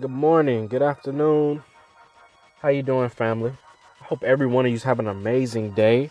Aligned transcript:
Good 0.00 0.10
morning, 0.10 0.66
good 0.66 0.82
afternoon. 0.82 1.62
How 2.60 2.70
you 2.70 2.82
doing, 2.82 3.08
family? 3.10 3.52
I 4.00 4.04
hope 4.06 4.24
every 4.24 4.48
one 4.48 4.66
of 4.66 4.72
you's 4.72 4.82
having 4.82 5.06
an 5.06 5.16
amazing 5.16 5.70
day. 5.74 6.10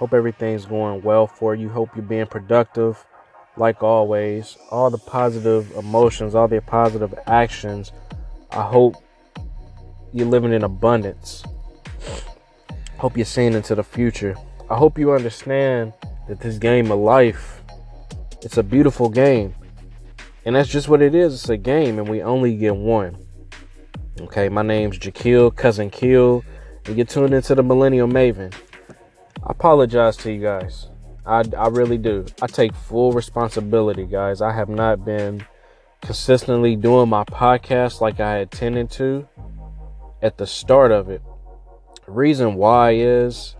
Hope 0.00 0.12
everything's 0.12 0.66
going 0.66 1.02
well 1.02 1.28
for 1.28 1.54
you. 1.54 1.68
Hope 1.68 1.90
you're 1.94 2.04
being 2.04 2.26
productive, 2.26 3.06
like 3.56 3.84
always. 3.84 4.58
All 4.72 4.90
the 4.90 4.98
positive 4.98 5.70
emotions, 5.76 6.34
all 6.34 6.48
the 6.48 6.60
positive 6.60 7.14
actions. 7.28 7.92
I 8.50 8.62
hope 8.62 8.96
you're 10.12 10.26
living 10.26 10.52
in 10.52 10.64
abundance. 10.64 11.44
Hope 12.96 13.16
you're 13.16 13.26
seeing 13.26 13.52
into 13.52 13.76
the 13.76 13.84
future. 13.84 14.34
I 14.68 14.76
hope 14.76 14.98
you 14.98 15.12
understand 15.12 15.92
that 16.26 16.40
this 16.40 16.58
game 16.58 16.90
of 16.90 16.98
life, 16.98 17.62
it's 18.42 18.56
a 18.56 18.64
beautiful 18.64 19.08
game. 19.08 19.54
And 20.44 20.56
that's 20.56 20.68
just 20.68 20.88
what 20.88 21.02
it 21.02 21.14
is. 21.14 21.34
It's 21.34 21.48
a 21.48 21.56
game, 21.56 21.98
and 21.98 22.08
we 22.08 22.22
only 22.22 22.56
get 22.56 22.76
one. 22.76 23.18
Okay, 24.20 24.48
my 24.48 24.62
name's 24.62 24.98
Jaquil, 24.98 25.54
cousin 25.54 25.90
Kill, 25.90 26.44
and 26.86 26.96
you're 26.96 27.06
tuned 27.06 27.34
into 27.34 27.54
the 27.54 27.62
Millennial 27.62 28.08
Maven. 28.08 28.54
I 29.44 29.50
apologize 29.50 30.16
to 30.18 30.32
you 30.32 30.42
guys. 30.42 30.88
I, 31.24 31.44
I 31.56 31.68
really 31.68 31.98
do. 31.98 32.26
I 32.40 32.46
take 32.46 32.74
full 32.74 33.12
responsibility, 33.12 34.06
guys. 34.06 34.40
I 34.40 34.52
have 34.52 34.68
not 34.68 35.04
been 35.04 35.44
consistently 36.00 36.74
doing 36.74 37.08
my 37.08 37.24
podcast 37.24 38.00
like 38.00 38.18
I 38.18 38.38
intended 38.38 38.90
to 38.92 39.28
at 40.22 40.38
the 40.38 40.46
start 40.46 40.90
of 40.90 41.08
it. 41.10 41.22
The 42.06 42.12
reason 42.12 42.54
why 42.54 42.92
is 42.94 43.54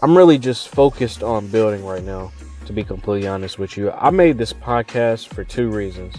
I'm 0.00 0.16
really 0.16 0.38
just 0.38 0.68
focused 0.68 1.22
on 1.22 1.48
building 1.48 1.84
right 1.84 2.04
now, 2.04 2.32
to 2.68 2.72
be 2.74 2.84
completely 2.84 3.26
honest 3.26 3.58
with 3.58 3.76
you. 3.76 3.90
I 3.90 4.10
made 4.10 4.38
this 4.38 4.52
podcast 4.52 5.28
for 5.28 5.42
two 5.42 5.70
reasons. 5.70 6.14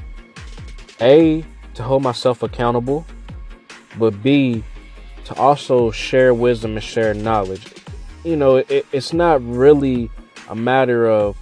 A, 0.99 1.45
to 1.75 1.83
hold 1.83 2.03
myself 2.03 2.43
accountable, 2.43 3.05
but 3.97 4.21
B, 4.21 4.63
to 5.25 5.35
also 5.35 5.91
share 5.91 6.33
wisdom 6.33 6.73
and 6.75 6.83
share 6.83 7.13
knowledge. 7.13 7.65
You 8.23 8.35
know, 8.35 8.57
it, 8.57 8.85
it's 8.91 9.13
not 9.13 9.41
really 9.47 10.09
a 10.49 10.55
matter 10.55 11.07
of 11.07 11.37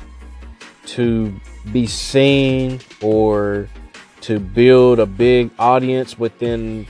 to 0.88 1.34
be 1.72 1.88
seen 1.88 2.82
or 3.02 3.70
to 4.22 4.40
build 4.40 5.00
a 5.00 5.06
big 5.06 5.50
audience 5.58 6.20
within 6.20 6.86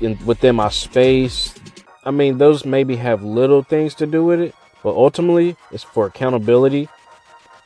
in, 0.00 0.18
within 0.26 0.56
my 0.56 0.68
space 0.68 1.54
I 2.06 2.12
mean, 2.12 2.38
those 2.38 2.64
maybe 2.64 2.94
have 2.96 3.24
little 3.24 3.64
things 3.64 3.92
to 3.96 4.06
do 4.06 4.24
with 4.24 4.40
it, 4.40 4.54
but 4.84 4.90
ultimately 4.90 5.56
it's 5.72 5.82
for 5.82 6.06
accountability 6.06 6.88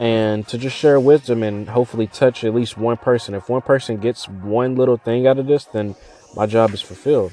and 0.00 0.48
to 0.48 0.56
just 0.56 0.74
share 0.74 0.98
wisdom 0.98 1.42
and 1.42 1.68
hopefully 1.68 2.06
touch 2.06 2.42
at 2.42 2.54
least 2.54 2.78
one 2.78 2.96
person. 2.96 3.34
If 3.34 3.50
one 3.50 3.60
person 3.60 3.98
gets 3.98 4.26
one 4.26 4.74
little 4.74 4.96
thing 4.96 5.26
out 5.26 5.38
of 5.38 5.46
this, 5.46 5.66
then 5.66 5.94
my 6.34 6.46
job 6.46 6.72
is 6.72 6.80
fulfilled. 6.80 7.32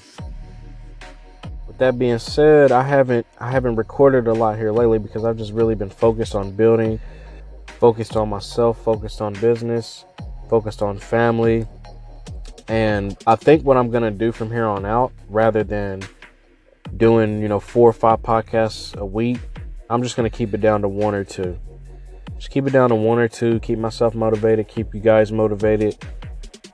With 1.66 1.78
that 1.78 1.98
being 1.98 2.20
said, 2.20 2.74
I 2.74 2.84
haven't 2.84 3.26
I 3.40 3.52
haven't 3.52 3.78
recorded 3.78 4.28
a 4.28 4.34
lot 4.34 4.58
here 4.58 4.74
lately 4.74 5.00
because 5.00 5.24
I've 5.24 5.38
just 5.38 5.54
really 5.54 5.76
been 5.76 5.90
focused 5.90 6.36
on 6.36 6.52
building, 6.52 7.00
focused 7.80 8.18
on 8.18 8.28
myself, 8.28 8.84
focused 8.84 9.22
on 9.22 9.34
business, 9.36 10.04
focused 10.50 10.82
on 10.82 10.98
family. 10.98 11.66
And 12.68 13.18
I 13.26 13.38
think 13.38 13.64
what 13.64 13.78
I'm 13.78 13.92
going 13.92 14.04
to 14.04 14.12
do 14.12 14.34
from 14.34 14.52
here 14.52 14.66
on 14.66 14.86
out 14.86 15.14
rather 15.30 15.64
than 15.64 16.02
doing, 16.98 17.42
you 17.42 17.48
know, 17.48 17.62
four 17.62 17.88
or 17.90 17.94
five 17.94 18.22
podcasts 18.22 18.94
a 18.98 19.06
week, 19.06 19.40
I'm 19.90 20.04
just 20.04 20.18
going 20.18 20.30
to 20.30 20.38
keep 20.38 20.54
it 20.54 20.60
down 20.60 20.82
to 20.82 20.90
one 20.90 21.16
or 21.16 21.24
two. 21.24 21.58
Just 22.38 22.52
keep 22.52 22.68
it 22.68 22.72
down 22.72 22.90
to 22.90 22.96
one 22.96 23.20
or 23.20 23.28
two, 23.28 23.60
keep 23.60 23.80
myself 23.80 24.14
motivated, 24.14 24.68
keep 24.68 24.94
you 24.94 25.00
guys 25.00 25.32
motivated, 25.32 25.98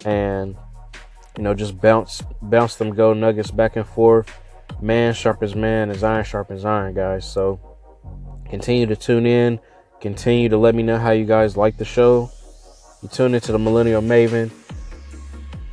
and, 0.06 0.56
you 1.38 1.44
know, 1.44 1.53
just 1.53 1.80
bounce, 1.80 2.22
bounce 2.42 2.75
them 2.75 2.94
go 2.94 3.14
nuggets 3.14 3.52
back 3.52 3.75
and 3.75 3.88
forth. 3.88 4.30
Man 4.81 5.14
sharp 5.14 5.41
as 5.41 5.56
man, 5.56 5.89
as 5.89 6.03
iron 6.03 6.23
sharp 6.23 6.52
as 6.52 6.66
iron, 6.66 6.94
guys. 6.94 7.30
So 7.30 7.59
continue 8.50 8.85
to 8.85 8.96
tune 8.96 9.25
in, 9.25 9.59
continue 10.01 10.50
to 10.50 10.57
let 10.57 10.75
me 10.75 10.84
know 10.84 10.97
how 10.97 11.12
you 11.12 11.25
guys 11.25 11.56
like 11.56 11.78
the 11.78 11.85
show. 11.85 12.30
You 13.01 13.09
tune 13.09 13.34
into 13.34 13.51
the 13.51 13.59
Millennial 13.59 14.01
Maven. 14.01 14.51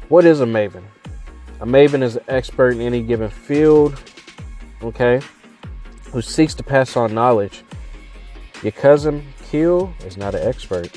What 0.09 0.25
is 0.25 0.41
a 0.41 0.47
Maven? 0.47 0.85
A 1.61 1.67
Maven 1.67 2.03
is 2.03 2.17
an 2.17 2.25
expert 2.29 2.71
in 2.71 2.81
any 2.81 3.03
given 3.03 3.31
field 3.31 4.01
okay, 4.83 5.21
who 6.11 6.23
seeks 6.23 6.55
to 6.55 6.63
pass 6.63 6.97
on 6.97 7.15
knowledge. 7.15 7.63
Your 8.63 8.73
cousin 8.73 9.27
Kill 9.51 9.93
is 10.07 10.17
not 10.17 10.37
an 10.37 10.47
expert. 10.47 10.97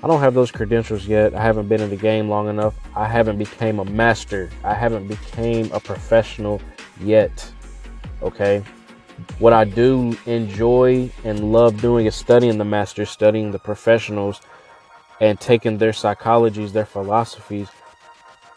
I 0.00 0.06
don't 0.06 0.20
have 0.20 0.34
those 0.34 0.52
credentials 0.52 1.08
yet. 1.08 1.34
I 1.34 1.42
haven't 1.42 1.66
been 1.66 1.80
in 1.80 1.90
the 1.90 1.96
game 1.96 2.28
long 2.28 2.48
enough. 2.48 2.74
I 2.94 3.08
haven't 3.08 3.36
became 3.36 3.80
a 3.80 3.84
master. 3.84 4.50
I 4.62 4.74
haven't 4.74 5.08
became 5.08 5.72
a 5.72 5.80
professional 5.80 6.62
yet. 7.00 7.50
Okay? 8.22 8.62
What 9.40 9.52
I 9.52 9.64
do 9.64 10.16
enjoy 10.26 11.10
and 11.24 11.52
love 11.52 11.80
doing 11.80 12.06
is 12.06 12.14
studying 12.14 12.58
the 12.58 12.64
masters, 12.64 13.10
studying 13.10 13.50
the 13.50 13.58
professionals 13.58 14.40
and 15.20 15.40
taking 15.40 15.78
their 15.78 15.92
psychologies, 15.92 16.72
their 16.72 16.86
philosophies, 16.86 17.68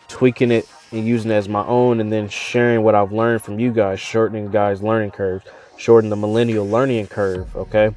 tweaking 0.07 0.51
it 0.51 0.69
and 0.91 1.07
using 1.07 1.31
it 1.31 1.35
as 1.35 1.49
my 1.49 1.65
own 1.65 2.01
and 2.01 2.11
then 2.11 2.29
sharing 2.29 2.83
what 2.83 2.93
I've 2.93 3.11
learned 3.11 3.41
from 3.41 3.59
you 3.59 3.71
guys, 3.71 3.99
shortening 3.99 4.51
guys' 4.51 4.83
learning 4.83 5.11
curves, 5.11 5.45
shortening 5.75 6.11
the 6.11 6.15
millennial 6.17 6.67
learning 6.67 7.07
curve, 7.07 7.55
okay? 7.55 7.95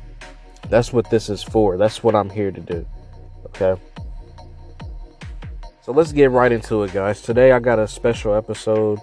That's 0.69 0.93
what 0.93 1.11
this 1.11 1.29
is 1.29 1.43
for. 1.43 1.77
That's 1.77 2.03
what 2.03 2.15
I'm 2.15 2.31
here 2.31 2.53
to 2.53 2.61
do. 2.61 2.87
Okay? 3.47 3.81
So 5.83 5.93
let's 5.93 6.13
get 6.13 6.31
right 6.31 6.53
into 6.53 6.83
it, 6.85 6.93
guys. 6.93 7.23
Today 7.23 7.53
I 7.53 7.59
got 7.59 7.79
a 7.79 7.89
special 7.89 8.35
episode 8.35 9.01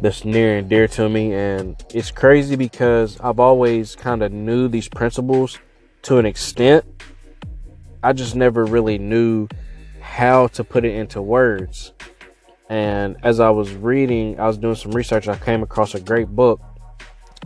that's 0.00 0.24
near 0.24 0.58
and 0.58 0.68
dear 0.68 0.88
to 0.88 1.08
me 1.08 1.32
and 1.32 1.76
it's 1.94 2.10
crazy 2.10 2.56
because 2.56 3.20
I've 3.20 3.38
always 3.38 3.94
kind 3.94 4.22
of 4.22 4.32
knew 4.32 4.66
these 4.66 4.88
principles 4.88 5.58
to 6.02 6.18
an 6.18 6.26
extent. 6.26 6.84
I 8.02 8.12
just 8.12 8.34
never 8.34 8.64
really 8.64 8.98
knew 8.98 9.46
how 10.00 10.48
to 10.48 10.64
put 10.64 10.84
it 10.84 10.94
into 10.94 11.22
words. 11.22 11.92
And 12.68 13.16
as 13.22 13.38
I 13.38 13.50
was 13.50 13.72
reading, 13.74 14.40
I 14.40 14.46
was 14.46 14.58
doing 14.58 14.74
some 14.74 14.92
research, 14.92 15.28
I 15.28 15.36
came 15.36 15.62
across 15.62 15.94
a 15.94 16.00
great 16.00 16.28
book 16.28 16.60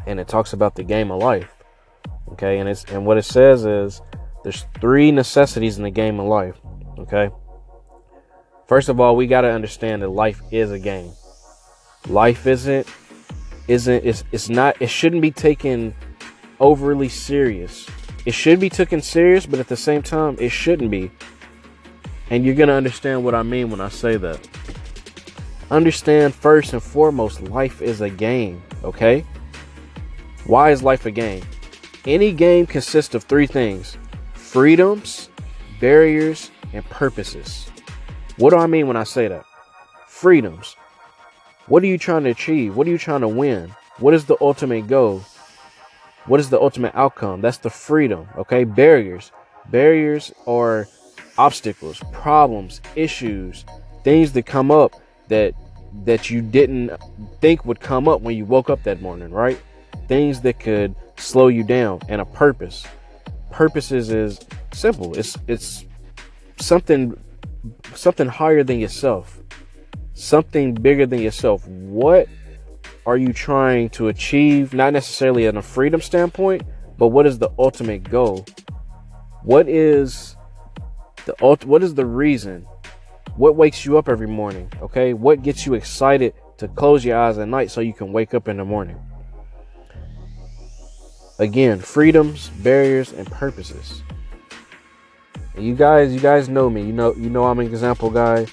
and 0.06 0.18
it 0.18 0.28
talks 0.28 0.52
about 0.54 0.76
the 0.76 0.84
game 0.84 1.10
of 1.10 1.20
life. 1.20 1.55
Okay, 2.36 2.58
and 2.58 2.68
it's 2.68 2.84
and 2.92 3.06
what 3.06 3.16
it 3.16 3.24
says 3.24 3.64
is 3.64 4.02
there's 4.44 4.66
three 4.78 5.10
necessities 5.10 5.78
in 5.78 5.84
the 5.84 5.90
game 5.90 6.20
of 6.20 6.26
life. 6.26 6.60
Okay. 6.98 7.30
First 8.66 8.90
of 8.90 9.00
all, 9.00 9.16
we 9.16 9.26
got 9.26 9.40
to 9.40 9.50
understand 9.50 10.02
that 10.02 10.10
life 10.10 10.42
is 10.50 10.70
a 10.70 10.78
game. 10.78 11.12
Life 12.10 12.46
isn't 12.46 12.86
isn't 13.68 14.04
it's, 14.04 14.22
it's 14.32 14.50
not 14.50 14.76
it 14.82 14.90
shouldn't 14.90 15.22
be 15.22 15.30
taken 15.30 15.94
overly 16.60 17.08
serious. 17.08 17.88
It 18.26 18.34
should 18.34 18.60
be 18.60 18.68
taken 18.68 19.00
serious, 19.00 19.46
but 19.46 19.58
at 19.58 19.68
the 19.68 19.76
same 19.76 20.02
time, 20.02 20.36
it 20.38 20.50
shouldn't 20.50 20.90
be. 20.90 21.10
And 22.28 22.44
you're 22.44 22.54
to 22.54 22.70
understand 22.70 23.24
what 23.24 23.34
I 23.34 23.44
mean 23.44 23.70
when 23.70 23.80
I 23.80 23.88
say 23.88 24.18
that. 24.18 24.46
Understand 25.70 26.34
first 26.34 26.74
and 26.74 26.82
foremost, 26.82 27.40
life 27.40 27.80
is 27.80 28.02
a 28.02 28.10
game, 28.10 28.62
okay? 28.84 29.24
Why 30.44 30.70
is 30.70 30.82
life 30.82 31.06
a 31.06 31.10
game? 31.10 31.42
Any 32.06 32.30
game 32.30 32.66
consists 32.66 33.16
of 33.16 33.24
three 33.24 33.48
things 33.48 33.96
freedoms, 34.34 35.28
barriers, 35.80 36.52
and 36.72 36.84
purposes. 36.84 37.68
What 38.36 38.50
do 38.50 38.58
I 38.58 38.66
mean 38.66 38.86
when 38.86 38.96
I 38.96 39.02
say 39.02 39.26
that? 39.26 39.44
Freedoms. 40.06 40.76
What 41.66 41.82
are 41.82 41.86
you 41.86 41.98
trying 41.98 42.22
to 42.24 42.30
achieve? 42.30 42.76
What 42.76 42.86
are 42.86 42.90
you 42.90 42.98
trying 42.98 43.22
to 43.22 43.28
win? 43.28 43.74
What 43.98 44.14
is 44.14 44.24
the 44.24 44.36
ultimate 44.40 44.86
goal? 44.86 45.22
What 46.26 46.38
is 46.38 46.48
the 46.48 46.60
ultimate 46.60 46.94
outcome? 46.94 47.40
That's 47.40 47.58
the 47.58 47.70
freedom, 47.70 48.28
okay? 48.36 48.62
Barriers. 48.62 49.32
Barriers 49.70 50.32
are 50.46 50.86
obstacles, 51.38 52.00
problems, 52.12 52.80
issues, 52.94 53.64
things 54.04 54.30
that 54.32 54.46
come 54.46 54.70
up 54.70 54.94
that 55.26 55.54
that 56.04 56.30
you 56.30 56.42
didn't 56.42 56.92
think 57.40 57.64
would 57.64 57.80
come 57.80 58.06
up 58.06 58.20
when 58.20 58.36
you 58.36 58.44
woke 58.44 58.70
up 58.70 58.82
that 58.84 59.00
morning, 59.00 59.30
right? 59.30 59.58
Things 60.08 60.42
that 60.42 60.60
could 60.60 60.94
slow 61.18 61.48
you 61.48 61.62
down 61.62 62.00
and 62.08 62.20
a 62.20 62.24
purpose. 62.24 62.86
Purposes 63.50 64.10
is 64.10 64.40
simple. 64.72 65.16
It's 65.16 65.36
it's 65.46 65.84
something 66.58 67.18
something 67.94 68.28
higher 68.28 68.62
than 68.62 68.80
yourself. 68.80 69.40
Something 70.14 70.74
bigger 70.74 71.06
than 71.06 71.20
yourself. 71.20 71.66
What 71.68 72.28
are 73.04 73.16
you 73.16 73.32
trying 73.32 73.90
to 73.90 74.08
achieve? 74.08 74.74
Not 74.74 74.92
necessarily 74.92 75.46
in 75.46 75.56
a 75.56 75.62
freedom 75.62 76.00
standpoint, 76.00 76.62
but 76.98 77.08
what 77.08 77.26
is 77.26 77.38
the 77.38 77.50
ultimate 77.58 78.08
goal? 78.10 78.46
What 79.42 79.68
is 79.68 80.36
the 81.24 81.34
what 81.64 81.82
is 81.82 81.94
the 81.94 82.06
reason 82.06 82.66
what 83.36 83.54
wakes 83.54 83.84
you 83.84 83.98
up 83.98 84.08
every 84.08 84.26
morning? 84.26 84.72
Okay. 84.80 85.12
What 85.12 85.42
gets 85.42 85.66
you 85.66 85.74
excited 85.74 86.34
to 86.56 86.68
close 86.68 87.04
your 87.04 87.18
eyes 87.18 87.36
at 87.38 87.48
night 87.48 87.70
so 87.70 87.80
you 87.80 87.92
can 87.92 88.12
wake 88.12 88.32
up 88.32 88.48
in 88.48 88.56
the 88.56 88.64
morning? 88.64 88.98
Again, 91.38 91.80
freedoms, 91.80 92.48
barriers, 92.48 93.12
and 93.12 93.30
purposes. 93.30 94.02
And 95.54 95.64
you 95.64 95.74
guys, 95.74 96.14
you 96.14 96.20
guys 96.20 96.48
know 96.48 96.70
me. 96.70 96.82
You 96.82 96.92
know, 96.92 97.14
you 97.14 97.28
know 97.28 97.44
I'm 97.44 97.58
an 97.58 97.66
example 97.66 98.10
guy. 98.10 98.46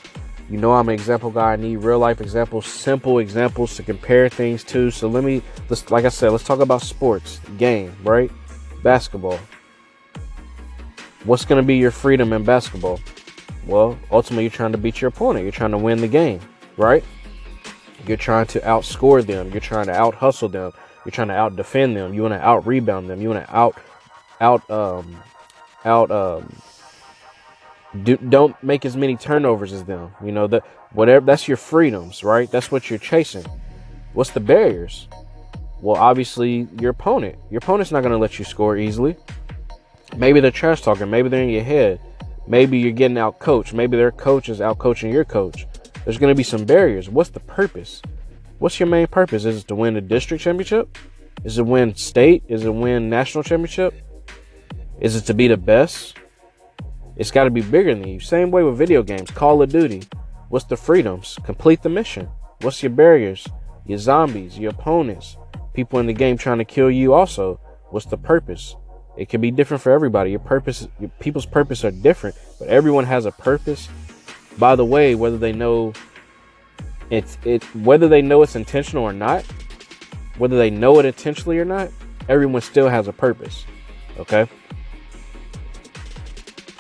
You 0.50 0.58
know 0.58 0.74
I'm 0.74 0.90
an 0.90 0.94
example 0.94 1.32
guy. 1.32 1.54
I 1.54 1.56
need 1.56 1.78
real 1.78 2.00
life 2.00 2.20
examples, 2.20 2.66
simple 2.66 3.20
examples 3.20 3.76
to 3.78 3.84
compare 3.84 4.28
things 4.28 4.64
to. 4.66 4.92
So 4.92 5.08
let 5.08 5.24
me 5.24 5.42
let's 5.70 5.90
like 5.92 6.04
I 6.04 6.10
said, 6.10 6.32
let's 6.32 6.44
talk 6.44 6.60
about 6.60 6.82
sports, 6.82 7.40
game, 7.58 7.96
right? 8.04 8.30
Basketball. 8.84 9.40
What's 11.24 11.46
gonna 11.46 11.64
be 11.64 11.78
your 11.78 11.92
freedom 11.92 12.34
in 12.34 12.44
basketball? 12.44 13.00
Well, 13.66 13.98
ultimately 14.12 14.44
you're 14.44 14.52
trying 14.52 14.74
to 14.74 14.78
beat 14.78 15.00
your 15.00 15.08
opponent. 15.08 15.44
You're 15.44 15.54
trying 15.54 15.72
to 15.72 15.78
win 15.78 16.02
the 16.02 16.08
game, 16.10 16.42
right? 16.76 17.04
You're 18.06 18.18
trying 18.18 18.48
to 18.48 18.60
outscore 18.60 19.26
them. 19.26 19.52
You're 19.52 19.62
trying 19.62 19.86
to 19.86 19.94
out 19.94 20.16
hustle 20.16 20.50
them. 20.50 20.74
You're 21.06 21.12
trying 21.12 21.30
to 21.30 21.36
out 21.36 21.56
defend 21.56 21.96
them. 21.96 22.14
You 22.14 22.22
want 22.22 22.34
to 22.34 22.42
out 22.42 22.66
rebound 22.66 23.10
them. 23.10 23.22
You 23.22 23.30
want 23.30 23.46
to 23.46 23.56
out 23.56 23.78
out 24.40 24.70
um 24.70 25.22
out 25.86 26.12
um 26.12 26.56
do, 28.04 28.18
don't 28.18 28.62
make 28.64 28.86
as 28.86 28.98
many 28.98 29.16
turnovers 29.16 29.74
as 29.74 29.84
them. 29.84 30.12
You 30.24 30.32
know 30.32 30.48
that 30.48 30.64
whatever 30.94 31.26
that's 31.26 31.48
your 31.48 31.58
freedoms, 31.58 32.24
right? 32.24 32.50
That's 32.50 32.72
what 32.72 32.90
you're 32.90 33.00
chasing. 33.00 33.46
What's 34.14 34.32
the 34.32 34.40
barriers? 34.40 35.08
Well, 35.82 35.98
obviously 35.98 36.68
your 36.80 36.92
opponent. 36.92 37.36
Your 37.52 37.58
opponent's 37.58 37.92
not 37.92 38.02
going 38.02 38.14
to 38.14 38.18
let 38.18 38.40
you 38.40 38.46
score 38.46 38.78
easily. 38.78 39.18
Maybe 40.16 40.40
they're 40.40 40.52
trash 40.52 40.82
talking. 40.82 41.10
Maybe 41.10 41.30
they're 41.30 41.44
in 41.44 41.50
your 41.50 41.64
head. 41.64 42.00
Maybe 42.48 42.78
you're 42.80 42.92
getting 42.92 43.18
out 43.18 43.40
coached. 43.40 43.74
Maybe 43.74 43.98
their 43.98 44.12
coach 44.12 44.50
is 44.50 44.62
out 44.62 44.78
coaching 44.78 45.12
your 45.12 45.26
coach. 45.26 45.68
There's 46.06 46.18
going 46.18 46.32
to 46.32 46.38
be 46.38 46.44
some 46.44 46.66
barriers. 46.66 47.10
What's 47.10 47.32
the 47.32 47.40
purpose? 47.40 48.02
What's 48.64 48.80
your 48.80 48.88
main 48.88 49.08
purpose? 49.08 49.44
Is 49.44 49.58
it 49.58 49.68
to 49.68 49.76
win 49.76 49.96
the 49.96 50.00
district 50.00 50.42
championship? 50.42 50.98
Is 51.44 51.58
it 51.58 51.66
win 51.66 51.96
state? 51.96 52.46
Is 52.48 52.64
it 52.64 52.74
win 52.74 53.10
national 53.10 53.44
championship? 53.44 53.94
Is 55.02 55.18
it 55.18 55.26
to 55.26 55.34
be 55.34 55.50
the 55.50 55.58
best? 55.58 56.16
It's 57.18 57.30
got 57.30 57.44
to 57.44 57.50
be 57.50 57.60
bigger 57.60 57.94
than 57.94 58.08
you. 58.08 58.22
Same 58.22 58.52
way 58.52 58.64
with 58.64 58.78
video 58.78 59.04
games. 59.04 59.30
Call 59.32 59.62
of 59.62 59.70
Duty. 59.70 60.04
What's 60.48 60.64
the 60.64 60.78
freedoms? 60.78 61.38
Complete 61.44 61.82
the 61.82 61.90
mission. 61.90 62.30
What's 62.62 62.82
your 62.82 62.92
barriers? 62.92 63.46
Your 63.86 63.98
zombies, 63.98 64.58
your 64.58 64.72
opponents, 64.72 65.36
people 65.74 66.00
in 66.00 66.06
the 66.06 66.14
game 66.14 66.38
trying 66.38 66.60
to 66.60 66.64
kill 66.64 66.90
you 66.90 67.12
also. 67.14 67.60
What's 67.90 68.06
the 68.06 68.16
purpose? 68.16 68.78
It 69.18 69.28
can 69.28 69.42
be 69.42 69.52
different 69.52 69.84
for 69.84 69.92
everybody. 69.92 70.32
Your 70.32 70.40
purpose, 70.40 70.88
your 71.02 71.10
people's 71.20 71.46
purpose 71.46 71.84
are 71.84 71.92
different, 71.92 72.38
but 72.60 72.70
everyone 72.70 73.04
has 73.04 73.26
a 73.26 73.32
purpose. 73.34 73.90
By 74.58 74.78
the 74.78 74.86
way, 74.86 75.16
whether 75.16 75.38
they 75.38 75.52
know 75.52 75.92
it's 77.14 77.38
it 77.46 77.64
whether 77.76 78.08
they 78.08 78.22
know 78.22 78.42
it's 78.42 78.56
intentional 78.56 79.04
or 79.04 79.14
not, 79.14 79.46
whether 80.38 80.58
they 80.58 80.70
know 80.70 81.00
it 81.00 81.06
intentionally 81.06 81.60
or 81.60 81.66
not, 81.66 81.90
everyone 82.28 82.62
still 82.62 82.90
has 82.90 83.08
a 83.08 83.14
purpose. 83.14 83.66
Okay? 84.18 84.48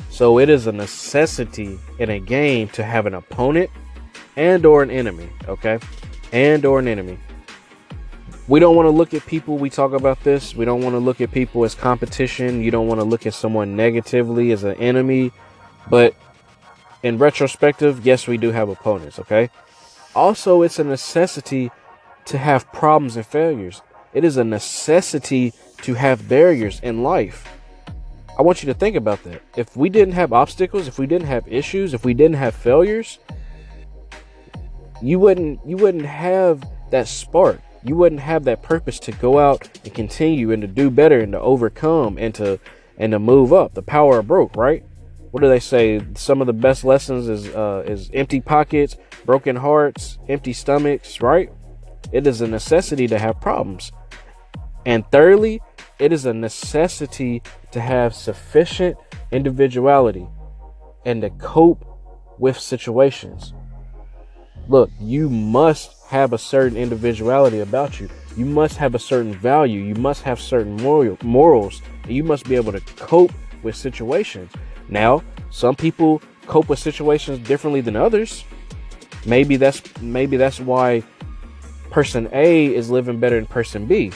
So 0.09 0.39
it 0.39 0.49
is 0.49 0.67
a 0.67 0.71
necessity 0.71 1.79
in 1.97 2.11
a 2.11 2.19
game 2.19 2.67
to 2.69 2.83
have 2.83 3.05
an 3.05 3.15
opponent 3.15 3.69
and 4.35 4.65
or 4.65 4.83
an 4.83 4.91
enemy, 4.91 5.29
okay? 5.47 5.79
And 6.31 6.63
or 6.65 6.79
an 6.79 6.87
enemy. 6.87 7.17
We 8.47 8.59
don't 8.59 8.75
want 8.75 8.87
to 8.87 8.91
look 8.91 9.13
at 9.13 9.25
people, 9.25 9.57
we 9.57 9.69
talk 9.69 9.93
about 9.93 10.23
this, 10.23 10.55
we 10.55 10.65
don't 10.65 10.81
want 10.81 10.93
to 10.93 10.99
look 10.99 11.21
at 11.21 11.31
people 11.31 11.63
as 11.63 11.73
competition. 11.73 12.61
You 12.61 12.71
don't 12.71 12.87
want 12.87 12.99
to 12.99 13.05
look 13.05 13.25
at 13.25 13.33
someone 13.33 13.75
negatively 13.75 14.51
as 14.51 14.63
an 14.63 14.75
enemy, 14.75 15.31
but 15.89 16.13
in 17.03 17.17
retrospective, 17.17 18.05
yes, 18.05 18.27
we 18.27 18.37
do 18.37 18.51
have 18.51 18.69
opponents, 18.69 19.17
okay? 19.19 19.49
Also, 20.15 20.61
it's 20.61 20.79
a 20.79 20.83
necessity 20.83 21.71
to 22.25 22.37
have 22.37 22.71
problems 22.71 23.15
and 23.15 23.25
failures. 23.25 23.81
It 24.13 24.23
is 24.23 24.37
a 24.37 24.43
necessity 24.43 25.53
to 25.81 25.95
have 25.95 26.29
barriers 26.29 26.79
in 26.81 27.03
life. 27.03 27.47
I 28.37 28.41
want 28.41 28.63
you 28.63 28.67
to 28.67 28.73
think 28.73 28.95
about 28.95 29.23
that. 29.23 29.41
If 29.55 29.75
we 29.75 29.89
didn't 29.89 30.13
have 30.13 30.33
obstacles, 30.33 30.87
if 30.87 30.97
we 30.97 31.07
didn't 31.07 31.27
have 31.27 31.47
issues, 31.47 31.93
if 31.93 32.03
we 32.05 32.13
didn't 32.13 32.37
have 32.37 32.55
failures, 32.55 33.19
you 35.01 35.19
wouldn't 35.19 35.59
you 35.65 35.77
wouldn't 35.77 36.05
have 36.05 36.63
that 36.91 37.07
spark. 37.07 37.61
You 37.83 37.95
wouldn't 37.95 38.21
have 38.21 38.45
that 38.45 38.63
purpose 38.63 38.97
to 38.99 39.11
go 39.11 39.39
out 39.39 39.67
and 39.83 39.93
continue 39.93 40.51
and 40.51 40.61
to 40.61 40.67
do 40.67 40.89
better 40.89 41.19
and 41.19 41.33
to 41.33 41.39
overcome 41.39 42.17
and 42.17 42.33
to 42.35 42.59
and 42.97 43.11
to 43.11 43.19
move 43.19 43.51
up. 43.51 43.73
The 43.73 43.81
power 43.81 44.19
of 44.19 44.27
broke, 44.27 44.55
right? 44.55 44.83
What 45.33 45.41
do 45.41 45.49
they 45.49 45.59
say? 45.59 45.99
Some 46.13 46.41
of 46.41 46.47
the 46.47 46.53
best 46.53 46.83
lessons 46.83 47.27
is 47.27 47.47
uh, 47.47 47.83
is 47.87 48.11
empty 48.13 48.39
pockets, 48.39 48.97
broken 49.25 49.55
hearts, 49.55 50.19
empty 50.29 50.53
stomachs, 50.53 51.21
right? 51.21 51.51
It 52.11 52.27
is 52.27 52.41
a 52.41 52.47
necessity 52.47 53.07
to 53.07 53.17
have 53.17 53.41
problems. 53.41 53.91
And 54.85 55.03
thirdly, 55.11 55.59
it 55.97 56.13
is 56.13 56.27
a 56.27 56.35
necessity 56.35 57.41
to 57.71 57.81
have 57.81 58.13
sufficient 58.13 58.95
individuality 59.31 60.27
and 61.03 61.23
to 61.23 61.31
cope 61.31 61.83
with 62.37 62.59
situations. 62.59 63.55
Look, 64.67 64.91
you 64.99 65.29
must 65.29 66.05
have 66.09 66.33
a 66.33 66.37
certain 66.37 66.77
individuality 66.77 67.61
about 67.61 67.99
you. 67.99 68.07
You 68.37 68.45
must 68.45 68.77
have 68.77 68.93
a 68.93 68.99
certain 68.99 69.33
value. 69.33 69.81
You 69.81 69.95
must 69.95 70.21
have 70.21 70.39
certain 70.39 70.75
moral, 70.75 71.17
morals. 71.23 71.81
you 72.07 72.23
must 72.23 72.47
be 72.47 72.55
able 72.55 72.71
to 72.71 72.81
cope 72.81 73.33
with 73.63 73.75
situations. 73.75 74.51
Now, 74.89 75.23
some 75.49 75.75
people 75.75 76.21
cope 76.47 76.69
with 76.69 76.79
situations 76.79 77.39
differently 77.39 77.81
than 77.81 77.95
others. 77.95 78.43
Maybe 79.25 79.55
that's 79.55 79.81
maybe 80.01 80.37
that's 80.37 80.59
why 80.59 81.03
person 81.89 82.27
A 82.33 82.73
is 82.73 82.89
living 82.89 83.19
better 83.19 83.35
than 83.35 83.45
person 83.45 83.85
B 83.85 84.11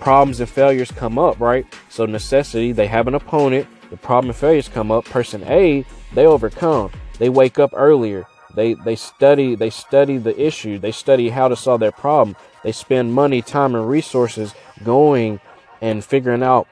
problems 0.00 0.40
and 0.40 0.48
failures 0.48 0.90
come 0.90 1.18
up, 1.18 1.38
right? 1.38 1.66
So 1.88 2.06
necessity, 2.06 2.72
they 2.72 2.88
have 2.88 3.06
an 3.06 3.14
opponent, 3.14 3.68
the 3.90 3.96
problem 3.96 4.30
and 4.30 4.36
failures 4.36 4.68
come 4.68 4.90
up. 4.90 5.04
Person 5.04 5.44
A, 5.44 5.84
they 6.14 6.26
overcome. 6.26 6.90
They 7.18 7.28
wake 7.28 7.58
up 7.58 7.70
earlier. 7.74 8.26
They 8.54 8.74
they 8.74 8.96
study 8.96 9.54
they 9.54 9.70
study 9.70 10.18
the 10.18 10.40
issue. 10.40 10.78
They 10.78 10.90
study 10.90 11.28
how 11.28 11.46
to 11.48 11.56
solve 11.56 11.80
their 11.80 11.92
problem. 11.92 12.34
They 12.64 12.72
spend 12.72 13.14
money, 13.14 13.42
time, 13.42 13.76
and 13.76 13.88
resources 13.88 14.54
going 14.82 15.38
and 15.80 16.04
figuring 16.04 16.42
out 16.42 16.66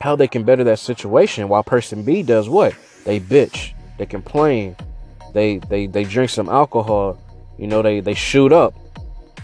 how 0.00 0.16
they 0.16 0.28
can 0.28 0.44
better 0.44 0.64
that 0.64 0.78
situation. 0.78 1.48
While 1.48 1.62
person 1.62 2.02
B 2.02 2.22
does 2.22 2.48
what? 2.48 2.74
They 3.04 3.20
bitch. 3.20 3.72
They 3.98 4.06
complain. 4.06 4.76
They 5.34 5.58
they 5.58 5.86
they 5.86 6.04
drink 6.04 6.30
some 6.30 6.48
alcohol. 6.48 7.18
You 7.58 7.66
know, 7.66 7.82
they 7.82 8.00
they 8.00 8.14
shoot 8.14 8.52
up, 8.52 8.74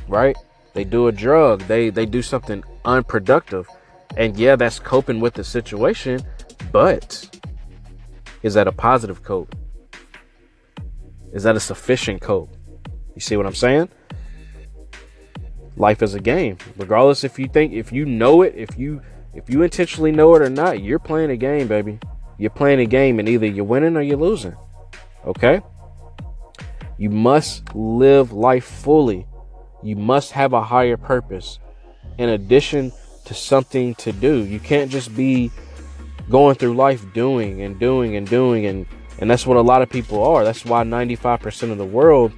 right? 0.09 0.37
They 0.73 0.85
do 0.85 1.09
a 1.09 1.12
drug. 1.12 1.62
They 1.62 1.91
they 1.91 2.06
do 2.06 2.23
something 2.23 2.62
unproductive. 2.85 3.69
And 4.17 4.37
yeah, 4.37 4.55
that's 4.55 4.79
coping 4.79 5.21
with 5.21 5.35
the 5.35 5.43
situation, 5.43 6.23
but 6.71 7.41
is 8.43 8.55
that 8.55 8.69
a 8.69 8.73
positive 8.73 9.23
cope? 9.23 9.55
Is 11.33 11.43
that 11.43 11.56
a 11.56 11.61
sufficient 11.61 12.21
cope? 12.21 12.56
You 13.17 13.20
see 13.20 13.37
what 13.37 13.46
I'm 13.46 13.55
saying? 13.55 13.89
Life 15.77 16.03
is 16.03 16.15
a 16.15 16.20
game. 16.20 16.58
Regardless 16.77 17.25
if 17.25 17.39
you 17.41 17.49
think 17.49 17.73
if 17.73 17.91
you 17.93 18.05
know 18.05 18.43
it, 18.43 18.55
if 18.56 18.79
you 18.79 19.03
if 19.34 19.50
you 19.50 19.62
intentionally 19.62 20.12
know 20.12 20.34
it 20.34 20.43
or 20.43 20.50
not, 20.50 20.82
you're 20.82 20.98
playing 20.98 21.31
a 21.31 21.36
game, 21.36 21.67
baby. 21.67 21.98
You're 22.38 22.50
playing 22.50 22.81
a 22.81 22.86
game 22.86 23.19
and 23.19 23.29
either 23.29 23.46
you're 23.46 23.64
winning 23.64 23.96
or 23.96 24.03
you're 24.03 24.17
losing. 24.17 24.56
Okay? 25.26 25.60
You 26.98 27.10
must 27.10 27.74
live 27.74 28.32
life 28.32 28.64
fully. 28.64 29.26
You 29.82 29.96
must 29.96 30.32
have 30.32 30.53
a 30.53 30.62
higher 30.62 30.96
purpose 30.96 31.58
in 32.19 32.29
addition 32.29 32.93
to 33.24 33.34
something 33.34 33.94
to 33.96 34.12
do. 34.12 34.44
You 34.44 34.60
can't 34.60 34.91
just 34.91 35.14
be 35.17 35.50
going 36.31 36.55
through 36.55 36.74
life 36.74 37.05
doing 37.12 37.62
and 37.62 37.79
doing 37.79 38.17
and 38.17 38.29
doing 38.29 38.67
and 38.67 38.86
and 39.20 39.31
that's 39.31 39.46
what 39.46 39.56
a 39.56 39.60
lot 39.60 39.81
of 39.81 39.88
people 39.88 40.24
are. 40.24 40.43
That's 40.43 40.64
why 40.64 40.82
95% 40.82 41.70
of 41.70 41.79
the 41.79 41.84
world 41.84 42.32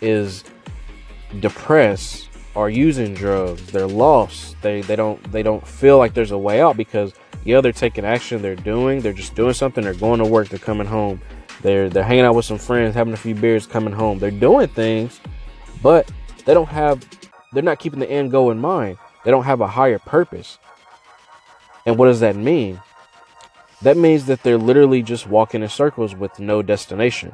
is 0.00 0.42
depressed 1.38 2.29
or 2.54 2.68
using 2.68 3.14
drugs. 3.14 3.66
They're 3.66 3.86
lost. 3.86 4.56
They 4.62 4.82
they 4.82 4.96
don't 4.96 5.22
they 5.32 5.42
don't 5.42 5.66
feel 5.66 5.98
like 5.98 6.14
there's 6.14 6.30
a 6.30 6.38
way 6.38 6.60
out 6.60 6.76
because 6.76 7.12
yeah, 7.44 7.60
they're 7.60 7.72
taking 7.72 8.04
action, 8.04 8.42
they're 8.42 8.56
doing, 8.56 9.00
they're 9.00 9.12
just 9.12 9.34
doing 9.34 9.54
something, 9.54 9.82
they're 9.82 9.94
going 9.94 10.18
to 10.18 10.26
work, 10.26 10.48
they're 10.48 10.58
coming 10.58 10.86
home. 10.86 11.20
They're 11.62 11.88
they're 11.88 12.04
hanging 12.04 12.24
out 12.24 12.34
with 12.34 12.44
some 12.44 12.58
friends, 12.58 12.94
having 12.94 13.12
a 13.12 13.18
few 13.18 13.34
beers, 13.34 13.66
coming 13.66 13.92
home. 13.92 14.18
They're 14.18 14.30
doing 14.30 14.68
things, 14.68 15.20
but 15.82 16.10
they 16.44 16.54
don't 16.54 16.68
have 16.68 17.06
they're 17.52 17.62
not 17.62 17.78
keeping 17.78 18.00
the 18.00 18.10
end 18.10 18.30
goal 18.30 18.50
in 18.50 18.58
mind. 18.58 18.98
They 19.24 19.30
don't 19.30 19.44
have 19.44 19.60
a 19.60 19.66
higher 19.66 19.98
purpose. 19.98 20.58
And 21.84 21.98
what 21.98 22.06
does 22.06 22.20
that 22.20 22.36
mean? 22.36 22.80
That 23.82 23.96
means 23.96 24.26
that 24.26 24.42
they're 24.42 24.58
literally 24.58 25.02
just 25.02 25.26
walking 25.26 25.62
in 25.62 25.68
circles 25.68 26.14
with 26.14 26.38
no 26.38 26.62
destination. 26.62 27.32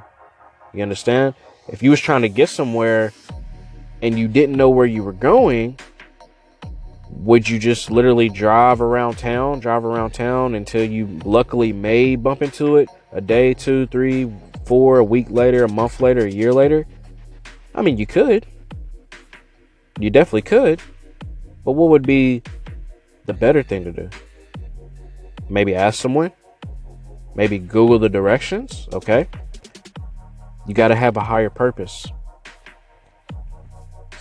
You 0.73 0.82
understand? 0.82 1.35
If 1.68 1.82
you 1.82 1.90
was 1.90 2.00
trying 2.00 2.23
to 2.23 2.28
get 2.28 2.49
somewhere 2.49 3.12
and 4.02 4.18
you 4.18 4.28
didn't 4.28 4.56
know 4.56 4.70
where 4.70 4.86
you 4.86 5.02
were 5.02 5.12
going, 5.12 5.78
would 7.10 7.48
you 7.48 7.58
just 7.58 7.90
literally 7.90 8.28
drive 8.28 8.80
around 8.80 9.18
town, 9.18 9.60
drive 9.60 9.84
around 9.84 10.12
town 10.12 10.54
until 10.54 10.84
you 10.84 11.06
luckily 11.24 11.72
may 11.72 12.14
bump 12.16 12.42
into 12.42 12.76
it 12.76 12.88
a 13.12 13.20
day, 13.20 13.54
two, 13.54 13.86
three, 13.86 14.30
four, 14.64 14.98
a 14.98 15.04
week 15.04 15.30
later, 15.30 15.64
a 15.64 15.68
month 15.68 16.00
later, 16.00 16.26
a 16.26 16.30
year 16.30 16.52
later? 16.52 16.86
I 17.74 17.82
mean, 17.82 17.96
you 17.96 18.06
could. 18.06 18.46
You 19.98 20.10
definitely 20.10 20.42
could. 20.42 20.80
But 21.64 21.72
what 21.72 21.90
would 21.90 22.06
be 22.06 22.42
the 23.24 23.34
better 23.34 23.62
thing 23.62 23.84
to 23.84 23.92
do? 23.92 24.10
Maybe 25.48 25.74
ask 25.74 26.00
someone. 26.00 26.32
Maybe 27.34 27.58
Google 27.58 27.98
the 27.98 28.08
directions. 28.08 28.88
Okay. 28.92 29.28
You 30.66 30.74
got 30.74 30.88
to 30.88 30.96
have 30.96 31.16
a 31.16 31.20
higher 31.20 31.50
purpose. 31.50 32.06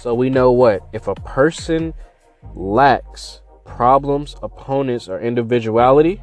So 0.06 0.14
we 0.14 0.30
know 0.30 0.52
what? 0.52 0.88
If 0.94 1.08
a 1.08 1.16
person 1.16 1.92
lacks 2.54 3.42
problems, 3.66 4.36
opponents, 4.44 5.10
or 5.10 5.20
individuality, 5.20 6.22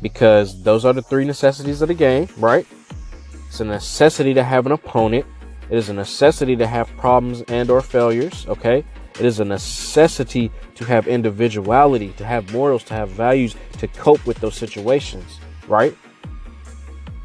because 0.00 0.62
those 0.62 0.84
are 0.84 0.92
the 0.92 1.02
three 1.02 1.24
necessities 1.24 1.82
of 1.82 1.88
the 1.88 1.94
game, 1.94 2.28
right? 2.38 2.64
It's 3.48 3.58
a 3.58 3.64
necessity 3.64 4.32
to 4.34 4.44
have 4.44 4.64
an 4.66 4.70
opponent. 4.70 5.26
It 5.70 5.76
is 5.76 5.88
a 5.88 5.92
necessity 5.92 6.54
to 6.54 6.68
have 6.68 6.86
problems 6.96 7.42
and 7.48 7.68
or 7.68 7.80
failures, 7.80 8.46
okay? 8.46 8.84
It 9.18 9.26
is 9.26 9.40
a 9.40 9.44
necessity 9.44 10.52
to 10.76 10.84
have 10.84 11.08
individuality, 11.08 12.10
to 12.10 12.24
have 12.24 12.52
morals, 12.52 12.84
to 12.84 12.94
have 12.94 13.10
values, 13.10 13.56
to 13.78 13.88
cope 13.88 14.24
with 14.24 14.38
those 14.38 14.54
situations, 14.54 15.40
right? 15.66 15.96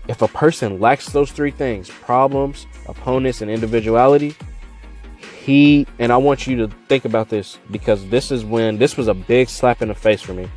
If 0.08 0.24
a 0.24 0.28
person 0.30 0.80
lacks 0.80 1.10
those 1.10 1.32
three 1.32 1.52
things 1.52 1.92
problems, 1.92 2.66
opponents, 2.88 3.44
and 3.44 3.52
individuality 3.52 4.36
he, 5.48 5.88
and 5.98 6.12
I 6.12 6.18
want 6.18 6.46
you 6.46 6.58
to 6.58 6.68
think 6.90 7.06
about 7.06 7.30
this 7.30 7.58
because 7.72 8.06
this 8.10 8.32
is 8.32 8.44
when 8.44 8.78
this 8.78 8.98
was 8.98 9.08
a 9.08 9.14
big 9.14 9.48
slap 9.48 9.82
in 9.82 9.88
the 9.88 9.96
face 9.96 10.22
for 10.22 10.34
me. 10.34 10.50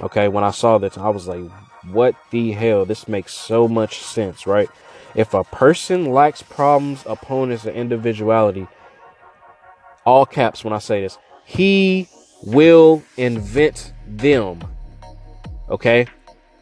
Okay, 0.00 0.28
when 0.28 0.44
I 0.44 0.52
saw 0.52 0.78
this, 0.78 0.96
I 0.96 1.08
was 1.08 1.26
like, 1.26 1.50
what 1.90 2.14
the 2.30 2.52
hell? 2.52 2.84
This 2.84 3.08
makes 3.08 3.34
so 3.34 3.66
much 3.66 3.98
sense, 3.98 4.46
right? 4.46 4.70
If 5.16 5.34
a 5.34 5.42
person 5.42 6.12
lacks 6.12 6.42
problems, 6.42 7.02
opponents, 7.06 7.64
and 7.64 7.74
individuality, 7.74 8.68
all 10.04 10.24
caps 10.24 10.62
when 10.62 10.72
I 10.72 10.78
say 10.78 11.00
this, 11.00 11.18
he 11.44 12.08
will 12.44 13.02
invent 13.16 13.94
them. 14.06 14.60
Okay? 15.68 16.06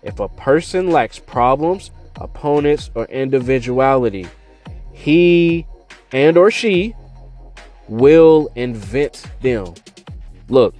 If 0.03 0.21
a 0.21 0.29
person 0.31 0.91
lacks 0.91 1.19
problems, 1.19 1.91
opponents, 2.17 2.91
or 2.95 3.05
individuality, 3.07 4.27
he 4.91 5.67
and 6.13 6.39
or 6.39 6.51
she 6.51 6.95
will 7.89 8.51
invent 8.55 9.25
them. 9.41 9.75
Look, 10.49 10.75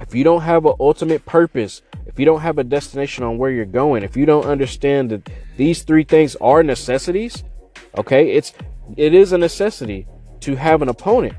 if 0.00 0.14
you 0.14 0.24
don't 0.24 0.42
have 0.42 0.66
an 0.66 0.74
ultimate 0.78 1.24
purpose, 1.24 1.82
if 2.06 2.18
you 2.18 2.24
don't 2.24 2.40
have 2.40 2.58
a 2.58 2.64
destination 2.64 3.24
on 3.24 3.38
where 3.38 3.50
you're 3.50 3.64
going, 3.64 4.02
if 4.02 4.16
you 4.16 4.26
don't 4.26 4.46
understand 4.46 5.10
that 5.10 5.28
these 5.56 5.82
three 5.82 6.04
things 6.04 6.36
are 6.36 6.62
necessities, 6.62 7.44
okay, 7.96 8.32
it's 8.32 8.52
it 8.96 9.14
is 9.14 9.32
a 9.32 9.38
necessity 9.38 10.06
to 10.40 10.54
have 10.54 10.82
an 10.82 10.88
opponent. 10.88 11.34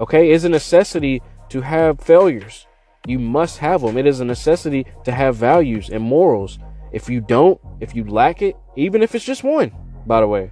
Okay, 0.00 0.32
it's 0.32 0.44
a 0.44 0.48
necessity 0.48 1.22
to 1.50 1.60
have 1.60 2.00
failures. 2.00 2.66
You 3.06 3.18
must 3.18 3.58
have 3.58 3.82
them. 3.82 3.98
It 3.98 4.06
is 4.06 4.20
a 4.20 4.24
necessity 4.24 4.86
to 5.04 5.12
have 5.12 5.36
values 5.36 5.90
and 5.90 6.02
morals. 6.02 6.58
If 6.92 7.08
you 7.08 7.20
don't, 7.20 7.60
if 7.80 7.94
you 7.94 8.04
lack 8.04 8.40
it, 8.40 8.56
even 8.76 9.02
if 9.02 9.14
it's 9.14 9.24
just 9.24 9.44
one, 9.44 9.72
by 10.06 10.20
the 10.20 10.26
way, 10.26 10.50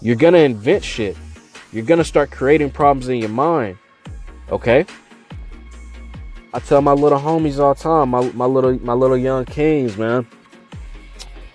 you're 0.00 0.16
gonna 0.16 0.38
invent 0.38 0.82
shit. 0.82 1.16
You're 1.72 1.84
gonna 1.84 2.04
start 2.04 2.30
creating 2.30 2.70
problems 2.70 3.08
in 3.08 3.16
your 3.16 3.30
mind. 3.30 3.78
Okay? 4.50 4.84
I 6.54 6.58
tell 6.58 6.82
my 6.82 6.92
little 6.92 7.18
homies 7.18 7.58
all 7.58 7.72
the 7.72 7.80
time, 7.80 8.10
my, 8.10 8.30
my 8.32 8.44
little 8.44 8.78
my 8.84 8.92
little 8.92 9.16
young 9.16 9.46
kings, 9.46 9.96
man. 9.96 10.26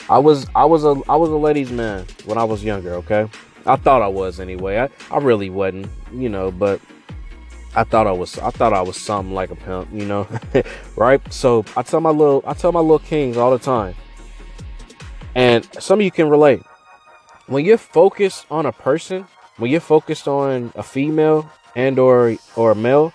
I 0.09 0.17
was 0.17 0.47
I 0.55 0.65
was 0.65 0.83
a 0.85 0.99
I 1.07 1.15
was 1.15 1.29
a 1.29 1.35
ladies 1.35 1.71
man 1.71 2.05
when 2.25 2.37
I 2.37 2.43
was 2.43 2.63
younger, 2.63 2.93
okay? 2.95 3.29
I 3.65 3.75
thought 3.75 4.01
I 4.01 4.07
was 4.07 4.39
anyway. 4.39 4.79
I, 4.79 4.89
I 5.11 5.19
really 5.19 5.49
wasn't, 5.49 5.87
you 6.13 6.29
know, 6.29 6.49
but 6.49 6.79
I 7.75 7.83
thought 7.83 8.07
I 8.07 8.11
was 8.11 8.39
I 8.39 8.49
thought 8.49 8.73
I 8.73 8.81
was 8.81 8.97
something 8.97 9.35
like 9.35 9.51
a 9.51 9.55
pimp, 9.55 9.89
you 9.93 10.05
know. 10.05 10.27
right? 10.95 11.21
So 11.31 11.63
I 11.75 11.83
tell 11.83 11.99
my 11.99 12.09
little 12.09 12.41
I 12.47 12.53
tell 12.53 12.71
my 12.71 12.79
little 12.79 12.99
kings 12.99 13.37
all 13.37 13.51
the 13.51 13.59
time. 13.59 13.93
And 15.35 15.67
some 15.79 15.99
of 15.99 16.03
you 16.05 16.09
can 16.09 16.29
relate. 16.29 16.63
When 17.45 17.63
you're 17.63 17.77
focused 17.77 18.47
on 18.49 18.65
a 18.65 18.71
person, 18.71 19.27
when 19.57 19.71
you're 19.71 19.79
focused 19.79 20.27
on 20.27 20.71
a 20.75 20.83
female 20.83 21.49
and 21.75 21.99
or 21.99 22.35
or 22.55 22.71
a 22.71 22.75
male 22.75 23.13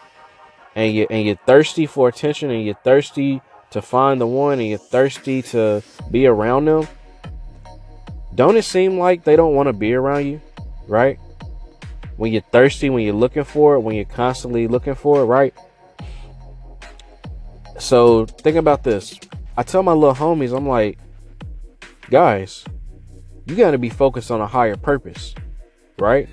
and 0.75 0.95
you 0.95 1.07
and 1.11 1.27
you're 1.27 1.37
thirsty 1.47 1.87
for 1.87 2.09
attention 2.09 2.51
and 2.51 2.65
you're 2.65 2.75
thirsty 2.75 3.41
to 3.71 3.81
find 3.81 4.21
the 4.21 4.27
one 4.27 4.59
and 4.59 4.69
you're 4.69 4.79
thirsty 4.79 5.43
to 5.43 5.83
be 6.11 6.27
around 6.27 6.67
them 6.67 6.87
don't 8.35 8.57
it 8.57 8.65
seem 8.65 8.99
like 8.99 9.25
they 9.25 9.37
don't 9.37 9.55
want 9.55 9.67
to 9.67 9.73
be 9.73 9.95
around 9.95 10.27
you 10.27 10.41
right? 10.89 11.19
When 12.17 12.33
you're 12.33 12.43
thirsty 12.43 12.91
when 12.91 13.05
you're 13.05 13.15
looking 13.15 13.45
for 13.45 13.75
it 13.75 13.81
when 13.81 13.97
you're 13.97 14.05
constantly 14.05 14.67
looking 14.67 14.95
for 14.95 15.21
it 15.23 15.25
right? 15.25 15.55
So 17.79 18.27
think 18.27 18.57
about 18.57 18.85
this. 18.85 19.19
I 19.57 19.63
tell 19.63 19.83
my 19.83 19.93
little 19.93 20.15
homies 20.15 20.57
i'm 20.57 20.67
like 20.67 20.99
guys 22.11 22.65
you 23.47 23.55
got 23.55 23.73
to 23.73 23.79
be 23.79 23.89
focused 23.89 24.31
on 24.31 24.41
a 24.41 24.47
higher 24.47 24.77
purpose 24.77 25.35
right? 26.03 26.29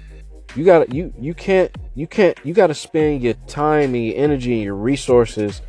You 0.55 0.65
got 0.65 0.93
you 0.93 1.13
you 1.17 1.33
can't 1.33 1.71
you 1.95 2.07
can't 2.07 2.37
you 2.43 2.53
got 2.53 2.67
to 2.67 2.73
spend 2.73 3.21
your 3.21 3.35
time 3.47 3.93
and 3.93 4.05
your 4.05 4.17
energy 4.17 4.53
and 4.53 4.63
your 4.63 4.75
resources 4.75 5.61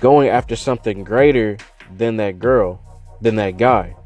going 0.00 0.28
after 0.28 0.54
something 0.54 1.02
greater 1.02 1.58
than 1.96 2.16
that 2.18 2.38
girl, 2.38 2.80
than 3.20 3.36
that 3.36 3.58
guy. 3.58 3.96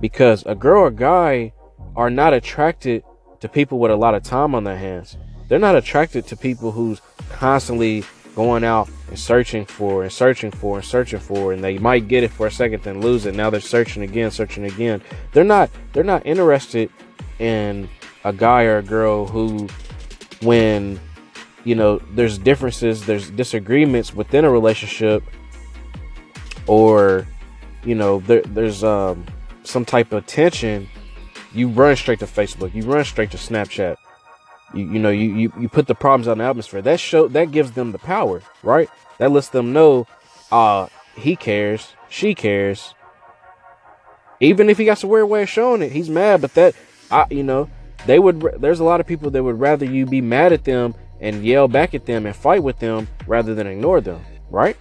Because 0.00 0.42
a 0.46 0.54
girl 0.56 0.82
or 0.82 0.90
guy 0.90 1.52
are 1.94 2.10
not 2.10 2.34
attracted 2.34 3.04
to 3.40 3.48
people 3.48 3.78
with 3.78 3.90
a 3.90 3.96
lot 3.96 4.14
of 4.14 4.22
time 4.22 4.54
on 4.54 4.64
their 4.64 4.78
hands. 4.78 5.16
They're 5.48 5.58
not 5.58 5.76
attracted 5.76 6.26
to 6.28 6.36
people 6.36 6.72
who's 6.72 7.00
constantly 7.30 8.04
going 8.34 8.64
out 8.64 8.88
and 9.08 9.18
searching 9.18 9.64
for 9.66 10.02
and 10.02 10.12
searching 10.12 10.50
for 10.50 10.78
and 10.78 10.84
searching 10.84 11.20
for 11.20 11.52
and 11.52 11.62
they 11.62 11.78
might 11.78 12.08
get 12.08 12.24
it 12.24 12.30
for 12.30 12.46
a 12.46 12.50
second 12.50 12.82
then 12.82 13.00
lose 13.00 13.26
it 13.26 13.34
now 13.34 13.50
they're 13.50 13.60
searching 13.60 14.02
again 14.02 14.30
searching 14.30 14.64
again 14.64 15.02
they're 15.32 15.44
not 15.44 15.68
they're 15.92 16.02
not 16.02 16.24
interested 16.24 16.90
in 17.42 17.88
a 18.24 18.32
guy 18.32 18.62
or 18.64 18.78
a 18.78 18.82
girl 18.82 19.26
who 19.26 19.68
when 20.42 21.00
you 21.64 21.74
know 21.74 21.98
there's 22.12 22.38
differences 22.38 23.04
there's 23.04 23.30
disagreements 23.30 24.14
within 24.14 24.44
a 24.44 24.50
relationship 24.50 25.22
or 26.66 27.26
you 27.84 27.94
know 27.94 28.20
there, 28.20 28.42
there's 28.42 28.84
um 28.84 29.26
some 29.64 29.84
type 29.84 30.12
of 30.12 30.24
tension 30.26 30.88
you 31.52 31.68
run 31.68 31.96
straight 31.96 32.20
to 32.20 32.26
facebook 32.26 32.72
you 32.74 32.82
run 32.84 33.04
straight 33.04 33.30
to 33.30 33.36
snapchat. 33.36 33.96
You, 34.74 34.92
you 34.92 34.98
know 34.98 35.10
you, 35.10 35.34
you 35.34 35.52
you 35.58 35.68
put 35.68 35.86
the 35.86 35.94
problems 35.94 36.26
on 36.28 36.38
the 36.38 36.44
atmosphere. 36.44 36.80
That 36.80 36.98
show 36.98 37.28
that 37.28 37.50
gives 37.50 37.72
them 37.72 37.92
the 37.92 37.98
power 37.98 38.40
right? 38.62 38.88
That 39.18 39.32
lets 39.32 39.48
them 39.48 39.72
know 39.72 40.06
uh 40.52 40.86
he 41.16 41.36
cares 41.36 41.94
she 42.08 42.34
cares. 42.34 42.94
Even 44.40 44.68
if 44.68 44.78
he 44.78 44.84
got 44.84 45.02
a 45.02 45.06
weird 45.06 45.28
way 45.28 45.42
of 45.42 45.48
showing 45.48 45.82
it 45.82 45.92
he's 45.92 46.08
mad 46.08 46.40
but 46.40 46.54
that 46.54 46.74
I, 47.12 47.26
you 47.30 47.44
know, 47.44 47.68
they 48.06 48.18
would. 48.18 48.40
There's 48.58 48.80
a 48.80 48.84
lot 48.84 49.00
of 49.00 49.06
people 49.06 49.30
that 49.30 49.42
would 49.42 49.60
rather 49.60 49.84
you 49.84 50.06
be 50.06 50.20
mad 50.20 50.52
at 50.52 50.64
them 50.64 50.94
and 51.20 51.44
yell 51.44 51.68
back 51.68 51.94
at 51.94 52.06
them 52.06 52.26
and 52.26 52.34
fight 52.34 52.62
with 52.62 52.78
them 52.78 53.06
rather 53.26 53.54
than 53.54 53.66
ignore 53.66 54.00
them, 54.00 54.20
right? 54.50 54.76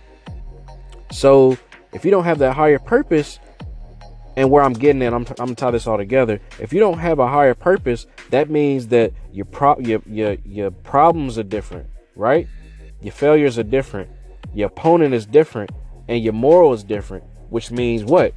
So 1.11 1.57
if 1.93 2.03
you 2.05 2.11
don't 2.11 2.23
have 2.23 2.39
that 2.39 2.53
higher 2.53 2.79
purpose, 2.79 3.39
and 4.35 4.50
where 4.50 4.63
I'm 4.63 4.73
getting 4.73 5.01
at, 5.03 5.13
I'm, 5.13 5.25
I'm 5.27 5.35
gonna 5.35 5.55
tie 5.55 5.71
this 5.71 5.88
all 5.88 5.97
together. 5.97 6.39
If 6.59 6.73
you 6.73 6.79
don't 6.79 6.97
have 7.00 7.19
a 7.19 7.27
higher 7.27 7.53
purpose, 7.53 8.07
that 8.29 8.50
means 8.50 8.88
that 8.88 9.13
your 9.31 9.45
pro 9.45 9.77
your 9.79 10.01
your 10.05 10.38
your 10.45 10.71
problems 10.71 11.38
are 11.38 11.43
different, 11.43 11.88
right? 12.15 12.47
Your 13.01 13.11
failures 13.11 13.59
are 13.59 13.63
different. 13.63 14.09
Your 14.53 14.67
opponent 14.67 15.13
is 15.13 15.25
different, 15.25 15.71
and 16.07 16.23
your 16.23 16.33
moral 16.33 16.73
is 16.73 16.83
different. 16.83 17.23
Which 17.50 17.71
means 17.71 18.03
what? 18.03 18.33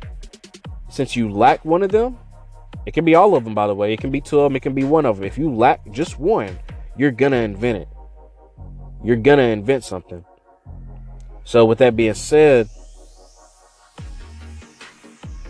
Since 0.91 1.17
you 1.17 1.31
lack 1.31 1.65
one 1.65 1.83
of 1.83 1.91
them, 1.91 2.19
it 2.87 2.93
can 2.93 3.05
be 3.05 3.15
all 3.15 3.35
of 3.35 3.45
them, 3.45 3.55
by 3.55 3.67
the 3.67 3.75
way. 3.75 3.93
It 3.93 4.01
can 4.01 4.11
be 4.11 4.21
two 4.21 4.41
of 4.41 4.51
them. 4.51 4.57
It 4.57 4.63
can 4.63 4.75
be 4.75 4.85
one 4.85 5.07
of 5.07 5.17
them. 5.17 5.25
If 5.25 5.39
you 5.39 5.55
lack 5.55 5.91
just 5.91 6.19
one, 6.19 6.59
you're 6.97 7.11
gonna 7.11 7.39
invent 7.39 7.79
it. 7.79 7.89
You're 9.03 9.17
gonna 9.17 9.43
invent 9.43 9.85
something. 9.85 10.25
So, 11.45 11.65
with 11.65 11.79
that 11.79 11.97
being 11.97 12.15
said, 12.15 12.69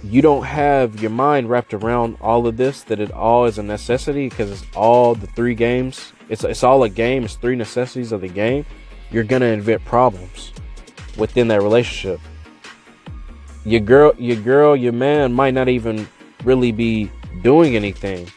you 0.02 0.20
don't 0.20 0.44
have 0.44 1.00
your 1.00 1.10
mind 1.10 1.48
wrapped 1.48 1.72
around 1.72 2.18
all 2.20 2.46
of 2.46 2.56
this. 2.56 2.82
That 2.84 3.00
it 3.00 3.10
all 3.10 3.46
is 3.46 3.58
a 3.58 3.62
necessity 3.62 4.28
because 4.28 4.50
it's 4.50 4.64
all 4.76 5.14
the 5.14 5.26
three 5.28 5.54
games. 5.54 6.12
It's 6.28 6.44
it's 6.44 6.62
all 6.62 6.82
a 6.84 6.88
game. 6.88 7.24
It's 7.24 7.34
three 7.34 7.56
necessities 7.56 8.12
of 8.12 8.20
the 8.20 8.28
game. 8.28 8.64
You're 9.10 9.24
gonna 9.24 9.46
invent 9.46 9.84
problems 9.84 10.52
within 11.16 11.48
that 11.48 11.62
relationship. 11.62 12.20
Your 13.64 13.80
girl, 13.80 14.12
your 14.18 14.36
girl, 14.36 14.76
your 14.76 14.92
man 14.92 15.32
might 15.32 15.54
not 15.54 15.68
even 15.68 16.06
really 16.44 16.70
be 16.70 17.10
doing 17.42 17.76
anything. 17.76 18.28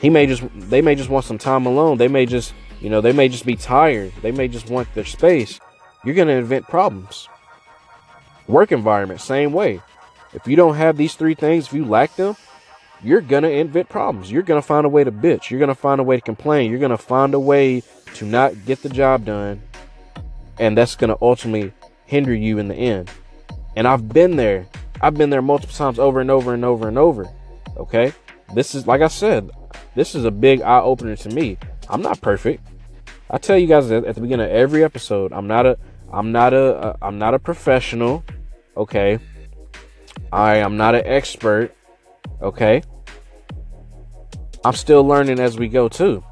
He 0.00 0.10
may 0.10 0.26
just 0.26 0.42
they 0.54 0.80
may 0.82 0.94
just 0.94 1.10
want 1.10 1.24
some 1.24 1.38
time 1.38 1.66
alone. 1.66 1.98
They 1.98 2.08
may 2.08 2.26
just, 2.26 2.54
you 2.80 2.88
know, 2.88 3.00
they 3.00 3.12
may 3.12 3.28
just 3.28 3.44
be 3.44 3.56
tired. 3.56 4.12
They 4.22 4.32
may 4.32 4.48
just 4.48 4.70
want 4.70 4.92
their 4.94 5.04
space. 5.04 5.60
You're 6.04 6.14
going 6.14 6.28
to 6.28 6.34
invent 6.34 6.66
problems. 6.66 7.28
Work 8.46 8.72
environment, 8.72 9.20
same 9.20 9.52
way. 9.52 9.80
If 10.32 10.46
you 10.46 10.56
don't 10.56 10.76
have 10.76 10.96
these 10.96 11.14
three 11.14 11.34
things, 11.34 11.66
if 11.66 11.72
you 11.72 11.84
lack 11.84 12.16
them, 12.16 12.36
you're 13.02 13.20
going 13.20 13.42
to 13.42 13.50
invent 13.50 13.88
problems. 13.88 14.30
You're 14.30 14.42
going 14.42 14.60
to 14.60 14.66
find 14.66 14.86
a 14.86 14.88
way 14.88 15.04
to 15.04 15.12
bitch. 15.12 15.50
You're 15.50 15.58
going 15.58 15.68
to 15.68 15.74
find 15.74 16.00
a 16.00 16.04
way 16.04 16.16
to 16.16 16.22
complain. 16.22 16.70
You're 16.70 16.80
going 16.80 16.90
to 16.90 16.98
find 16.98 17.34
a 17.34 17.40
way 17.40 17.82
to 18.14 18.24
not 18.24 18.64
get 18.64 18.82
the 18.82 18.88
job 18.88 19.24
done. 19.24 19.62
And 20.58 20.76
that's 20.76 20.96
going 20.96 21.10
to 21.10 21.18
ultimately 21.20 21.72
hinder 22.06 22.34
you 22.34 22.58
in 22.58 22.68
the 22.68 22.74
end. 22.74 23.10
And 23.76 23.86
I've 23.88 24.08
been 24.08 24.36
there. 24.36 24.66
I've 25.00 25.14
been 25.14 25.30
there 25.30 25.42
multiple 25.42 25.74
times 25.74 25.98
over 25.98 26.20
and 26.20 26.30
over 26.30 26.52
and 26.52 26.64
over 26.64 26.88
and 26.88 26.98
over. 26.98 27.28
Okay? 27.80 28.12
This 28.54 28.74
is 28.74 28.86
like 28.86 29.00
I 29.00 29.08
said, 29.08 29.50
this 29.94 30.14
is 30.14 30.24
a 30.24 30.30
big 30.30 30.60
eye 30.60 30.80
opener 30.80 31.16
to 31.16 31.28
me. 31.30 31.58
I'm 31.88 32.02
not 32.02 32.20
perfect. 32.20 32.66
I 33.30 33.38
tell 33.38 33.58
you 33.58 33.66
guys 33.66 33.90
at 33.90 34.14
the 34.14 34.20
beginning 34.20 34.46
of 34.46 34.52
every 34.52 34.84
episode, 34.84 35.32
I'm 35.32 35.46
not 35.46 35.66
a 35.66 35.78
I'm 36.12 36.32
not 36.32 36.52
a, 36.52 36.88
a 36.88 36.96
I'm 37.02 37.18
not 37.18 37.34
a 37.34 37.38
professional. 37.38 38.24
Okay? 38.76 39.18
I 40.32 40.56
am 40.56 40.76
not 40.76 40.94
an 40.94 41.02
expert. 41.06 41.74
Okay? 42.40 42.82
I'm 44.64 44.74
still 44.74 45.04
learning 45.04 45.40
as 45.40 45.58
we 45.58 45.68
go 45.68 45.88
too. 45.88 46.22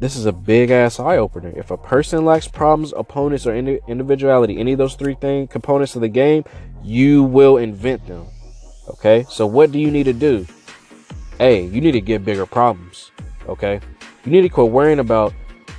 This 0.00 0.16
is 0.16 0.26
a 0.26 0.32
big 0.32 0.70
ass 0.70 0.98
eye 0.98 1.16
opener. 1.16 1.52
If 1.56 1.70
a 1.70 1.78
person 1.78 2.24
lacks 2.24 2.48
problems, 2.48 2.92
opponents, 2.96 3.46
or 3.46 3.54
indi- 3.54 3.80
individuality, 3.86 4.58
any 4.58 4.72
of 4.72 4.78
those 4.78 4.96
three 4.96 5.14
thing 5.14 5.46
components 5.46 5.94
of 5.94 6.02
the 6.02 6.08
game, 6.08 6.44
you 6.82 7.22
will 7.22 7.56
invent 7.56 8.06
them. 8.06 8.26
Okay, 8.88 9.24
so 9.28 9.46
what 9.46 9.72
do 9.72 9.78
you 9.78 9.90
need 9.90 10.04
to 10.04 10.12
do? 10.12 10.46
Hey, 11.38 11.64
you 11.66 11.80
need 11.80 11.92
to 11.92 12.00
get 12.00 12.24
bigger 12.24 12.46
problems. 12.46 13.10
Okay, 13.48 13.80
you 14.24 14.32
need 14.32 14.42
to 14.42 14.48
quit 14.48 14.70
worrying 14.70 14.98
about 14.98 15.32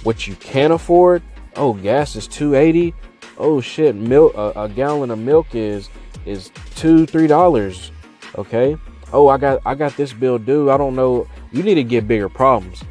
what 0.03 0.27
you 0.27 0.35
can 0.35 0.71
afford. 0.71 1.21
Oh, 1.55 1.73
gas 1.73 2.15
is 2.15 2.27
two 2.27 2.55
eighty. 2.55 2.93
Oh 3.37 3.61
shit, 3.61 3.95
milk 3.95 4.33
uh, 4.35 4.53
a 4.55 4.69
gallon 4.69 5.11
of 5.11 5.19
milk 5.19 5.53
is 5.53 5.89
is 6.25 6.51
two 6.75 7.05
three 7.05 7.27
dollars. 7.27 7.91
Okay. 8.37 8.77
Oh, 9.13 9.27
I 9.27 9.37
got 9.37 9.61
I 9.65 9.75
got 9.75 9.95
this 9.95 10.11
bill 10.11 10.37
due. 10.37 10.69
I 10.69 10.77
don't 10.77 10.95
know. 10.95 11.27
You 11.51 11.63
need 11.63 11.75
to 11.75 11.83
get 11.83 12.07
bigger 12.07 12.27
problems. 12.27 12.83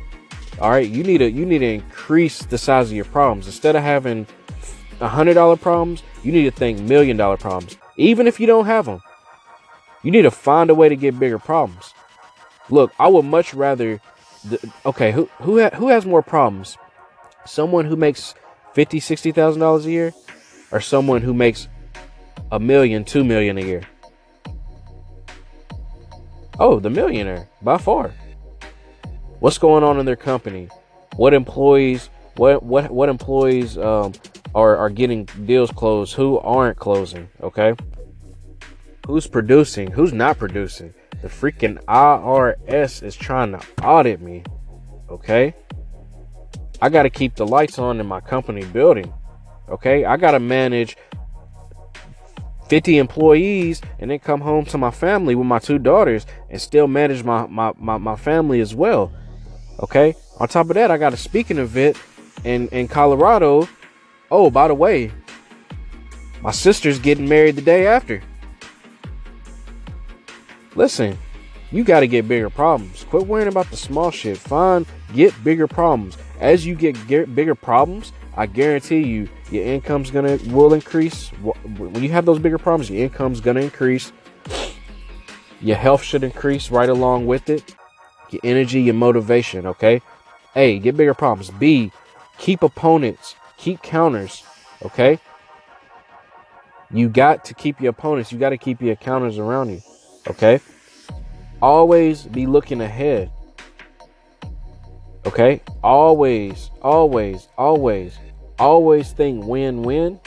All 0.61 0.71
right, 0.71 0.89
you 0.89 1.03
need 1.03 1.19
to 1.19 1.31
you 1.31 1.45
need 1.45 1.59
to 1.59 1.75
increase 1.75 2.45
the 2.45 2.57
size 2.57 2.89
of 2.91 2.97
your 2.97 3.05
problems. 3.05 3.47
Instead 3.47 3.77
of 3.77 3.83
having 3.83 4.27
a 5.01 5.09
hundred 5.09 5.35
dollar 5.35 5.57
problems, 5.57 6.03
you 6.23 6.33
need 6.33 6.45
to 6.45 6.51
think 6.51 6.79
million 6.81 7.17
dollar 7.17 7.37
problems. 7.37 7.77
Even 7.97 8.27
if 8.27 8.41
you 8.41 8.47
don't 8.47 8.67
have 8.67 8.87
them, 8.87 9.01
you 10.05 10.13
need 10.13 10.23
to 10.23 10.31
find 10.31 10.71
a 10.71 10.75
way 10.75 10.89
to 10.89 10.95
get 10.95 11.19
bigger 11.19 11.41
problems. 11.41 11.93
Look, 12.71 12.93
I 13.01 13.09
would 13.09 13.25
much 13.25 13.53
rather. 13.55 14.01
Okay, 14.87 15.11
who 15.11 15.29
who 15.41 15.61
ha, 15.61 15.71
who 15.71 15.89
has 15.89 16.07
more 16.07 16.23
problems? 16.23 16.79
Someone 17.47 17.87
who 17.87 17.97
makes 17.97 18.35
fifty, 18.73 19.01
sixty 19.01 19.33
thousand 19.33 19.61
dollars 19.61 19.87
a 19.87 19.91
year, 19.91 20.15
or 20.71 20.81
someone 20.81 21.23
who 21.23 21.35
makes 21.35 21.67
a 22.53 22.61
million, 22.61 23.05
two 23.05 23.25
million 23.25 23.59
a 23.59 23.63
year? 23.63 23.83
Oh, 26.61 26.79
the 26.79 26.91
millionaire 26.91 27.49
by 27.63 27.79
far 27.79 28.13
what's 29.45 29.59
going 29.59 29.85
on 29.85 29.99
in 29.99 30.07
their 30.07 30.17
company, 30.17 30.69
what 31.17 31.35
employees, 31.35 32.09
what 32.37 32.63
what 32.63 32.91
what 32.91 33.11
employees 33.11 33.77
um, 33.77 34.13
are 34.55 34.75
are 34.75 34.89
getting 34.89 35.27
deals 35.45 35.71
closed, 35.71 36.15
who 36.15 36.39
aren't 36.39 36.79
closing, 36.79 37.29
okay? 37.43 37.75
Who's 39.07 39.27
producing, 39.27 39.91
who's 39.91 40.13
not 40.13 40.39
producing? 40.39 40.95
The 41.23 41.29
freaking 41.29 41.83
IRS 41.85 43.03
is 43.03 43.15
trying 43.17 43.53
to 43.53 43.61
audit 43.83 44.21
me, 44.21 44.45
okay? 45.11 45.55
I 46.81 46.89
got 46.89 47.03
to 47.05 47.11
keep 47.11 47.35
the 47.37 47.47
lights 47.47 47.79
on 47.79 48.01
in 48.01 48.07
my 48.07 48.21
company 48.21 48.65
building, 48.65 49.13
okay? 49.69 50.05
I 50.05 50.17
got 50.17 50.33
to 50.33 50.41
manage 50.41 50.97
50 52.69 52.99
employees 52.99 53.83
and 53.99 54.11
then 54.11 54.19
come 54.19 54.41
home 54.41 54.65
to 54.67 54.79
my 54.79 54.91
family 54.91 55.35
with 55.35 55.47
my 55.47 55.59
two 55.59 55.79
daughters 55.79 56.27
and 56.51 56.61
still 56.61 56.87
manage 56.87 57.23
my, 57.23 57.47
my, 57.47 57.73
my, 57.79 57.99
my 57.99 58.17
family 58.17 58.61
as 58.61 58.75
well. 58.75 59.13
Okay. 59.81 60.15
On 60.41 60.49
top 60.49 60.69
of 60.69 60.75
that, 60.75 60.91
I 60.91 60.97
got 60.97 61.13
a 61.13 61.17
speaking 61.17 61.59
event 61.59 61.97
in 62.45 62.69
in 62.69 62.89
Colorado. 62.89 63.69
Oh, 64.31 64.51
by 64.51 64.69
the 64.69 64.75
way, 64.75 65.13
my 66.43 66.51
sister's 66.51 66.99
getting 66.99 67.29
married 67.29 67.57
the 67.57 67.63
day 67.63 67.87
after. 67.87 68.23
Listen, 70.75 71.19
you 71.71 71.85
got 71.85 72.01
to 72.01 72.07
get 72.07 72.29
bigger 72.29 72.51
problems. 72.51 73.05
Quit 73.05 73.27
worrying 73.27 73.49
about 73.49 73.71
the 73.71 73.77
small 73.77 74.11
shit. 74.11 74.37
Find 74.37 74.87
get 75.15 75.33
bigger 75.45 75.67
problems. 75.67 76.17
As 76.41 76.67
you 76.67 76.75
get, 76.75 77.07
get 77.07 77.35
bigger 77.35 77.55
problems, 77.55 78.13
I 78.37 78.47
guarantee 78.47 79.03
you, 79.03 79.29
your 79.51 79.65
income's 79.65 80.11
gonna 80.11 80.39
will 80.49 80.75
increase. 80.75 81.29
When 81.31 82.03
you 82.03 82.11
have 82.11 82.27
those 82.27 82.41
bigger 82.41 82.59
problems, 82.59 82.91
your 82.91 83.05
income's 83.05 83.41
gonna 83.41 83.61
increase. 83.61 84.13
Your 85.61 85.77
health 85.77 86.03
should 86.03 86.25
increase 86.25 86.71
right 86.71 86.89
along 86.89 87.27
with 87.27 87.49
it 87.49 87.75
your 88.35 88.41
energy, 88.45 88.83
your 88.83 88.95
motivation, 88.95 89.67
okay? 89.67 90.03
A, 90.57 90.79
get 90.81 90.97
bigger 90.97 91.15
problems. 91.15 91.51
B, 91.51 91.91
keep 92.39 92.63
opponents, 92.63 93.37
keep 93.57 93.81
counters, 93.83 94.45
okay? 94.83 95.19
You 96.91 97.09
got 97.09 97.45
to 97.47 97.55
keep 97.55 97.81
your 97.81 97.91
opponents, 97.91 98.31
you 98.31 98.39
got 98.39 98.51
to 98.51 98.59
keep 98.59 98.83
your 98.83 98.97
counters 98.97 99.39
around 99.39 99.71
you, 99.71 99.81
okay? 100.29 100.61
Always 101.65 102.25
be 102.25 102.45
looking 102.45 102.83
ahead. 102.83 103.31
Okay? 105.25 105.63
Always, 105.83 106.71
always, 106.83 107.49
always, 107.57 108.19
always 108.59 109.13
think 109.13 109.47
win 109.47 109.83
win, 109.83 110.21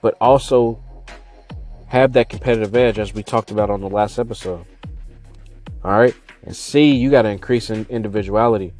but 0.00 0.16
also 0.22 0.82
have 1.88 2.14
that 2.14 2.30
competitive 2.30 2.74
edge 2.74 2.98
as 2.98 3.12
we 3.12 3.22
talked 3.22 3.50
about 3.50 3.68
on 3.68 3.82
the 3.82 3.90
last 3.90 4.18
episode. 4.18 4.64
All 5.84 5.98
right? 6.00 6.14
And 6.44 6.56
C, 6.56 6.92
you 6.92 7.10
got 7.10 7.22
to 7.22 7.28
increase 7.28 7.68
in 7.68 7.84
individuality. 7.90 8.72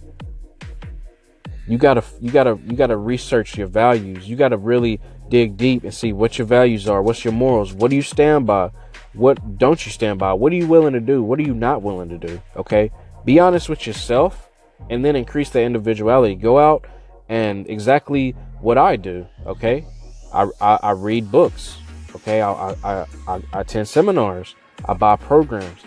You 1.69 1.77
gotta, 1.77 2.03
you 2.19 2.31
gotta, 2.31 2.59
you 2.65 2.77
gotta 2.77 2.97
research 2.97 3.59
your 3.59 3.67
values. 3.67 4.27
You 4.27 4.37
gotta 4.37 4.57
really 4.57 5.03
dig 5.29 5.59
deep 5.59 5.85
and 5.85 5.93
see 5.93 6.15
what 6.15 6.39
your 6.39 6.47
values 6.47 6.89
are. 6.89 7.03
What's 7.03 7.27
your 7.27 7.35
morals? 7.35 7.75
What 7.75 7.91
do 7.91 7.97
you 7.97 8.03
stand 8.03 8.47
by? 8.47 8.71
What 9.13 9.59
don't 9.59 9.85
you 9.85 9.93
stand 9.93 10.19
by? 10.19 10.33
What 10.33 10.53
are 10.53 10.57
you 10.57 10.67
willing 10.67 10.93
to 10.93 11.01
do? 11.01 11.23
What 11.23 11.39
are 11.39 11.43
you 11.43 11.55
not 11.55 11.83
willing 11.83 12.09
to 12.11 12.19
do? 12.19 12.41
Okay, 12.57 12.91
be 13.25 13.41
honest 13.41 13.69
with 13.69 13.87
yourself, 13.87 14.49
and 14.89 15.05
then 15.05 15.17
increase 15.17 15.51
the 15.51 15.63
individuality. 15.63 16.37
Go 16.37 16.59
out 16.59 16.87
and 17.29 17.69
exactly 17.69 18.33
what 18.61 18.79
I 18.79 18.97
do. 18.97 19.27
Okay, 19.47 19.85
I 20.33 20.49
I, 20.61 20.79
I 20.83 20.91
read 20.93 21.31
books. 21.31 21.79
Okay, 22.15 22.41
I, 22.41 22.53
I 22.53 22.77
I 22.85 23.07
I 23.27 23.61
attend 23.61 23.89
seminars. 23.89 24.55
I 24.85 24.95
buy 24.95 25.17
programs. 25.17 25.81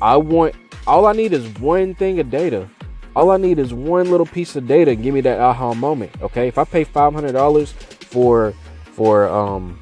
I 0.00 0.16
want 0.16 0.54
all 0.86 1.06
I 1.06 1.12
need 1.12 1.32
is 1.32 1.48
one 1.58 1.94
thing 1.94 2.20
of 2.20 2.30
data. 2.30 2.68
All 3.16 3.30
I 3.30 3.36
need 3.36 3.58
is 3.58 3.72
one 3.72 4.10
little 4.10 4.26
piece 4.26 4.56
of 4.56 4.66
data. 4.66 4.94
Give 4.94 5.14
me 5.14 5.20
that 5.22 5.40
aha 5.40 5.74
moment. 5.74 6.10
Okay. 6.22 6.48
If 6.48 6.58
I 6.58 6.64
pay 6.64 6.84
five 6.84 7.14
hundred 7.14 7.32
dollars 7.32 7.72
for 7.72 8.54
for 8.92 9.28
um 9.28 9.78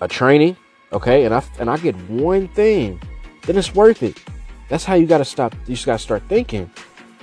a 0.00 0.08
training, 0.08 0.56
okay, 0.92 1.24
and 1.24 1.34
I 1.34 1.42
and 1.58 1.70
I 1.70 1.76
get 1.78 1.96
one 2.08 2.48
thing, 2.48 3.00
then 3.42 3.56
it's 3.56 3.74
worth 3.74 4.02
it. 4.02 4.22
That's 4.68 4.84
how 4.84 4.94
you 4.94 5.06
gotta 5.06 5.24
stop. 5.24 5.54
You 5.66 5.74
just 5.74 5.86
gotta 5.86 5.98
start 5.98 6.22
thinking. 6.28 6.70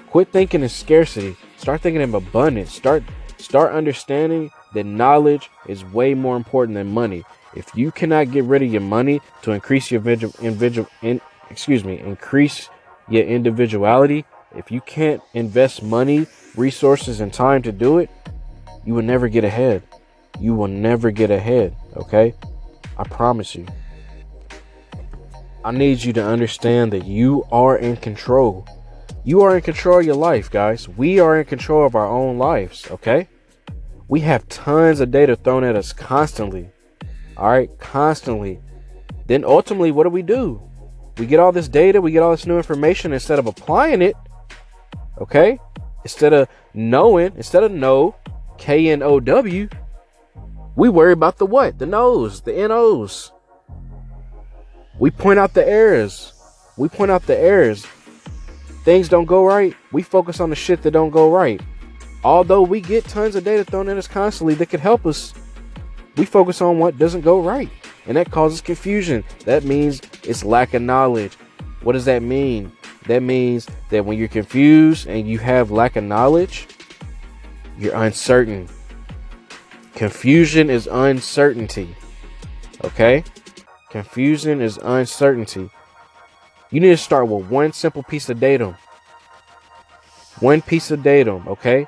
Quit 0.07 0.31
thinking 0.31 0.61
in 0.63 0.69
scarcity. 0.69 1.35
Start 1.57 1.81
thinking 1.81 2.01
in 2.01 2.13
abundance. 2.13 2.73
Start 2.73 3.03
start 3.37 3.73
understanding 3.73 4.51
that 4.73 4.85
knowledge 4.85 5.49
is 5.67 5.83
way 5.85 6.13
more 6.13 6.35
important 6.35 6.75
than 6.75 6.91
money. 6.93 7.23
If 7.55 7.75
you 7.75 7.91
cannot 7.91 8.31
get 8.31 8.43
rid 8.43 8.61
of 8.61 8.71
your 8.71 8.81
money 8.81 9.21
to 9.41 9.51
increase 9.51 9.89
your 9.89 10.01
individual, 10.01 10.87
in, 11.01 11.19
excuse 11.49 11.83
me, 11.83 11.99
increase 11.99 12.69
your 13.07 13.23
individuality, 13.23 14.25
if 14.55 14.71
you 14.71 14.81
can't 14.81 15.21
invest 15.33 15.81
money, 15.81 16.27
resources, 16.55 17.21
and 17.21 17.33
time 17.33 17.61
to 17.63 17.71
do 17.71 17.97
it, 17.97 18.09
you 18.85 18.93
will 18.93 19.03
never 19.03 19.27
get 19.27 19.43
ahead. 19.43 19.83
You 20.39 20.53
will 20.53 20.67
never 20.67 21.11
get 21.11 21.31
ahead, 21.31 21.75
okay? 21.95 22.33
I 22.99 23.03
promise 23.05 23.55
you. 23.55 23.65
I 25.63 25.71
need 25.71 26.03
you 26.03 26.11
to 26.13 26.23
understand 26.23 26.91
that 26.91 27.05
you 27.05 27.45
are 27.49 27.77
in 27.77 27.95
control. 27.95 28.67
You 29.23 29.41
are 29.41 29.55
in 29.55 29.61
control 29.61 29.99
of 29.99 30.05
your 30.05 30.15
life, 30.15 30.51
guys. 30.51 30.89
We 30.89 31.19
are 31.19 31.39
in 31.39 31.45
control 31.45 31.85
of 31.85 31.95
our 31.95 32.07
own 32.07 32.37
lives, 32.37 32.91
okay? 32.91 33.29
We 34.09 34.19
have 34.21 34.49
tons 34.49 34.99
of 34.99 35.11
data 35.11 35.37
thrown 35.37 35.63
at 35.63 35.77
us 35.77 35.93
constantly. 35.93 36.69
All 37.37 37.49
right, 37.49 37.69
constantly. 37.79 38.59
Then 39.27 39.45
ultimately, 39.45 39.91
what 39.91 40.03
do 40.03 40.09
we 40.09 40.21
do? 40.21 40.61
We 41.17 41.25
get 41.25 41.39
all 41.39 41.53
this 41.53 41.69
data, 41.69 42.01
we 42.01 42.11
get 42.11 42.21
all 42.23 42.31
this 42.31 42.45
new 42.45 42.57
information 42.57 43.13
instead 43.13 43.39
of 43.39 43.47
applying 43.47 44.01
it. 44.01 44.15
Okay? 45.21 45.57
Instead 46.03 46.33
of 46.33 46.49
knowing, 46.73 47.31
instead 47.37 47.63
of 47.63 47.71
know, 47.71 48.15
K 48.57 48.89
N 48.89 49.01
O 49.01 49.21
W, 49.21 49.69
we 50.79 50.87
worry 50.87 51.11
about 51.11 51.37
the 51.37 51.45
what? 51.45 51.77
The 51.77 51.85
no's, 51.85 52.39
the 52.39 52.53
NO's. 52.53 53.33
We 54.97 55.11
point 55.11 55.37
out 55.37 55.53
the 55.53 55.67
errors. 55.67 56.31
We 56.77 56.87
point 56.87 57.11
out 57.11 57.23
the 57.23 57.37
errors. 57.37 57.85
Things 58.85 59.09
don't 59.09 59.25
go 59.25 59.43
right. 59.43 59.75
We 59.91 60.03
focus 60.03 60.39
on 60.39 60.49
the 60.49 60.55
shit 60.55 60.81
that 60.83 60.91
don't 60.91 61.09
go 61.09 61.29
right. 61.29 61.59
Although 62.23 62.61
we 62.61 62.79
get 62.79 63.03
tons 63.03 63.35
of 63.35 63.43
data 63.43 63.65
thrown 63.65 63.89
at 63.89 63.97
us 63.97 64.07
constantly 64.07 64.53
that 64.53 64.67
could 64.67 64.79
help 64.79 65.05
us, 65.05 65.33
we 66.15 66.23
focus 66.23 66.61
on 66.61 66.79
what 66.79 66.97
doesn't 66.97 67.21
go 67.21 67.41
right 67.41 67.69
and 68.07 68.15
that 68.15 68.31
causes 68.31 68.61
confusion. 68.61 69.25
That 69.43 69.65
means 69.65 69.99
it's 70.23 70.45
lack 70.45 70.73
of 70.73 70.81
knowledge. 70.81 71.33
What 71.83 71.91
does 71.91 72.05
that 72.05 72.23
mean? 72.23 72.71
That 73.07 73.21
means 73.21 73.67
that 73.89 74.05
when 74.05 74.17
you're 74.17 74.29
confused 74.29 75.07
and 75.07 75.27
you 75.27 75.39
have 75.39 75.71
lack 75.71 75.97
of 75.97 76.05
knowledge, 76.05 76.69
you're 77.77 77.95
uncertain. 77.95 78.69
Confusion 79.95 80.69
is 80.69 80.87
uncertainty. 80.87 81.95
Okay? 82.83 83.23
Confusion 83.89 84.61
is 84.61 84.77
uncertainty. 84.77 85.69
You 86.71 86.79
need 86.79 86.89
to 86.89 86.97
start 86.97 87.27
with 87.27 87.49
one 87.49 87.73
simple 87.73 88.03
piece 88.03 88.29
of 88.29 88.39
datum. 88.39 88.75
One 90.39 90.61
piece 90.61 90.91
of 90.91 91.03
datum, 91.03 91.47
okay? 91.47 91.87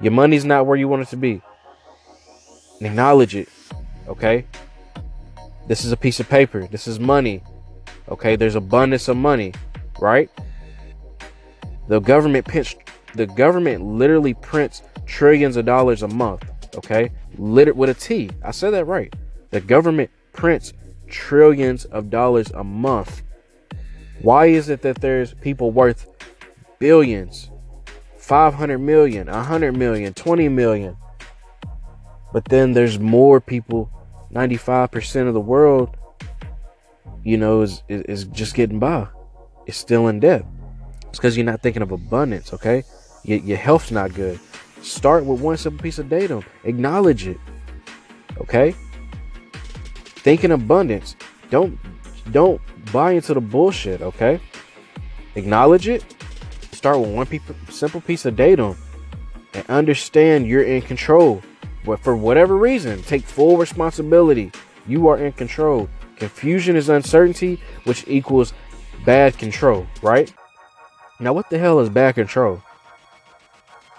Your 0.00 0.12
money's 0.12 0.44
not 0.44 0.66
where 0.66 0.76
you 0.76 0.88
want 0.88 1.02
it 1.02 1.08
to 1.08 1.16
be. 1.16 1.42
Acknowledge 2.80 3.36
it, 3.36 3.48
okay? 4.08 4.46
This 5.66 5.84
is 5.84 5.92
a 5.92 5.96
piece 5.96 6.20
of 6.20 6.28
paper. 6.28 6.66
This 6.66 6.88
is 6.88 6.98
money. 6.98 7.42
Okay, 8.08 8.36
there's 8.36 8.54
abundance 8.54 9.08
of 9.08 9.16
money, 9.16 9.52
right? 10.00 10.30
The 11.88 12.00
government 12.00 12.46
prints 12.46 12.74
the 13.14 13.26
government 13.26 13.84
literally 13.84 14.34
prints 14.34 14.82
trillions 15.06 15.56
of 15.56 15.64
dollars 15.64 16.02
a 16.02 16.08
month, 16.08 16.44
okay? 16.76 17.10
Lit 17.36 17.74
with 17.76 17.90
a 17.90 17.94
T. 17.94 18.30
I 18.42 18.50
said 18.50 18.70
that 18.70 18.86
right. 18.86 19.14
The 19.50 19.60
government 19.60 20.10
prints 20.32 20.72
trillions 21.08 21.84
of 21.86 22.10
dollars 22.10 22.50
a 22.52 22.64
month. 22.64 23.22
Why 24.22 24.46
is 24.46 24.68
it 24.68 24.82
that 24.82 25.00
there's 25.00 25.34
people 25.34 25.70
worth 25.70 26.08
billions, 26.78 27.50
500 28.18 28.78
million, 28.78 29.26
100 29.26 29.76
million, 29.76 30.14
20 30.14 30.48
million? 30.48 30.96
But 32.32 32.46
then 32.46 32.72
there's 32.72 32.98
more 32.98 33.40
people, 33.40 33.90
95% 34.32 35.28
of 35.28 35.34
the 35.34 35.40
world, 35.40 35.96
you 37.24 37.36
know, 37.36 37.60
is, 37.62 37.82
is 37.88 38.24
just 38.24 38.54
getting 38.54 38.78
by. 38.78 39.06
It's 39.66 39.76
still 39.76 40.08
in 40.08 40.20
debt. 40.20 40.44
It's 41.08 41.18
because 41.18 41.36
you're 41.36 41.44
not 41.44 41.62
thinking 41.62 41.82
of 41.82 41.92
abundance, 41.92 42.54
okay? 42.54 42.84
Your, 43.24 43.38
your 43.38 43.56
health's 43.56 43.90
not 43.90 44.14
good. 44.14 44.38
Start 44.82 45.24
with 45.24 45.40
one 45.40 45.56
simple 45.56 45.82
piece 45.82 45.98
of 45.98 46.08
datum. 46.08 46.44
Acknowledge 46.64 47.26
it. 47.26 47.38
Okay? 48.38 48.74
Think 49.94 50.44
in 50.44 50.52
abundance. 50.52 51.16
Don't 51.50 51.78
don't 52.30 52.60
buy 52.92 53.12
into 53.12 53.34
the 53.34 53.40
bullshit, 53.40 54.00
okay? 54.00 54.40
Acknowledge 55.34 55.88
it. 55.88 56.04
Start 56.70 57.00
with 57.00 57.10
one 57.10 57.26
simple 57.70 58.00
piece 58.00 58.24
of 58.24 58.36
datum 58.36 58.76
and 59.54 59.64
understand 59.68 60.46
you're 60.46 60.62
in 60.62 60.82
control. 60.82 61.42
But 61.84 62.00
for 62.00 62.16
whatever 62.16 62.56
reason, 62.56 63.02
take 63.02 63.24
full 63.24 63.56
responsibility. 63.56 64.52
You 64.86 65.08
are 65.08 65.18
in 65.18 65.32
control. 65.32 65.88
Confusion 66.16 66.76
is 66.76 66.88
uncertainty, 66.88 67.60
which 67.84 68.04
equals 68.06 68.52
bad 69.04 69.36
control, 69.36 69.86
right? 70.00 70.32
Now, 71.18 71.32
what 71.32 71.50
the 71.50 71.58
hell 71.58 71.80
is 71.80 71.88
bad 71.88 72.14
control? 72.14 72.62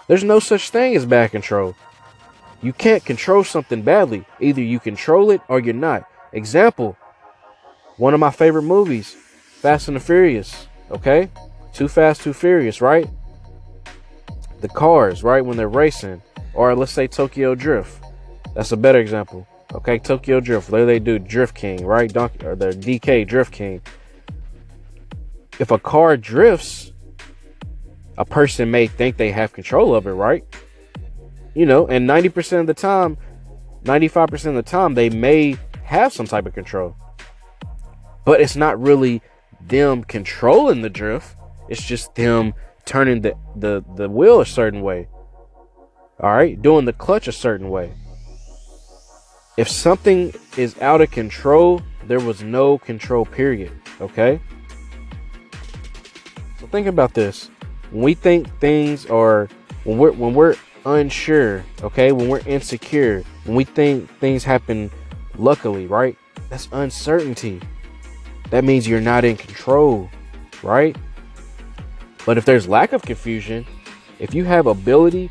There's 0.06 0.24
no 0.24 0.38
such 0.38 0.70
thing 0.70 0.96
as 0.96 1.06
bad 1.06 1.30
control. 1.30 1.74
You 2.62 2.72
can't 2.72 3.04
control 3.04 3.44
something 3.44 3.82
badly. 3.82 4.24
Either 4.40 4.62
you 4.62 4.80
control 4.80 5.30
it 5.30 5.40
or 5.48 5.60
you're 5.60 5.74
not. 5.74 6.08
Example, 6.32 6.96
one 7.96 8.14
of 8.14 8.20
my 8.20 8.30
favorite 8.30 8.62
movies, 8.62 9.14
Fast 9.60 9.88
and 9.88 9.96
the 9.96 10.00
Furious. 10.00 10.66
Okay? 10.90 11.28
Too 11.72 11.88
Fast, 11.88 12.22
Too 12.22 12.32
Furious, 12.32 12.80
right? 12.80 13.08
The 14.60 14.68
cars, 14.68 15.22
right? 15.22 15.44
When 15.44 15.56
they're 15.56 15.68
racing. 15.68 16.22
Or 16.54 16.74
let's 16.74 16.92
say 16.92 17.06
Tokyo 17.06 17.54
Drift. 17.54 18.02
That's 18.54 18.72
a 18.72 18.76
better 18.76 18.98
example. 18.98 19.46
Okay, 19.74 19.98
Tokyo 19.98 20.40
Drift. 20.40 20.70
There 20.70 20.86
they 20.86 21.00
do 21.00 21.18
Drift 21.18 21.54
King, 21.54 21.84
right? 21.84 22.12
Donkey 22.12 22.46
or 22.46 22.54
the 22.54 22.70
DK 22.70 23.26
Drift 23.26 23.52
King. 23.52 23.80
If 25.58 25.70
a 25.70 25.78
car 25.78 26.16
drifts, 26.16 26.92
a 28.16 28.24
person 28.24 28.70
may 28.70 28.86
think 28.86 29.16
they 29.16 29.32
have 29.32 29.52
control 29.52 29.94
of 29.94 30.06
it, 30.06 30.12
right? 30.12 30.44
You 31.54 31.66
know, 31.66 31.86
and 31.86 32.08
90% 32.08 32.60
of 32.60 32.66
the 32.66 32.74
time, 32.74 33.16
95% 33.84 34.46
of 34.46 34.54
the 34.54 34.62
time, 34.62 34.94
they 34.94 35.10
may 35.10 35.56
have 35.84 36.12
some 36.12 36.26
type 36.26 36.46
of 36.46 36.54
control. 36.54 36.96
But 38.24 38.40
it's 38.40 38.56
not 38.56 38.80
really 38.80 39.22
them 39.60 40.04
controlling 40.04 40.82
the 40.82 40.90
drift. 40.90 41.36
It's 41.68 41.84
just 41.84 42.14
them 42.14 42.54
turning 42.84 43.22
the, 43.22 43.36
the, 43.56 43.84
the 43.96 44.08
wheel 44.08 44.40
a 44.40 44.46
certain 44.46 44.82
way. 44.82 45.08
All 46.20 46.34
right, 46.34 46.60
doing 46.60 46.84
the 46.84 46.92
clutch 46.92 47.28
a 47.28 47.32
certain 47.32 47.70
way. 47.70 47.92
If 49.56 49.68
something 49.68 50.34
is 50.56 50.78
out 50.80 51.00
of 51.00 51.10
control, 51.10 51.82
there 52.06 52.20
was 52.20 52.42
no 52.42 52.78
control 52.78 53.24
period. 53.24 53.72
Okay. 54.00 54.40
So 56.60 56.66
think 56.68 56.86
about 56.86 57.14
this. 57.14 57.50
When 57.94 58.02
we 58.02 58.14
think 58.14 58.48
things 58.58 59.06
are 59.06 59.48
when 59.84 59.98
we're 59.98 60.10
when 60.10 60.34
we're 60.34 60.56
unsure, 60.84 61.64
okay, 61.80 62.10
when 62.10 62.28
we're 62.28 62.40
insecure, 62.40 63.22
when 63.44 63.54
we 63.54 63.62
think 63.62 64.10
things 64.18 64.42
happen 64.42 64.90
luckily, 65.38 65.86
right? 65.86 66.18
That's 66.50 66.68
uncertainty. 66.72 67.60
That 68.50 68.64
means 68.64 68.88
you're 68.88 69.00
not 69.00 69.24
in 69.24 69.36
control, 69.36 70.10
right? 70.60 70.96
But 72.26 72.36
if 72.36 72.44
there's 72.44 72.66
lack 72.66 72.92
of 72.92 73.02
confusion, 73.02 73.64
if 74.18 74.34
you 74.34 74.42
have 74.42 74.66
ability 74.66 75.30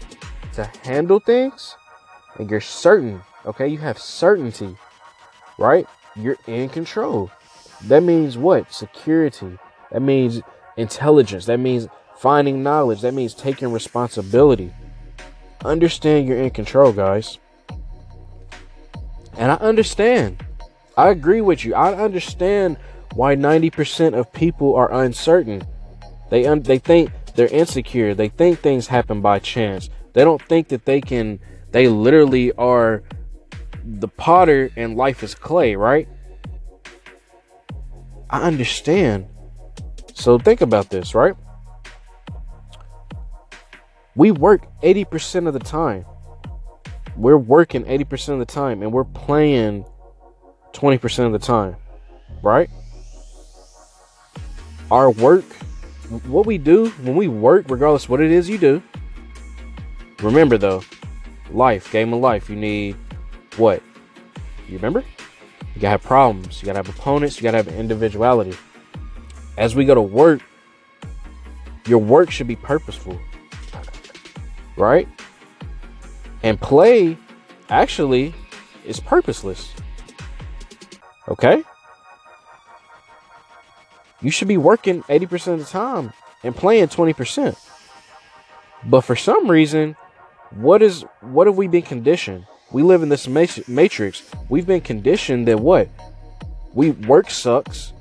to 0.54 0.64
handle 0.86 1.20
things 1.20 1.76
and 2.38 2.50
you're 2.50 2.62
certain, 2.62 3.22
okay, 3.46 3.68
you 3.68 3.80
have 3.80 4.00
certainty, 4.00 4.78
right? 5.58 5.86
You're 6.16 6.38
in 6.48 6.70
control. 6.70 7.30
That 7.88 8.04
means 8.04 8.38
what? 8.38 8.72
Security. 8.72 9.60
That 9.92 10.02
means 10.02 10.40
intelligence. 10.78 11.46
That 11.48 11.60
means 11.60 11.90
finding 12.24 12.64
knowledge. 12.64 13.02
That 13.02 13.14
means 13.14 13.34
taking 13.34 13.74
responsibility. 13.74 14.74
Understand 15.66 16.26
you're 16.26 16.40
in 16.40 16.52
control, 16.52 16.94
guys. 16.94 17.38
And 19.38 19.52
I 19.52 19.56
understand. 19.56 20.42
I 20.96 21.10
agree 21.10 21.42
with 21.42 21.66
you. 21.66 21.76
I 21.76 21.94
understand 21.94 22.78
why 23.14 23.36
90% 23.36 24.18
of 24.18 24.32
people 24.32 24.74
are 24.74 24.90
uncertain. 25.04 25.64
They 26.30 26.46
un- 26.46 26.62
they 26.62 26.78
think 26.80 27.12
they're 27.36 27.48
insecure. 27.48 28.16
They 28.16 28.30
think 28.30 28.60
things 28.60 28.88
happen 28.88 29.20
by 29.20 29.40
chance. 29.40 29.90
They 30.14 30.24
don't 30.24 30.42
think 30.42 30.70
that 30.70 30.86
they 30.86 31.02
can 31.02 31.42
they 31.72 31.90
literally 31.90 32.54
are 32.54 33.04
the 33.84 34.08
potter 34.08 34.70
and 34.78 34.96
life 34.96 35.24
is 35.24 35.36
clay, 35.36 35.76
right? 35.76 36.08
I 38.30 38.44
understand. 38.44 39.28
So 40.14 40.40
think 40.40 40.62
about 40.62 40.90
this, 40.90 41.14
right? 41.14 41.36
We 44.16 44.32
work 44.32 44.68
80% 44.82 45.48
of 45.48 45.54
the 45.54 45.60
time 45.60 46.06
we're 47.16 47.38
working 47.38 47.84
80% 47.84 48.34
of 48.34 48.40
the 48.40 48.46
time 48.46 48.82
and 48.82 48.92
we're 48.92 49.04
playing 49.04 49.86
20% 50.74 51.26
of 51.26 51.32
the 51.32 51.40
time, 51.40 51.76
right? 52.42 52.70
Our 54.90 55.12
work, 55.12 55.46
what 56.26 56.46
we 56.46 56.58
do 56.58 56.90
when 57.02 57.16
we 57.16 57.28
work, 57.28 57.70
regardless 57.70 58.10
what 58.10 58.22
it 58.22 58.32
is 58.32 58.50
you 58.50 58.58
do, 58.58 58.82
remember 60.22 60.58
though, 60.58 60.84
life, 61.52 61.92
game 61.92 62.14
of 62.14 62.20
life, 62.20 62.50
you 62.50 62.56
need 62.56 62.96
what? 63.58 63.82
You 64.68 64.78
remember? 64.78 65.04
You 65.76 65.82
gotta 65.82 65.90
have 65.90 66.04
problems, 66.04 66.62
you 66.62 66.66
gotta 66.66 66.80
have 66.80 66.90
opponents, 66.90 67.38
you 67.38 67.44
gotta 67.44 67.58
have 67.58 67.68
individuality. 67.68 68.58
As 69.58 69.76
we 69.76 69.86
go 69.86 69.94
to 69.94 70.02
work, 70.02 70.42
your 71.86 72.00
work 72.00 72.32
should 72.32 72.48
be 72.48 72.56
purposeful, 72.56 73.20
right? 74.78 75.08
And 76.44 76.60
play 76.60 77.18
actually 77.70 78.34
is 78.86 79.00
purposeless. 79.00 79.74
Okay? 81.28 81.64
You 84.22 84.32
should 84.32 84.48
be 84.48 84.58
working 84.58 85.04
80% 85.04 85.54
of 85.54 85.60
the 85.60 85.66
time 85.66 86.14
and 86.44 86.56
playing 86.56 86.88
20%. 86.88 87.58
But 88.86 89.02
for 89.02 89.16
some 89.16 89.50
reason, 89.50 89.96
what 90.52 90.82
is 90.82 91.06
what 91.22 91.48
have 91.48 91.58
we 91.58 91.68
been 91.68 91.84
conditioned? 91.84 92.46
We 92.72 92.84
live 92.84 93.04
in 93.04 93.10
this 93.10 93.28
matrix. 93.28 94.24
We've 94.50 94.68
been 94.68 94.82
conditioned 94.82 95.48
that 95.48 95.60
what? 95.60 95.90
We 96.74 96.92
work 96.92 97.30
sucks. 97.30 97.94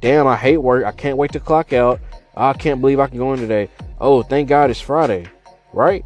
Damn, 0.00 0.26
I 0.26 0.36
hate 0.36 0.58
work. 0.58 0.84
I 0.84 0.92
can't 0.92 1.16
wait 1.16 1.32
to 1.32 1.40
clock 1.40 1.72
out. 1.72 2.00
I 2.36 2.52
can't 2.52 2.80
believe 2.80 3.00
I 3.00 3.08
can 3.08 3.18
go 3.18 3.32
in 3.32 3.40
today. 3.40 3.68
Oh, 4.00 4.22
thank 4.22 4.48
God 4.48 4.70
it's 4.70 4.80
Friday. 4.80 5.26
Right? 5.72 6.04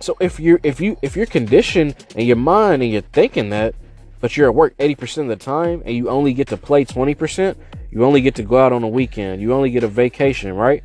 So 0.00 0.16
if 0.20 0.38
you're 0.38 0.60
if 0.62 0.80
you 0.80 0.96
if 1.02 1.16
you're 1.16 1.26
conditioned 1.26 2.06
in 2.14 2.26
your 2.26 2.36
mind 2.36 2.82
and 2.82 2.92
you're 2.92 3.02
thinking 3.02 3.50
that, 3.50 3.74
but 4.20 4.36
you're 4.36 4.48
at 4.48 4.54
work 4.54 4.76
80% 4.78 5.22
of 5.22 5.28
the 5.28 5.36
time 5.36 5.82
and 5.84 5.94
you 5.94 6.08
only 6.08 6.32
get 6.34 6.48
to 6.48 6.56
play 6.56 6.84
20%, 6.84 7.56
you 7.90 8.04
only 8.04 8.20
get 8.20 8.34
to 8.36 8.42
go 8.42 8.58
out 8.58 8.72
on 8.72 8.82
a 8.82 8.88
weekend, 8.88 9.40
you 9.42 9.52
only 9.52 9.70
get 9.70 9.84
a 9.84 9.88
vacation, 9.88 10.52
right? 10.54 10.82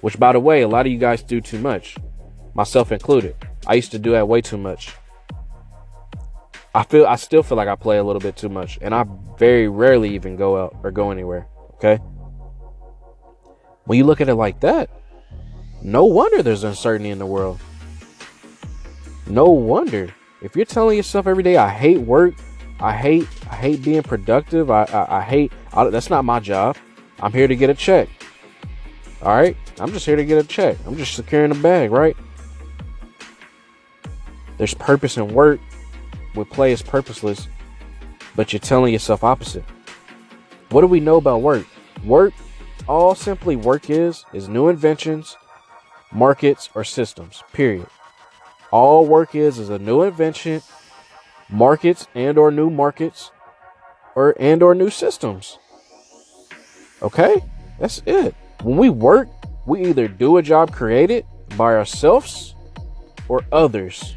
Which 0.00 0.18
by 0.18 0.32
the 0.32 0.40
way, 0.40 0.62
a 0.62 0.68
lot 0.68 0.86
of 0.86 0.92
you 0.92 0.98
guys 0.98 1.22
do 1.22 1.40
too 1.40 1.58
much. 1.58 1.96
Myself 2.54 2.92
included. 2.92 3.36
I 3.66 3.74
used 3.74 3.90
to 3.92 3.98
do 3.98 4.12
that 4.12 4.28
way 4.28 4.40
too 4.40 4.58
much. 4.58 4.94
I 6.74 6.84
feel 6.84 7.06
I 7.06 7.16
still 7.16 7.42
feel 7.42 7.56
like 7.56 7.68
I 7.68 7.74
play 7.74 7.98
a 7.98 8.04
little 8.04 8.20
bit 8.20 8.36
too 8.36 8.48
much 8.48 8.78
and 8.80 8.94
I 8.94 9.04
very 9.36 9.68
rarely 9.68 10.14
even 10.14 10.36
go 10.36 10.62
out 10.62 10.76
or 10.84 10.90
go 10.90 11.10
anywhere, 11.10 11.48
okay? 11.74 11.96
When 13.84 13.98
you 13.98 14.04
look 14.04 14.20
at 14.20 14.28
it 14.28 14.34
like 14.34 14.60
that, 14.60 14.90
no 15.82 16.04
wonder 16.04 16.42
there's 16.42 16.64
uncertainty 16.64 17.10
in 17.10 17.18
the 17.18 17.26
world. 17.26 17.60
No 19.28 19.50
wonder. 19.50 20.14
If 20.40 20.56
you're 20.56 20.64
telling 20.64 20.96
yourself 20.96 21.26
every 21.26 21.42
day, 21.42 21.56
I 21.56 21.68
hate 21.68 21.98
work, 21.98 22.34
I 22.80 22.92
hate 22.92 23.28
I 23.50 23.56
hate 23.56 23.82
being 23.82 24.02
productive. 24.02 24.70
I 24.70 24.84
I, 24.84 25.18
I 25.18 25.22
hate 25.22 25.52
I, 25.72 25.88
that's 25.90 26.10
not 26.10 26.24
my 26.24 26.40
job. 26.40 26.76
I'm 27.20 27.32
here 27.32 27.48
to 27.48 27.56
get 27.56 27.68
a 27.70 27.74
check. 27.74 28.08
All 29.22 29.34
right, 29.34 29.56
I'm 29.80 29.92
just 29.92 30.06
here 30.06 30.16
to 30.16 30.24
get 30.24 30.42
a 30.42 30.46
check. 30.46 30.76
I'm 30.86 30.96
just 30.96 31.14
securing 31.14 31.50
a 31.50 31.56
bag, 31.56 31.90
right? 31.90 32.16
There's 34.56 34.74
purpose 34.74 35.16
in 35.16 35.34
work. 35.34 35.60
With 36.34 36.50
play 36.50 36.72
is 36.72 36.82
purposeless, 36.82 37.48
but 38.36 38.52
you're 38.52 38.60
telling 38.60 38.92
yourself 38.92 39.24
opposite. 39.24 39.64
What 40.70 40.82
do 40.82 40.86
we 40.86 41.00
know 41.00 41.16
about 41.16 41.42
work? 41.42 41.66
Work, 42.04 42.32
all 42.86 43.14
simply 43.14 43.56
work 43.56 43.90
is 43.90 44.24
is 44.32 44.48
new 44.48 44.68
inventions, 44.68 45.36
markets, 46.12 46.70
or 46.74 46.84
systems. 46.84 47.42
Period. 47.52 47.86
All 48.70 49.06
work 49.06 49.34
is 49.34 49.58
is 49.58 49.70
a 49.70 49.78
new 49.78 50.02
invention, 50.02 50.62
markets 51.48 52.06
and 52.14 52.36
or 52.36 52.50
new 52.50 52.68
markets, 52.70 53.30
or 54.14 54.34
and 54.38 54.62
or 54.62 54.74
new 54.74 54.90
systems. 54.90 55.58
Okay? 57.02 57.42
That's 57.78 58.02
it. 58.04 58.34
When 58.62 58.76
we 58.76 58.90
work, 58.90 59.28
we 59.66 59.86
either 59.86 60.08
do 60.08 60.36
a 60.36 60.42
job 60.42 60.72
created 60.72 61.24
by 61.56 61.74
ourselves 61.74 62.54
or 63.28 63.44
others. 63.52 64.16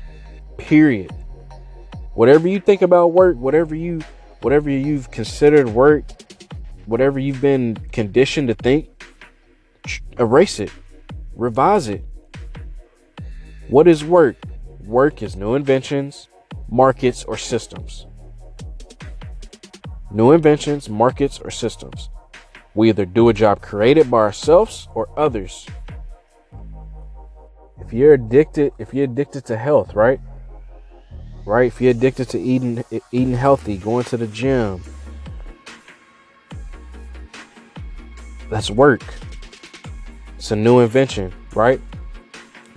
Period. 0.57 1.11
Whatever 2.13 2.47
you 2.47 2.59
think 2.59 2.81
about 2.81 3.13
work, 3.13 3.37
whatever 3.37 3.75
you 3.75 4.01
whatever 4.41 4.69
you've 4.69 5.11
considered 5.11 5.69
work, 5.69 6.03
whatever 6.85 7.19
you've 7.19 7.41
been 7.41 7.75
conditioned 7.91 8.47
to 8.49 8.53
think, 8.55 8.89
erase 10.19 10.59
it. 10.59 10.71
Revise 11.35 11.87
it. 11.87 12.03
What 13.69 13.87
is 13.87 14.03
work? 14.03 14.35
Work 14.85 15.21
is 15.23 15.35
new 15.35 15.55
inventions, 15.55 16.27
markets, 16.69 17.23
or 17.23 17.37
systems. 17.37 18.07
New 20.11 20.31
inventions, 20.31 20.89
markets, 20.89 21.39
or 21.39 21.51
systems. 21.51 22.09
We 22.73 22.89
either 22.89 23.05
do 23.05 23.29
a 23.29 23.33
job 23.33 23.61
created 23.61 24.09
by 24.09 24.19
ourselves 24.19 24.87
or 24.93 25.07
others. 25.17 25.67
If 27.79 27.93
you're 27.93 28.13
addicted, 28.13 28.73
if 28.77 28.93
you're 28.93 29.05
addicted 29.05 29.45
to 29.45 29.57
health, 29.57 29.95
right? 29.95 30.19
Right? 31.45 31.67
If 31.67 31.81
you're 31.81 31.91
addicted 31.91 32.29
to 32.29 32.39
eating 32.39 32.83
eating 33.11 33.33
healthy, 33.33 33.77
going 33.77 34.05
to 34.05 34.17
the 34.17 34.27
gym, 34.27 34.81
that's 38.49 38.69
work. 38.69 39.03
It's 40.37 40.51
a 40.51 40.55
new 40.55 40.79
invention, 40.79 41.33
right? 41.53 41.79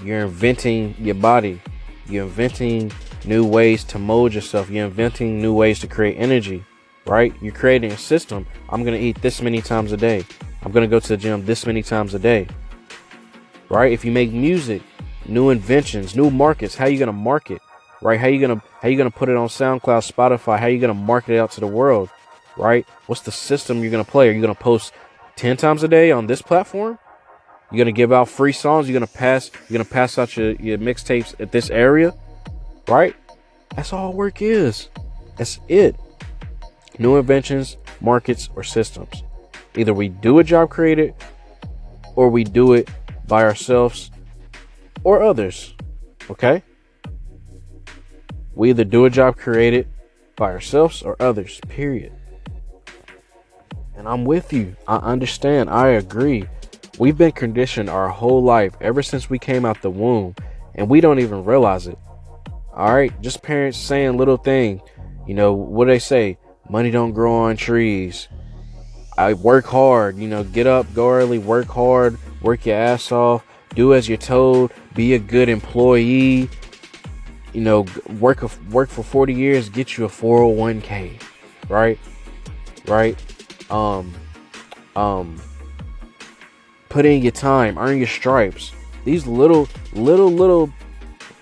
You're 0.05 0.21
inventing 0.21 0.95
your 0.99 1.15
body. 1.15 1.61
You're 2.07 2.25
inventing 2.25 2.93
new 3.25 3.47
ways 3.47 3.83
to 3.85 3.99
mold 3.99 4.35
yourself. 4.35 4.71
You're 4.71 4.87
inventing 4.87 5.41
new 5.41 5.55
ways 5.55 5.81
to 5.81 5.89
create 5.89 6.17
energy 6.19 6.65
right? 7.07 7.35
You're 7.41 7.55
creating 7.55 7.93
a 7.93 7.99
system. 7.99 8.47
I'm 8.69 8.83
going 8.83 8.99
to 8.99 9.05
eat 9.05 9.21
this 9.21 9.43
many 9.43 9.61
times 9.61 9.93
a 9.93 9.97
day. 9.97 10.25
I'm 10.63 10.73
going 10.73 10.89
to 10.89 10.91
go 10.91 11.01
to 11.01 11.09
the 11.09 11.17
gym 11.17 11.45
this 11.45 11.67
many 11.67 11.83
times 11.83 12.15
a 12.15 12.19
day. 12.19 12.49
Right? 13.69 13.93
If 13.93 14.05
you 14.05 14.13
make 14.13 14.33
music, 14.33 14.83
new 15.27 15.51
inventions, 15.51 16.17
new 16.17 16.31
markets, 16.31 16.75
how 16.75 16.87
are 16.87 16.91
you 16.91 16.99
going 16.99 17.07
to 17.07 17.13
market? 17.13 17.61
Right? 18.03 18.19
How 18.19 18.27
are 18.27 18.31
you 18.31 18.41
going 18.41 18.59
to 18.59 18.67
how 18.81 18.89
you 18.89 18.97
going 18.97 19.11
to 19.11 19.17
put 19.17 19.29
it 19.29 19.37
on 19.37 19.49
SoundCloud, 19.49 20.11
Spotify? 20.11 20.59
How 20.59 20.67
are 20.67 20.71
you 20.71 20.81
going 20.81 20.95
to 20.95 21.01
market 21.01 21.35
it 21.35 21.39
out 21.39 21.51
to 21.53 21.61
the 21.61 21.67
world? 21.67 22.11
Right? 22.57 22.87
What's 23.07 23.23
the 23.23 23.33
system 23.33 23.81
you're 23.81 23.91
going 23.91 24.05
to 24.05 24.11
play? 24.11 24.29
Are 24.29 24.33
you 24.33 24.41
going 24.41 24.55
to 24.55 24.61
post 24.61 24.93
10 25.37 25.57
times 25.57 25.83
a 25.83 25.89
day 25.89 26.11
on 26.11 26.27
this 26.27 26.43
platform? 26.43 26.99
You're 27.73 27.87
to 27.87 27.93
give 27.93 28.13
out 28.13 28.29
free 28.29 28.53
songs, 28.53 28.89
you're 28.89 29.01
to 29.01 29.07
pass 29.07 29.51
you're 29.69 29.83
to 29.83 29.89
pass 29.89 30.19
out 30.19 30.37
your, 30.37 30.53
your 30.53 30.79
mixtapes 30.79 31.39
at 31.41 31.51
this 31.51 31.71
area? 31.71 32.15
Right? 32.89 33.17
That's 33.75 33.93
all 33.93 34.13
work 34.13 34.43
is. 34.43 34.89
That's 35.37 35.59
it 35.69 35.97
new 36.99 37.17
inventions, 37.17 37.77
markets, 38.01 38.49
or 38.55 38.63
systems. 38.63 39.23
Either 39.77 39.95
we 39.95 40.09
do 40.09 40.39
a 40.39 40.45
job 40.45 40.71
created 40.71 41.15
or 42.15 42.29
we 42.29 42.45
do 42.45 42.75
it 42.75 42.89
by 43.27 43.43
ourselves 43.43 44.11
or 45.03 45.23
others. 45.23 45.75
Okay? 46.31 46.63
We 48.55 48.71
either 48.71 48.85
do 48.85 49.05
a 49.05 49.11
job 49.11 49.37
created 49.37 49.89
by 50.37 50.53
ourselves 50.53 51.03
or 51.03 51.17
others, 51.21 51.61
period. 51.69 52.13
And 53.97 54.09
I'm 54.09 54.25
with 54.25 54.53
you. 54.53 54.77
I 54.87 54.97
understand. 54.97 55.71
I 55.71 55.89
agree. 55.89 56.47
We've 56.99 57.19
been 57.19 57.33
conditioned 57.33 57.91
our 57.91 58.09
whole 58.09 58.43
life 58.43 58.75
ever 58.81 59.03
since 59.03 59.29
we 59.29 59.39
came 59.39 59.65
out 59.65 59.83
the 59.83 59.91
womb, 59.91 60.37
and 60.77 60.89
we 60.89 61.01
don't 61.01 61.19
even 61.19 61.45
realize 61.45 61.89
it. 61.89 61.99
All 62.73 62.95
right? 62.95 63.13
Just 63.21 63.43
parents 63.43 63.79
saying 63.79 64.17
little 64.17 64.37
thing. 64.37 64.81
You 65.27 65.35
know, 65.35 65.55
what 65.55 65.87
they 65.87 65.99
say? 65.99 66.39
Money 66.69 66.91
don't 66.91 67.13
grow 67.13 67.35
on 67.35 67.57
trees. 67.57 68.29
I 69.17 69.35
work 69.35 69.67
hard, 69.67 70.17
you 70.17 70.29
know, 70.29 70.45
get 70.45 70.67
up, 70.67 70.93
go 70.95 71.11
early, 71.11 71.39
work 71.39 71.67
hard, 71.67 72.19
work 72.43 72.67
your 72.67 72.77
ass 72.77 73.13
off, 73.13 73.45
do 73.75 73.95
as 73.95 74.09
you're 74.09 74.19
told, 74.19 74.73
be 74.95 75.15
a 75.15 75.19
good 75.19 75.49
employee. 75.49 76.49
You 77.53 77.61
know, 77.61 77.87
work 78.19 78.43
a, 78.43 78.51
work 78.71 78.89
for 78.89 79.05
40 79.05 79.33
years, 79.33 79.69
get 79.69 79.97
you 79.97 80.05
a 80.05 80.09
401k, 80.09 81.21
right? 81.69 81.99
Right? 82.87 83.17
Um 83.71 84.13
um 84.97 85.41
put 86.95 87.05
in 87.05 87.23
your 87.23 87.33
time, 87.33 87.77
earn 87.77 87.99
your 87.99 88.07
stripes. 88.07 88.73
These 89.05 89.27
little 89.27 89.67
little 89.95 90.31
little 90.31 90.73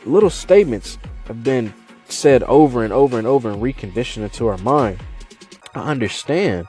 little 0.06 0.30
statements 0.30 0.96
have 1.26 1.44
been 1.44 1.74
said 2.08 2.42
over 2.44 2.82
and 2.82 2.90
over 2.90 3.18
and 3.18 3.26
over 3.26 3.50
and 3.50 3.62
reconditioned 3.62 4.22
into 4.22 4.46
our 4.46 4.56
mind. 4.56 4.98
I 5.74 5.90
understand, 5.90 6.68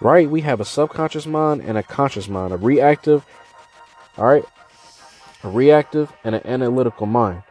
right? 0.00 0.28
We 0.28 0.40
have 0.40 0.58
a 0.58 0.64
subconscious 0.64 1.26
mind 1.26 1.60
and 1.66 1.76
a 1.76 1.82
conscious 1.82 2.26
mind, 2.26 2.54
a 2.54 2.56
reactive, 2.56 3.26
all 4.16 4.24
right, 4.24 4.44
a 5.42 5.50
reactive 5.50 6.10
and 6.24 6.34
an 6.34 6.46
analytical 6.46 7.04
mind. 7.04 7.42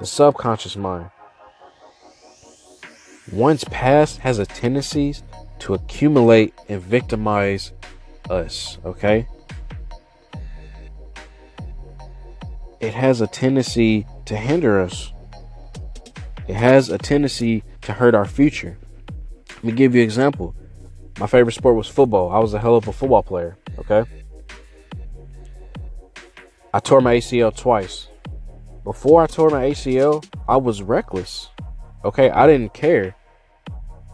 The 0.00 0.06
subconscious 0.06 0.74
mind. 0.74 1.08
One's 3.30 3.62
past 3.62 4.18
has 4.18 4.40
a 4.40 4.46
tendency 4.46 5.14
to 5.60 5.74
accumulate 5.74 6.52
and 6.68 6.82
victimize 6.82 7.70
us, 8.28 8.78
okay? 8.84 9.28
It 12.86 12.94
has 12.94 13.20
a 13.20 13.26
tendency 13.26 14.06
to 14.26 14.36
hinder 14.36 14.80
us. 14.80 15.12
It 16.46 16.54
has 16.54 16.88
a 16.88 16.98
tendency 16.98 17.64
to 17.82 17.92
hurt 17.92 18.14
our 18.14 18.24
future. 18.24 18.78
Let 19.56 19.64
me 19.64 19.72
give 19.72 19.96
you 19.96 20.02
an 20.02 20.04
example. 20.04 20.54
My 21.18 21.26
favorite 21.26 21.54
sport 21.54 21.74
was 21.74 21.88
football. 21.88 22.30
I 22.30 22.38
was 22.38 22.54
a 22.54 22.60
hell 22.60 22.76
of 22.76 22.86
a 22.86 22.92
football 22.92 23.24
player, 23.24 23.58
okay? 23.80 24.04
I 26.72 26.78
tore 26.78 27.00
my 27.00 27.16
ACL 27.16 27.56
twice. 27.56 28.06
Before 28.84 29.20
I 29.20 29.26
tore 29.26 29.50
my 29.50 29.64
ACL, 29.64 30.24
I 30.48 30.56
was 30.56 30.80
reckless. 30.80 31.48
Okay, 32.04 32.30
I 32.30 32.46
didn't 32.46 32.72
care. 32.72 33.16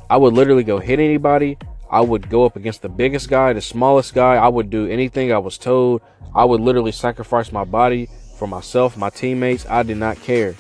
I 0.09 0.17
would 0.17 0.33
literally 0.33 0.65
go 0.65 0.79
hit 0.79 0.99
anybody. 0.99 1.59
I 1.91 2.01
would 2.01 2.31
go 2.31 2.47
up 2.47 2.57
against 2.57 2.81
the 2.81 2.89
biggest 2.89 3.29
guy, 3.29 3.53
the 3.53 3.61
smallest 3.61 4.15
guy. 4.15 4.37
I 4.37 4.49
would 4.49 4.71
do 4.71 4.87
anything 4.87 5.31
I 5.31 5.37
was 5.37 5.59
told. 5.59 6.01
I 6.35 6.47
would 6.47 6.63
literally 6.63 6.93
sacrifice 6.93 7.53
my 7.53 7.65
body 7.65 8.09
for 8.43 8.49
myself, 8.49 8.97
my 8.97 9.09
teammates. 9.09 9.65
I 9.71 9.85
did 9.85 9.99
not 9.99 10.21
care. 10.21 10.57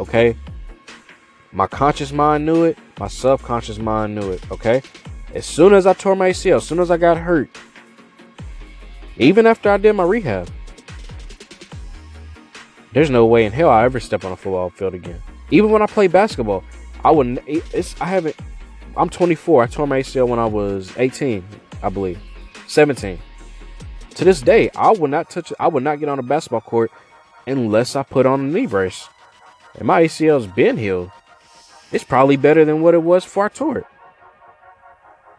Okay? 0.00 0.34
My 1.52 1.66
conscious 1.66 2.10
mind 2.10 2.46
knew 2.46 2.64
it. 2.64 2.78
My 2.98 3.08
subconscious 3.08 3.76
mind 3.76 4.14
knew 4.14 4.30
it. 4.30 4.50
Okay. 4.50 4.80
As 5.34 5.44
soon 5.44 5.74
as 5.74 5.86
I 5.86 5.92
tore 5.92 6.16
my 6.16 6.30
ACL, 6.30 6.56
as 6.56 6.66
soon 6.66 6.80
as 6.80 6.90
I 6.90 6.96
got 6.96 7.18
hurt, 7.18 7.50
even 9.18 9.46
after 9.46 9.68
I 9.68 9.76
did 9.76 9.92
my 9.92 10.04
rehab, 10.04 10.48
there's 12.94 13.10
no 13.10 13.26
way 13.26 13.44
in 13.44 13.52
hell 13.52 13.68
I 13.68 13.84
ever 13.84 14.00
step 14.00 14.24
on 14.24 14.32
a 14.32 14.36
football 14.36 14.70
field 14.70 14.94
again. 14.94 15.20
Even 15.50 15.70
when 15.70 15.82
I 15.82 15.86
play 15.86 16.06
basketball, 16.06 16.64
I 17.04 17.10
wouldn't. 17.10 17.40
It's 17.46 17.94
I 18.00 18.06
haven't. 18.06 18.36
I'm 18.96 19.10
24. 19.10 19.64
I 19.64 19.66
tore 19.66 19.86
my 19.86 20.00
ACL 20.00 20.28
when 20.28 20.38
I 20.38 20.46
was 20.46 20.96
18, 20.96 21.44
I 21.82 21.90
believe, 21.90 22.18
17. 22.68 23.18
To 24.14 24.24
this 24.24 24.40
day, 24.40 24.70
I 24.74 24.92
would 24.92 25.10
not 25.10 25.28
touch. 25.28 25.52
I 25.60 25.68
would 25.68 25.82
not 25.82 26.00
get 26.00 26.08
on 26.08 26.18
a 26.18 26.22
basketball 26.22 26.62
court 26.62 26.90
unless 27.48 27.96
I 27.96 28.02
put 28.02 28.26
on 28.26 28.40
a 28.40 28.44
knee 28.44 28.66
brace, 28.66 29.08
and 29.74 29.86
my 29.86 30.02
ACL's 30.02 30.46
been 30.46 30.76
healed. 30.76 31.10
It's 31.90 32.04
probably 32.04 32.36
better 32.36 32.64
than 32.64 32.82
what 32.82 32.94
it 32.94 33.02
was 33.02 33.24
before 33.24 33.46
I 33.46 33.48
tore 33.48 33.78
it. 33.78 33.86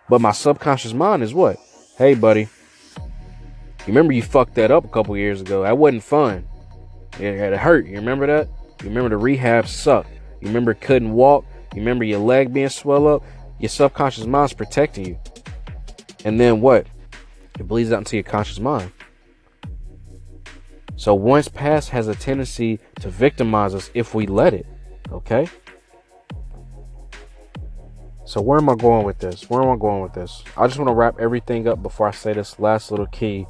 But 0.09 0.21
my 0.21 0.31
subconscious 0.31 0.93
mind 0.93 1.21
is 1.21 1.33
what? 1.33 1.57
Hey, 1.97 2.15
buddy. 2.15 2.49
You 2.97 3.93
remember 3.93 4.13
you 4.13 4.23
fucked 4.23 4.55
that 4.55 4.71
up 4.71 4.85
a 4.85 4.87
couple 4.87 5.15
years 5.15 5.41
ago. 5.41 5.63
That 5.63 5.77
wasn't 5.77 6.03
fun. 6.03 6.47
It, 7.19 7.57
hurt. 7.57 7.85
You 7.85 7.95
remember 7.95 8.25
that? 8.27 8.47
You 8.81 8.89
remember 8.89 9.09
the 9.09 9.17
rehab 9.17 9.67
sucked. 9.67 10.09
You 10.41 10.47
remember 10.47 10.73
couldn't 10.73 11.11
walk. 11.11 11.45
You 11.73 11.81
remember 11.81 12.03
your 12.03 12.19
leg 12.19 12.53
being 12.53 12.69
swell 12.69 13.07
up. 13.07 13.23
Your 13.59 13.69
subconscious 13.69 14.25
mind's 14.25 14.53
protecting 14.53 15.05
you. 15.05 15.19
And 16.25 16.39
then 16.39 16.61
what? 16.61 16.87
It 17.59 17.67
bleeds 17.67 17.91
out 17.91 17.99
into 17.99 18.15
your 18.15 18.23
conscious 18.23 18.59
mind. 18.59 18.91
So 20.99 21.15
once 21.15 21.47
past 21.47 21.91
has 21.91 22.09
a 22.09 22.13
tendency 22.13 22.77
to 22.99 23.09
victimize 23.09 23.73
us 23.73 23.89
if 23.93 24.13
we 24.13 24.27
let 24.27 24.53
it. 24.53 24.65
Okay? 25.13 25.47
So 28.25 28.41
where 28.41 28.57
am 28.57 28.67
I 28.67 28.75
going 28.75 29.05
with 29.05 29.17
this? 29.19 29.49
Where 29.49 29.61
am 29.61 29.69
I 29.69 29.77
going 29.77 30.01
with 30.01 30.11
this? 30.11 30.43
I 30.57 30.67
just 30.67 30.77
want 30.77 30.89
to 30.89 30.93
wrap 30.93 31.17
everything 31.17 31.69
up 31.69 31.81
before 31.81 32.09
I 32.09 32.11
say 32.11 32.33
this 32.33 32.59
last 32.59 32.91
little 32.91 33.05
key. 33.05 33.47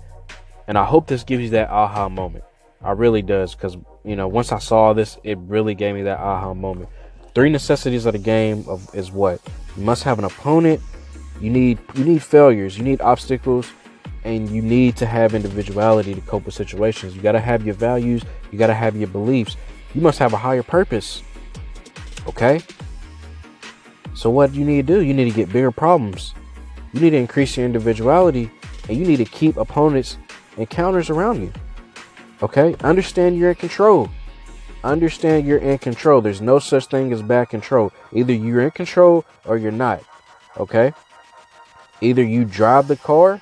And 0.68 0.78
I 0.78 0.86
hope 0.86 1.08
this 1.08 1.24
gives 1.24 1.42
you 1.42 1.50
that 1.50 1.72
aha 1.72 2.08
moment. 2.08 2.44
I 2.84 2.92
really 2.92 3.24
does 3.24 3.56
because 3.56 3.76
you 4.06 4.16
know 4.16 4.28
once 4.28 4.52
I 4.52 4.60
saw 4.60 4.94
this, 4.94 5.18
it 5.24 5.40
really 5.40 5.74
gave 5.74 5.96
me 5.96 6.04
that 6.04 6.20
aha 6.20 6.54
moment. 6.54 6.90
Three 7.34 7.50
necessities 7.50 8.06
of 8.06 8.14
the 8.14 8.20
game 8.20 8.64
of 8.68 8.94
is 8.94 9.12
what 9.12 9.42
you 9.76 9.82
must 9.82 10.04
have 10.04 10.20
an 10.20 10.26
opponent. 10.26 10.82
You 11.42 11.50
need 11.50 11.80
you 11.96 12.06
need 12.06 12.22
failures. 12.22 12.78
You 12.78 12.84
need 12.84 13.02
obstacles, 13.02 13.72
and 14.24 14.50
you 14.50 14.62
need 14.62 14.98
to 14.98 15.06
have 15.06 15.34
individuality 15.34 16.14
to 16.14 16.22
cope 16.22 16.46
with 16.46 16.56
situations. 16.56 17.16
You 17.16 17.22
got 17.22 17.34
to 17.34 17.40
have 17.40 17.66
your 17.66 17.76
values. 17.76 18.24
You 18.52 18.60
got 18.60 18.68
to 18.68 18.74
have 18.74 18.96
your 18.96 19.08
beliefs. 19.08 19.56
You 19.94 20.02
must 20.02 20.20
have 20.20 20.34
a 20.34 20.38
higher 20.38 20.64
purpose. 20.64 21.24
Okay. 22.28 22.62
So 24.14 24.30
what 24.30 24.52
do 24.52 24.60
you 24.60 24.66
need 24.66 24.88
to 24.88 24.94
do? 24.94 25.02
You 25.02 25.14
need 25.14 25.30
to 25.30 25.36
get 25.36 25.52
bigger 25.52 25.72
problems. 25.72 26.34
You 26.94 27.02
need 27.02 27.12
to 27.12 27.18
increase 27.18 27.56
your 27.56 27.66
individuality, 27.66 28.52
and 28.88 28.98
you 28.98 29.06
need 29.06 29.18
to 29.18 29.26
keep 29.26 29.58
opponents 29.58 30.18
and 30.58 30.70
counters 30.70 31.10
around 31.10 31.42
you. 31.42 31.54
Okay? 32.42 32.76
Understand 32.84 33.38
you're 33.38 33.52
in 33.52 33.56
control. 33.56 34.10
Understand 34.84 35.46
you're 35.46 35.60
in 35.60 35.78
control. 35.78 36.22
There's 36.22 36.42
no 36.42 36.60
such 36.60 36.88
thing 36.88 37.14
as 37.14 37.22
bad 37.22 37.50
control. 37.50 37.92
Either 38.12 38.34
you're 38.34 38.62
in 38.62 38.72
control 38.72 39.26
or 39.46 39.58
you're 39.58 39.72
not. 39.72 40.04
Okay? 40.58 40.94
Either 42.02 42.24
you 42.24 42.46
drive 42.46 42.88
the 42.88 42.96
car 42.96 43.42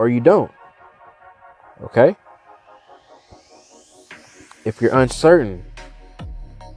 or 0.00 0.08
you 0.08 0.18
don't. 0.18 0.50
Okay? 1.82 2.16
If 4.64 4.80
you're 4.80 4.94
uncertain, 4.94 5.62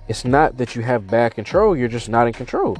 it's 0.10 0.26
not 0.26 0.58
that 0.58 0.76
you 0.76 0.82
have 0.82 1.08
bad 1.08 1.34
control, 1.34 1.74
you're 1.74 1.88
just 1.88 2.10
not 2.10 2.28
in 2.28 2.34
control. 2.34 2.76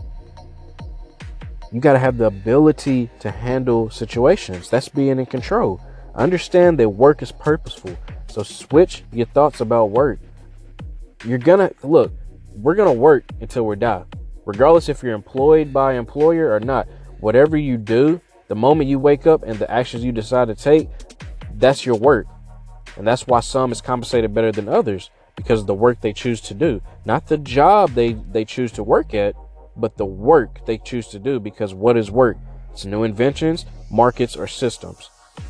You 1.72 1.80
got 1.80 1.94
to 1.94 2.00
have 2.00 2.18
the 2.18 2.26
ability 2.26 3.10
to 3.22 3.32
handle 3.32 3.90
situations. 3.90 4.70
That's 4.70 4.90
being 4.90 5.18
in 5.18 5.26
control. 5.28 5.80
Understand 6.14 6.78
that 6.80 6.90
work 6.90 7.22
is 7.22 7.32
purposeful. 7.32 7.98
So 8.28 8.44
switch 8.44 9.04
your 9.14 9.28
thoughts 9.28 9.62
about 9.62 9.92
work. 9.92 10.20
You're 11.24 11.38
gonna 11.38 11.72
look, 11.84 12.12
we're 12.54 12.76
gonna 12.76 12.92
work 12.92 13.24
until 13.40 13.66
we 13.66 13.78
die. 13.78 14.04
Regardless 14.46 14.90
if 14.90 15.02
you're 15.02 15.16
employed 15.16 15.72
by 15.72 15.94
employer 15.94 16.54
or 16.54 16.60
not. 16.60 16.88
Whatever 17.22 17.56
you 17.56 17.78
do, 17.78 18.20
the 18.48 18.56
moment 18.56 18.90
you 18.90 19.00
wake 19.00 19.26
up 19.26 19.44
and 19.44 19.58
the 19.58 19.70
actions 19.72 20.04
you 20.04 20.12
decide 20.12 20.48
to 20.48 20.56
take, 20.56 20.90
that's 21.56 21.86
your 21.86 21.96
work. 21.96 22.28
And 22.98 23.08
that's 23.08 23.26
why 23.26 23.40
some 23.40 23.72
is 23.72 23.82
compensated 23.82 24.34
better 24.34 24.52
than 24.52 24.70
others 24.70 25.10
because 25.36 25.62
of 25.62 25.68
the 25.68 25.74
work 25.74 26.02
they 26.02 26.14
choose 26.14 26.42
to 26.42 26.54
do. 26.54 26.82
Not 27.06 27.28
the 27.28 27.38
job 27.38 27.92
they, 27.92 28.14
they 28.14 28.46
choose 28.46 28.72
to 28.74 28.84
work 28.84 29.14
at, 29.14 29.36
but 29.76 29.98
the 29.98 30.06
work 30.06 30.66
they 30.66 30.78
choose 30.78 31.08
to 31.08 31.20
do 31.20 31.40
because 31.40 31.74
what 31.74 31.98
is 31.98 32.12
work? 32.12 32.38
It's 32.72 32.86
new 32.86 33.04
inventions, 33.04 33.66
markets, 33.90 34.36
or 34.36 34.48
systems. 34.48 35.10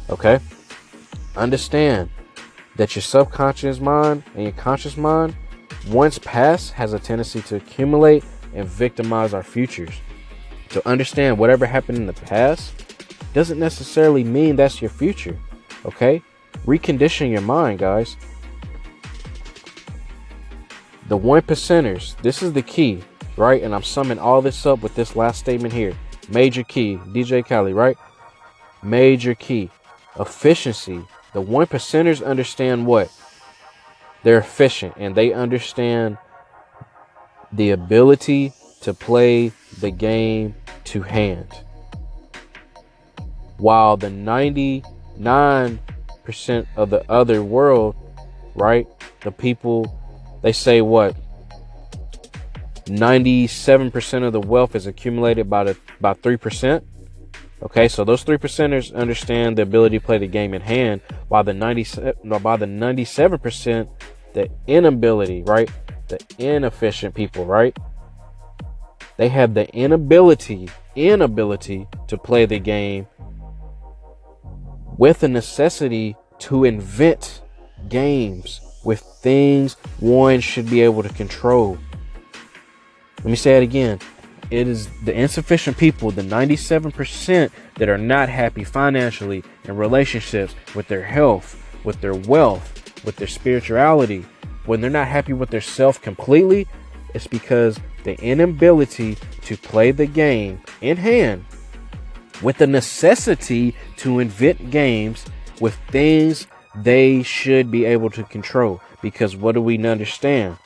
Okay? 0.09 0.39
Understand 1.35 2.09
that 2.75 2.95
your 2.95 3.01
subconscious 3.01 3.79
mind 3.79 4.23
and 4.35 4.43
your 4.43 4.51
conscious 4.53 4.97
mind, 4.97 5.35
once 5.89 6.19
past, 6.19 6.71
has 6.73 6.93
a 6.93 6.99
tendency 6.99 7.41
to 7.41 7.57
accumulate 7.57 8.23
and 8.53 8.67
victimize 8.67 9.33
our 9.33 9.43
futures. 9.43 9.93
To 10.69 10.87
understand 10.87 11.37
whatever 11.37 11.65
happened 11.65 11.97
in 11.97 12.07
the 12.07 12.13
past 12.13 12.82
doesn't 13.33 13.59
necessarily 13.59 14.23
mean 14.23 14.55
that's 14.55 14.81
your 14.81 14.89
future. 14.89 15.37
Okay? 15.85 16.21
Recondition 16.65 17.31
your 17.31 17.41
mind, 17.41 17.79
guys. 17.79 18.15
The 21.09 21.17
one 21.17 21.41
percenters, 21.41 22.15
this 22.21 22.41
is 22.41 22.53
the 22.53 22.61
key, 22.61 23.03
right? 23.35 23.61
And 23.61 23.75
I'm 23.75 23.83
summing 23.83 24.19
all 24.19 24.41
this 24.41 24.65
up 24.65 24.81
with 24.81 24.95
this 24.95 25.15
last 25.15 25.39
statement 25.39 25.73
here. 25.73 25.93
Major 26.29 26.63
key, 26.63 26.97
DJ 27.07 27.45
Khaled, 27.45 27.75
right? 27.75 27.97
Major 28.81 29.35
key. 29.35 29.69
Efficiency 30.19 31.03
the 31.33 31.41
one 31.41 31.65
percenters 31.65 32.23
understand 32.23 32.85
what? 32.85 33.11
They're 34.21 34.37
efficient 34.37 34.93
and 34.97 35.15
they 35.15 35.33
understand 35.33 36.17
the 37.51 37.71
ability 37.71 38.53
to 38.81 38.93
play 38.93 39.51
the 39.79 39.91
game 39.91 40.55
to 40.85 41.01
hand. 41.01 41.47
While 43.63 43.95
the 43.95 44.07
99% 44.07 44.83
of 46.75 46.89
the 46.89 47.09
other 47.09 47.41
world, 47.41 47.95
right? 48.55 48.85
The 49.21 49.31
people, 49.31 49.87
they 50.41 50.51
say 50.51 50.81
what? 50.81 51.15
97% 52.87 54.27
of 54.27 54.33
the 54.33 54.41
wealth 54.41 54.75
is 54.75 54.85
accumulated 54.85 55.49
by 55.49 55.63
the 55.63 55.77
by 56.01 56.13
3%. 56.13 56.83
Okay, 57.63 57.87
so 57.87 58.03
those 58.03 58.23
three 58.23 58.35
percenters 58.35 58.93
understand 58.93 59.57
the 59.57 59.61
ability 59.61 59.97
to 59.97 60.05
play 60.05 60.17
the 60.17 60.27
game 60.27 60.53
in 60.53 60.61
hand, 60.61 60.99
while 61.29 61.45
the 61.45 61.53
97 61.53 62.15
by 62.41 62.57
the 62.57 62.67
97 62.67 63.39
percent, 63.39 63.87
the 64.33 64.49
inability, 64.67 65.41
right? 65.43 65.71
The 66.09 66.19
inefficient 66.37 67.15
people, 67.15 67.45
right? 67.45 67.77
They 69.15 69.29
have 69.29 69.53
the 69.53 69.73
inability, 69.73 70.67
inability 70.97 71.87
to 72.09 72.17
play 72.17 72.45
the 72.45 72.59
game 72.59 73.07
with 74.97 75.19
the 75.19 75.27
necessity 75.27 76.15
to 76.39 76.63
invent 76.63 77.41
games 77.89 78.61
with 78.83 78.99
things 79.21 79.75
one 79.99 80.39
should 80.39 80.69
be 80.69 80.81
able 80.81 81.03
to 81.03 81.09
control. 81.09 81.77
Let 83.19 83.25
me 83.25 83.35
say 83.35 83.57
it 83.57 83.63
again 83.63 83.99
it 84.51 84.67
is 84.67 84.87
the 85.03 85.19
insufficient 85.19 85.77
people, 85.77 86.11
the 86.11 86.21
97% 86.21 87.49
that 87.75 87.89
are 87.89 87.97
not 87.97 88.29
happy 88.29 88.63
financially 88.63 89.43
in 89.63 89.77
relationships 89.77 90.53
with 90.75 90.87
their 90.87 91.03
health, 91.03 91.59
with 91.83 92.01
their 92.01 92.13
wealth, 92.13 93.03
with 93.03 93.15
their 93.15 93.27
spirituality. 93.27 94.23
When 94.65 94.79
they're 94.79 94.91
not 94.91 95.07
happy 95.07 95.33
with 95.33 95.49
their 95.49 95.61
self 95.61 96.01
completely, 96.01 96.67
it's 97.15 97.25
because 97.25 97.79
the 98.03 98.19
inability 98.21 99.17
to 99.41 99.57
play 99.57 99.91
the 99.91 100.05
game 100.05 100.61
in 100.81 100.97
hand 100.97 101.45
with 102.43 102.57
the 102.57 102.67
necessity 102.67 103.73
to 103.97 104.19
invent 104.19 104.69
games 104.69 105.25
with 105.59 105.75
things 105.89 106.45
they 106.75 107.23
should 107.23 107.71
be 107.71 107.85
able 107.85 108.09
to 108.11 108.23
control. 108.23 108.81
Because 109.01 109.35
what 109.35 109.53
do 109.53 109.61
we 109.61 109.77
understand? 109.85 110.57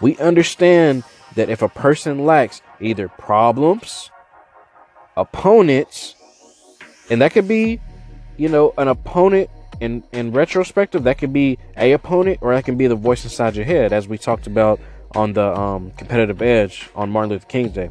We 0.00 0.16
understand 0.18 1.04
that 1.34 1.48
if 1.48 1.62
a 1.62 1.68
person 1.68 2.24
lacks 2.24 2.60
either 2.80 3.08
problems, 3.08 4.10
opponents, 5.16 6.14
and 7.10 7.20
that 7.22 7.32
could 7.32 7.48
be, 7.48 7.80
you 8.36 8.48
know, 8.48 8.74
an 8.78 8.88
opponent 8.88 9.50
in 9.80 10.02
in 10.12 10.32
retrospective, 10.32 11.04
that 11.04 11.18
could 11.18 11.32
be 11.32 11.58
a 11.76 11.92
opponent 11.92 12.38
or 12.40 12.54
that 12.54 12.64
can 12.64 12.76
be 12.76 12.86
the 12.86 12.94
voice 12.94 13.24
inside 13.24 13.56
your 13.56 13.64
head, 13.64 13.92
as 13.92 14.08
we 14.08 14.18
talked 14.18 14.46
about 14.46 14.80
on 15.14 15.32
the 15.34 15.58
um, 15.58 15.90
competitive 15.92 16.42
edge 16.42 16.88
on 16.94 17.10
Martin 17.10 17.30
Luther 17.30 17.46
King's 17.46 17.72
Day. 17.72 17.90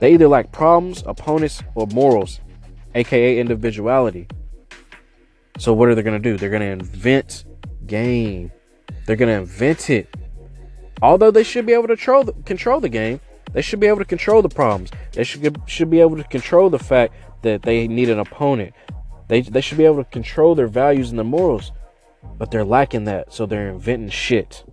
They 0.00 0.14
either 0.14 0.28
lack 0.28 0.50
problems, 0.50 1.02
opponents, 1.06 1.62
or 1.74 1.86
morals, 1.86 2.40
aka 2.94 3.38
individuality. 3.38 4.26
So 5.58 5.72
what 5.72 5.88
are 5.88 5.94
they 5.94 6.02
gonna 6.02 6.18
do? 6.18 6.36
They're 6.36 6.50
gonna 6.50 6.64
invent 6.64 7.44
game. 7.86 8.50
They're 9.06 9.16
gonna 9.16 9.40
invent 9.40 9.90
it 9.90 10.14
Although 11.02 11.30
they 11.30 11.42
should 11.42 11.66
be 11.66 11.72
able 11.72 11.88
to 11.88 11.96
control 11.96 12.24
the, 12.24 12.32
control 12.44 12.80
the 12.80 12.88
game, 12.88 13.20
they 13.52 13.62
should 13.62 13.80
be 13.80 13.86
able 13.86 13.98
to 13.98 14.04
control 14.04 14.42
the 14.42 14.48
problems. 14.48 14.90
They 15.12 15.24
should 15.24 15.60
should 15.66 15.90
be 15.90 16.00
able 16.00 16.16
to 16.16 16.24
control 16.24 16.70
the 16.70 16.78
fact 16.78 17.14
that 17.42 17.62
they 17.62 17.88
need 17.88 18.10
an 18.10 18.18
opponent. 18.18 18.74
They 19.28 19.40
they 19.40 19.60
should 19.60 19.78
be 19.78 19.86
able 19.86 20.04
to 20.04 20.10
control 20.10 20.54
their 20.54 20.68
values 20.68 21.10
and 21.10 21.18
their 21.18 21.24
morals, 21.24 21.72
but 22.38 22.50
they're 22.50 22.64
lacking 22.64 23.04
that. 23.04 23.32
So 23.32 23.46
they're 23.46 23.70
inventing 23.70 24.10
shit. 24.10 24.64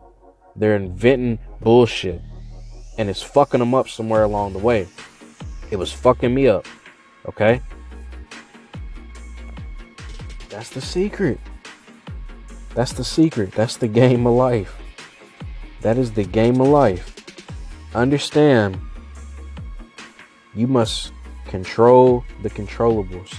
They're 0.56 0.76
inventing 0.76 1.40
bullshit, 1.62 2.22
and 2.98 3.10
it's 3.10 3.22
fucking 3.22 3.60
them 3.60 3.74
up 3.74 3.88
somewhere 3.88 4.24
along 4.24 4.54
the 4.54 4.60
way. 4.60 4.88
It 5.70 5.78
was 5.78 5.92
fucking 5.92 6.34
me 6.34 6.48
up. 6.48 6.66
Okay. 7.28 7.62
That's 10.50 10.70
the 10.70 10.82
secret. 10.82 11.40
That's 12.74 12.94
the 12.94 13.04
secret. 13.04 13.52
That's 13.52 13.78
the 13.78 13.88
game 13.88 14.26
of 14.26 14.34
life. 14.34 14.76
That 15.82 15.98
is 15.98 16.12
the 16.12 16.24
game 16.24 16.62
of 16.62 16.68
life. 16.68 17.14
Understand, 17.94 18.80
you 20.54 20.68
must 20.68 21.12
control 21.46 22.24
the 22.44 22.50
controllables. 22.50 23.36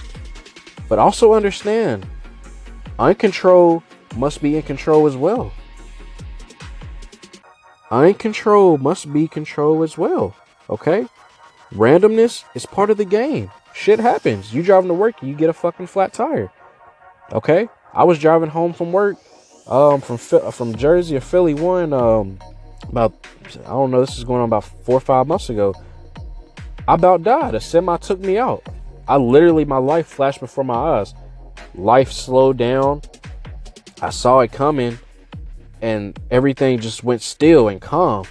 But 0.87 0.99
also 0.99 1.33
understand, 1.33 2.05
uncontrol 2.97 3.83
must 4.15 4.41
be 4.41 4.55
in 4.55 4.63
control 4.63 5.05
as 5.07 5.15
well. 5.15 5.51
Uncontrol 7.91 8.79
must 8.79 9.11
be 9.11 9.27
control 9.27 9.83
as 9.83 9.97
well. 9.97 10.35
Okay? 10.69 11.05
Randomness 11.73 12.43
is 12.55 12.65
part 12.65 12.89
of 12.89 12.97
the 12.97 13.05
game. 13.05 13.51
Shit 13.73 13.99
happens. 13.99 14.53
You 14.53 14.63
driving 14.63 14.87
to 14.87 14.93
work, 14.93 15.21
you 15.21 15.35
get 15.35 15.49
a 15.49 15.53
fucking 15.53 15.87
flat 15.87 16.13
tire. 16.13 16.51
Okay? 17.31 17.69
I 17.93 18.03
was 18.03 18.19
driving 18.19 18.49
home 18.49 18.73
from 18.73 18.91
work 18.91 19.17
um, 19.67 20.01
from 20.01 20.17
from 20.17 20.75
Jersey 20.75 21.15
or 21.15 21.21
Philly 21.21 21.53
one 21.53 21.93
um, 21.93 22.39
about 22.87 23.13
I 23.59 23.69
don't 23.69 23.91
know 23.91 24.01
this 24.01 24.17
is 24.17 24.23
going 24.23 24.41
on 24.41 24.49
about 24.49 24.63
four 24.63 24.97
or 24.97 25.01
five 25.01 25.27
months 25.27 25.49
ago. 25.49 25.75
I 26.87 26.95
about 26.95 27.23
died. 27.23 27.53
A 27.53 27.61
semi 27.61 27.97
took 27.97 28.19
me 28.19 28.37
out. 28.37 28.67
I 29.07 29.17
literally, 29.17 29.65
my 29.65 29.77
life 29.77 30.07
flashed 30.07 30.39
before 30.39 30.63
my 30.63 30.73
eyes. 30.73 31.13
Life 31.75 32.11
slowed 32.11 32.57
down. 32.57 33.01
I 34.01 34.09
saw 34.11 34.39
it 34.39 34.51
coming, 34.51 34.97
and 35.81 36.19
everything 36.31 36.79
just 36.79 37.03
went 37.03 37.21
still 37.21 37.67
and 37.67 37.81
calm. 37.81 38.25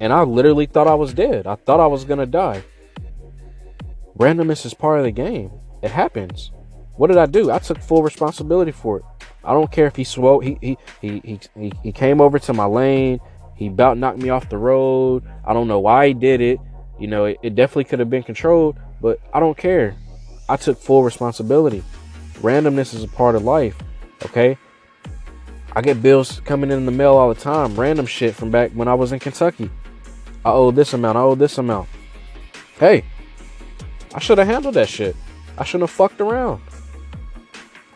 And 0.00 0.12
I 0.12 0.22
literally 0.22 0.66
thought 0.66 0.86
I 0.86 0.94
was 0.94 1.14
dead. 1.14 1.46
I 1.46 1.54
thought 1.54 1.80
I 1.80 1.86
was 1.86 2.04
gonna 2.04 2.26
die. 2.26 2.62
Randomness 4.18 4.64
is 4.64 4.74
part 4.74 4.98
of 4.98 5.04
the 5.04 5.10
game. 5.10 5.50
It 5.82 5.90
happens. 5.90 6.50
What 6.96 7.08
did 7.08 7.18
I 7.18 7.26
do? 7.26 7.50
I 7.50 7.58
took 7.58 7.78
full 7.78 8.02
responsibility 8.02 8.72
for 8.72 8.98
it. 8.98 9.04
I 9.44 9.52
don't 9.52 9.70
care 9.70 9.86
if 9.86 9.96
he 9.96 10.04
swope. 10.04 10.42
He 10.42 10.58
he 10.60 10.78
he 11.00 11.20
he 11.20 11.40
he, 11.54 11.72
he 11.82 11.92
came 11.92 12.20
over 12.20 12.38
to 12.38 12.52
my 12.52 12.64
lane. 12.64 13.20
He 13.54 13.68
about 13.68 13.98
knocked 13.98 14.18
me 14.18 14.30
off 14.30 14.48
the 14.48 14.58
road. 14.58 15.22
I 15.44 15.52
don't 15.52 15.68
know 15.68 15.80
why 15.80 16.08
he 16.08 16.14
did 16.14 16.40
it. 16.40 16.58
You 16.98 17.06
know, 17.06 17.26
it, 17.26 17.38
it 17.42 17.54
definitely 17.54 17.84
could 17.84 17.98
have 17.98 18.10
been 18.10 18.22
controlled, 18.22 18.78
but 19.00 19.20
I 19.32 19.40
don't 19.40 19.56
care. 19.56 19.94
I 20.48 20.56
took 20.56 20.78
full 20.78 21.02
responsibility. 21.02 21.82
Randomness 22.40 22.94
is 22.94 23.02
a 23.02 23.08
part 23.08 23.34
of 23.34 23.44
life. 23.44 23.76
Okay. 24.24 24.58
I 25.74 25.82
get 25.82 26.02
bills 26.02 26.40
coming 26.40 26.70
in 26.70 26.86
the 26.86 26.92
mail 26.92 27.14
all 27.16 27.28
the 27.28 27.40
time. 27.40 27.78
Random 27.78 28.06
shit 28.06 28.34
from 28.34 28.50
back 28.50 28.70
when 28.72 28.88
I 28.88 28.94
was 28.94 29.12
in 29.12 29.18
Kentucky. 29.18 29.70
I 30.46 30.50
owe 30.50 30.70
this 30.70 30.92
amount. 30.92 31.18
I 31.18 31.22
owe 31.22 31.34
this 31.34 31.58
amount. 31.58 31.88
Hey, 32.78 33.02
I 34.14 34.20
should 34.20 34.38
have 34.38 34.46
handled 34.46 34.74
that 34.74 34.88
shit. 34.88 35.16
I 35.58 35.64
shouldn't 35.64 35.90
have 35.90 35.96
fucked 35.96 36.20
around. 36.20 36.62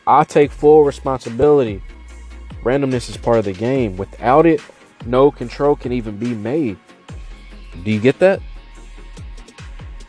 I 0.04 0.24
take 0.24 0.50
full 0.50 0.82
responsibility. 0.82 1.80
Randomness 2.64 3.08
is 3.08 3.16
part 3.16 3.38
of 3.38 3.44
the 3.44 3.52
game. 3.52 3.96
Without 3.96 4.46
it, 4.46 4.60
no 5.06 5.30
control 5.30 5.76
can 5.76 5.92
even 5.92 6.16
be 6.16 6.34
made. 6.34 6.76
Do 7.84 7.92
you 7.92 8.00
get 8.00 8.18
that? 8.18 8.42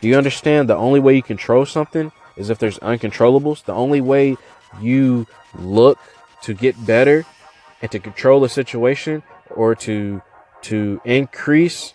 Do 0.00 0.08
you 0.08 0.16
understand 0.16 0.68
the 0.68 0.74
only 0.74 0.98
way 0.98 1.14
you 1.14 1.22
control 1.22 1.64
something 1.64 2.10
is 2.36 2.50
if 2.50 2.58
there's 2.58 2.80
uncontrollables? 2.80 3.64
The 3.64 3.72
only 3.72 4.00
way 4.00 4.36
you 4.80 5.28
look 5.56 6.00
to 6.42 6.54
get 6.54 6.84
better 6.84 7.24
and 7.80 7.90
to 7.92 8.00
control 8.00 8.42
a 8.42 8.48
situation 8.48 9.22
or 9.48 9.76
to 9.76 10.20
to 10.62 11.00
increase 11.04 11.94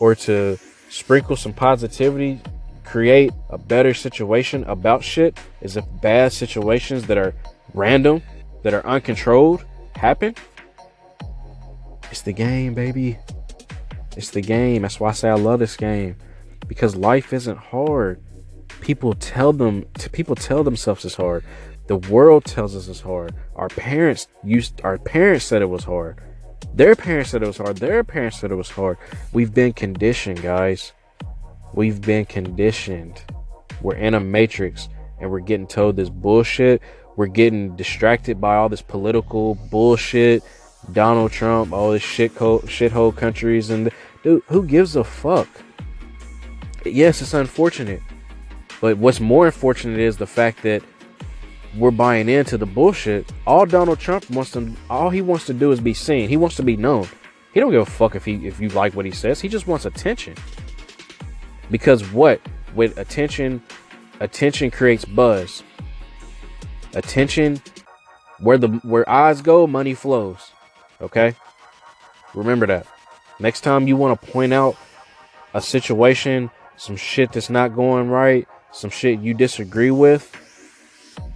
or 0.00 0.14
to 0.14 0.58
sprinkle 0.88 1.36
some 1.36 1.52
positivity, 1.52 2.40
create 2.84 3.30
a 3.50 3.58
better 3.58 3.92
situation 3.92 4.64
about 4.64 5.04
shit 5.04 5.38
is 5.60 5.76
if 5.76 5.84
bad 6.00 6.32
situations 6.32 7.06
that 7.06 7.18
are 7.18 7.34
random, 7.74 8.22
that 8.62 8.72
are 8.72 8.86
uncontrolled 8.86 9.64
happen. 9.94 10.34
It's 12.10 12.22
the 12.22 12.32
game, 12.32 12.74
baby. 12.74 13.18
It's 14.16 14.30
the 14.30 14.40
game. 14.40 14.82
That's 14.82 14.98
why 14.98 15.10
I 15.10 15.12
say 15.12 15.28
I 15.28 15.34
love 15.34 15.58
this 15.60 15.76
game 15.76 16.16
because 16.66 16.96
life 16.96 17.32
isn't 17.32 17.58
hard. 17.58 18.22
People 18.80 19.14
tell 19.14 19.52
them 19.52 19.84
people 20.12 20.34
tell 20.34 20.62
themselves 20.64 21.04
it's 21.04 21.16
hard. 21.16 21.44
The 21.88 21.96
world 21.96 22.44
tells 22.44 22.76
us 22.76 22.88
it's 22.88 23.00
hard. 23.00 23.34
Our 23.56 23.68
parents 23.68 24.28
used 24.44 24.80
our 24.84 24.98
parents 24.98 25.44
said 25.44 25.62
it 25.62 25.70
was 25.70 25.84
hard. 25.84 26.20
Their 26.78 26.94
parents 26.94 27.30
said 27.30 27.42
it 27.42 27.46
was 27.48 27.56
hard. 27.56 27.78
Their 27.78 28.04
parents 28.04 28.38
said 28.38 28.52
it 28.52 28.54
was 28.54 28.70
hard. 28.70 28.98
We've 29.32 29.52
been 29.52 29.72
conditioned, 29.72 30.40
guys. 30.40 30.92
We've 31.74 32.00
been 32.00 32.24
conditioned. 32.24 33.20
We're 33.82 33.96
in 33.96 34.14
a 34.14 34.20
matrix 34.20 34.88
and 35.20 35.28
we're 35.28 35.40
getting 35.40 35.66
told 35.66 35.96
this 35.96 36.08
bullshit. 36.08 36.80
We're 37.16 37.26
getting 37.26 37.74
distracted 37.74 38.40
by 38.40 38.54
all 38.54 38.68
this 38.68 38.80
political 38.80 39.56
bullshit. 39.72 40.44
Donald 40.92 41.32
Trump, 41.32 41.72
all 41.72 41.90
this 41.90 42.04
shithole, 42.04 42.62
shithole 42.62 43.14
countries, 43.14 43.70
and 43.70 43.90
dude, 44.22 44.44
who 44.46 44.64
gives 44.64 44.94
a 44.94 45.02
fuck? 45.02 45.48
yes, 46.84 47.20
it's 47.20 47.34
unfortunate. 47.34 48.02
But 48.80 48.98
what's 48.98 49.18
more 49.18 49.46
unfortunate 49.46 49.98
is 49.98 50.16
the 50.16 50.28
fact 50.28 50.62
that 50.62 50.84
we're 51.76 51.90
buying 51.90 52.28
into 52.28 52.56
the 52.56 52.66
bullshit. 52.66 53.30
All 53.46 53.66
Donald 53.66 53.98
Trump 53.98 54.28
wants 54.30 54.52
to 54.52 54.72
all 54.88 55.10
he 55.10 55.22
wants 55.22 55.46
to 55.46 55.54
do 55.54 55.70
is 55.72 55.80
be 55.80 55.94
seen. 55.94 56.28
He 56.28 56.36
wants 56.36 56.56
to 56.56 56.62
be 56.62 56.76
known. 56.76 57.08
He 57.52 57.60
don't 57.60 57.70
give 57.70 57.82
a 57.82 57.86
fuck 57.86 58.14
if 58.14 58.24
he 58.24 58.46
if 58.46 58.60
you 58.60 58.68
like 58.70 58.94
what 58.94 59.04
he 59.04 59.10
says. 59.10 59.40
He 59.40 59.48
just 59.48 59.66
wants 59.66 59.84
attention. 59.84 60.34
Because 61.70 62.10
what? 62.12 62.40
With 62.74 62.96
attention, 62.98 63.62
attention 64.20 64.70
creates 64.70 65.04
buzz. 65.04 65.62
Attention 66.94 67.60
where 68.40 68.58
the 68.58 68.68
where 68.82 69.08
eyes 69.08 69.42
go, 69.42 69.66
money 69.66 69.94
flows. 69.94 70.52
Okay? 71.00 71.34
Remember 72.34 72.66
that. 72.66 72.86
Next 73.40 73.60
time 73.60 73.86
you 73.86 73.96
want 73.96 74.20
to 74.20 74.26
point 74.30 74.52
out 74.52 74.76
a 75.54 75.60
situation 75.60 76.50
some 76.76 76.96
shit 76.96 77.32
that's 77.32 77.50
not 77.50 77.74
going 77.74 78.08
right, 78.08 78.46
some 78.72 78.90
shit 78.90 79.20
you 79.20 79.34
disagree 79.34 79.90
with, 79.90 80.34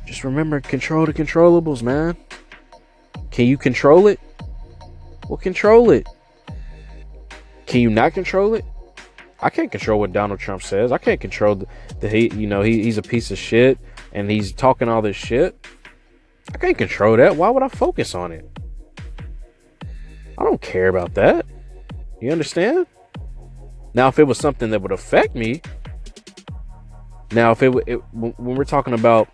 just 0.06 0.24
remember 0.24 0.60
control 0.60 1.06
the 1.06 1.12
controllables, 1.12 1.82
man. 1.82 2.16
Can 3.30 3.46
you 3.46 3.56
control 3.56 4.06
it? 4.06 4.20
Well, 5.28 5.38
control 5.38 5.90
it. 5.90 6.06
Can 7.66 7.80
you 7.80 7.90
not 7.90 8.12
control 8.12 8.54
it? 8.54 8.64
I 9.40 9.50
can't 9.50 9.70
control 9.70 9.98
what 9.98 10.12
Donald 10.12 10.38
Trump 10.38 10.62
says. 10.62 10.92
I 10.92 10.98
can't 10.98 11.20
control 11.20 11.56
the, 11.56 11.66
the 12.00 12.08
he, 12.08 12.28
you 12.34 12.46
know, 12.46 12.62
he, 12.62 12.82
he's 12.82 12.98
a 12.98 13.02
piece 13.02 13.30
of 13.30 13.38
shit 13.38 13.78
and 14.12 14.30
he's 14.30 14.52
talking 14.52 14.88
all 14.88 15.02
this 15.02 15.16
shit. 15.16 15.66
I 16.54 16.58
can't 16.58 16.78
control 16.78 17.16
that. 17.16 17.36
Why 17.36 17.50
would 17.50 17.62
I 17.62 17.68
focus 17.68 18.14
on 18.14 18.32
it? 18.32 18.48
I 20.38 20.44
don't 20.44 20.60
care 20.60 20.88
about 20.88 21.14
that. 21.14 21.46
You 22.20 22.30
understand? 22.30 22.86
Now, 23.94 24.08
if 24.08 24.18
it 24.18 24.24
was 24.24 24.38
something 24.38 24.70
that 24.70 24.80
would 24.80 24.92
affect 24.92 25.34
me, 25.34 25.60
now 27.32 27.52
if 27.52 27.62
it, 27.62 27.72
it 27.86 27.96
when 28.12 28.34
we're 28.36 28.64
talking 28.64 28.94
about 28.94 29.28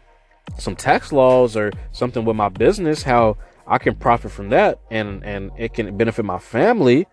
some 0.58 0.76
tax 0.76 1.12
laws 1.12 1.56
or 1.56 1.72
something 1.92 2.24
with 2.24 2.36
my 2.36 2.48
business, 2.48 3.02
how 3.02 3.36
I 3.66 3.78
can 3.78 3.94
profit 3.94 4.30
from 4.30 4.48
that 4.50 4.80
and 4.90 5.24
and 5.24 5.50
it 5.58 5.74
can 5.74 5.96
benefit 5.96 6.24
my 6.24 6.38
family. 6.38 7.06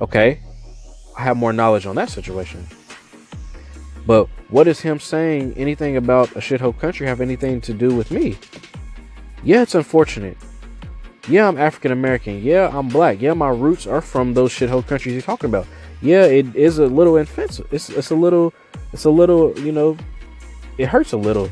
Okay, 0.00 0.40
I 1.16 1.22
have 1.22 1.36
more 1.36 1.52
knowledge 1.52 1.86
on 1.86 1.96
that 1.96 2.10
situation. 2.10 2.66
But 4.06 4.28
what 4.48 4.66
is 4.66 4.80
him 4.80 4.98
saying 4.98 5.54
anything 5.56 5.96
about 5.96 6.30
a 6.32 6.40
shithole 6.40 6.78
country 6.78 7.06
have 7.06 7.20
anything 7.20 7.60
to 7.62 7.74
do 7.74 7.94
with 7.94 8.10
me? 8.10 8.38
Yeah, 9.44 9.62
it's 9.62 9.74
unfortunate. 9.74 10.38
Yeah, 11.28 11.46
I'm 11.46 11.58
African 11.58 11.92
American. 11.92 12.42
Yeah, 12.42 12.70
I'm 12.72 12.88
black. 12.88 13.20
Yeah, 13.20 13.34
my 13.34 13.50
roots 13.50 13.86
are 13.86 14.00
from 14.00 14.32
those 14.32 14.50
shithole 14.52 14.86
countries 14.86 15.14
he's 15.14 15.24
talking 15.24 15.50
about 15.50 15.66
yeah, 16.00 16.24
it 16.24 16.54
is 16.54 16.78
a 16.78 16.86
little 16.86 17.16
offensive. 17.16 17.66
It's 17.72 17.90
it's 17.90 18.10
a 18.10 18.14
little 18.14 18.54
it's 18.92 19.04
a 19.04 19.10
little 19.10 19.58
you 19.58 19.72
know, 19.72 19.96
it 20.78 20.86
hurts 20.86 21.12
a 21.12 21.16
little. 21.16 21.50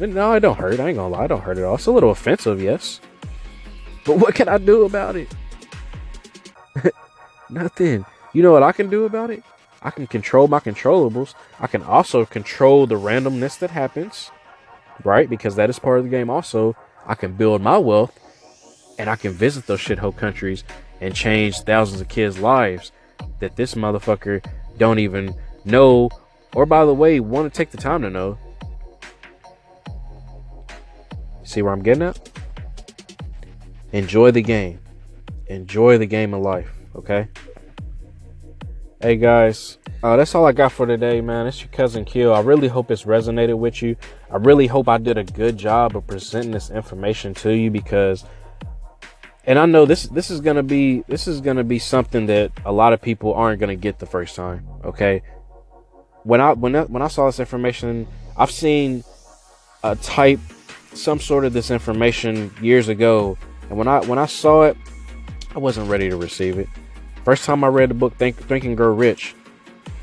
No, 0.00 0.32
it 0.32 0.40
don't 0.40 0.56
hurt. 0.56 0.80
I 0.80 0.88
ain't 0.88 0.96
gonna 0.96 1.14
lie, 1.14 1.26
it 1.26 1.28
don't 1.28 1.42
hurt 1.42 1.58
at 1.58 1.64
all. 1.64 1.74
It's 1.74 1.86
a 1.86 1.92
little 1.92 2.10
offensive, 2.10 2.60
yes. 2.60 3.00
But 4.06 4.18
what 4.18 4.34
can 4.34 4.48
I 4.48 4.56
do 4.56 4.84
about 4.84 5.14
it? 5.14 5.28
Nothing. 7.50 8.06
You 8.32 8.42
know 8.42 8.52
what 8.52 8.62
I 8.62 8.72
can 8.72 8.88
do 8.88 9.04
about 9.04 9.30
it? 9.30 9.42
I 9.82 9.90
can 9.90 10.06
control 10.06 10.48
my 10.48 10.60
controllables. 10.60 11.34
I 11.58 11.66
can 11.66 11.82
also 11.82 12.24
control 12.24 12.86
the 12.86 12.94
randomness 12.94 13.58
that 13.58 13.70
happens, 13.70 14.30
right? 15.04 15.28
Because 15.28 15.56
that 15.56 15.70
is 15.70 15.78
part 15.78 15.98
of 15.98 16.04
the 16.04 16.10
game. 16.10 16.30
Also, 16.30 16.76
I 17.06 17.14
can 17.14 17.34
build 17.34 17.60
my 17.60 17.76
wealth 17.76 18.18
and 18.98 19.10
I 19.10 19.16
can 19.16 19.32
visit 19.32 19.66
those 19.66 19.80
shithole 19.80 20.16
countries 20.16 20.64
and 21.00 21.14
change 21.14 21.60
thousands 21.60 22.00
of 22.00 22.08
kids' 22.08 22.38
lives 22.38 22.92
that 23.40 23.56
this 23.56 23.74
motherfucker 23.74 24.44
don't 24.78 24.98
even 24.98 25.34
know 25.64 26.08
or 26.54 26.66
by 26.66 26.84
the 26.84 26.94
way 26.94 27.20
want 27.20 27.52
to 27.52 27.56
take 27.56 27.70
the 27.70 27.76
time 27.76 28.02
to 28.02 28.10
know 28.10 28.38
see 31.50 31.62
where 31.62 31.72
i'm 31.72 31.82
getting 31.82 32.02
at? 32.02 32.30
Enjoy 33.92 34.30
the 34.30 34.42
game. 34.42 34.78
Enjoy 35.46 35.98
the 35.98 36.06
game 36.06 36.32
of 36.32 36.42
life 36.42 36.70
okay? 36.94 37.28
Hey 39.00 39.16
guys. 39.16 39.78
Uh, 40.02 40.16
that's 40.16 40.34
all 40.34 40.46
i 40.46 40.52
got 40.52 40.72
for 40.72 40.86
today 40.86 41.20
man. 41.20 41.46
It's 41.46 41.60
your 41.60 41.70
cousin 41.70 42.04
kill 42.04 42.32
i 42.32 42.40
really 42.40 42.68
hope 42.68 42.90
it's 42.90 43.04
resonated 43.04 43.58
with 43.58 43.82
you. 43.82 43.96
I 44.30 44.36
really 44.36 44.66
hope 44.66 44.88
i 44.88 44.98
did 44.98 45.18
a 45.18 45.24
good 45.24 45.56
job 45.56 45.96
of 45.96 46.06
presenting 46.06 46.52
this 46.52 46.70
information 46.70 47.34
to 47.34 47.54
you 47.54 47.70
because 47.70 48.24
and 49.44 49.58
I 49.58 49.66
know 49.66 49.86
this 49.86 50.04
this 50.04 50.30
is 50.30 50.40
gonna 50.40 50.62
be 50.62 51.02
this 51.08 51.26
is 51.26 51.40
gonna 51.40 51.64
be 51.64 51.78
something 51.78 52.26
that 52.26 52.52
a 52.64 52.72
lot 52.72 52.92
of 52.92 53.00
people 53.00 53.34
aren't 53.34 53.58
gonna 53.58 53.74
get 53.74 53.98
the 53.98 54.06
first 54.06 54.36
time. 54.36 54.66
Okay, 54.84 55.22
when 56.24 56.40
I 56.40 56.52
when 56.52 56.76
I, 56.76 56.82
when 56.82 57.02
I 57.02 57.08
saw 57.08 57.26
this 57.26 57.40
information, 57.40 58.06
I've 58.36 58.50
seen 58.50 59.02
a 59.82 59.96
type 59.96 60.40
some 60.92 61.20
sort 61.20 61.44
of 61.44 61.52
this 61.52 61.70
information 61.70 62.52
years 62.60 62.88
ago, 62.88 63.36
and 63.68 63.78
when 63.78 63.88
I 63.88 64.00
when 64.06 64.18
I 64.18 64.26
saw 64.26 64.62
it, 64.62 64.76
I 65.54 65.58
wasn't 65.58 65.88
ready 65.88 66.08
to 66.10 66.16
receive 66.16 66.58
it. 66.58 66.68
First 67.24 67.44
time 67.44 67.62
I 67.64 67.68
read 67.68 67.90
the 67.90 67.94
book 67.94 68.16
Think, 68.16 68.36
Think 68.36 68.64
and 68.64 68.76
Grow 68.76 68.92
Rich, 68.92 69.34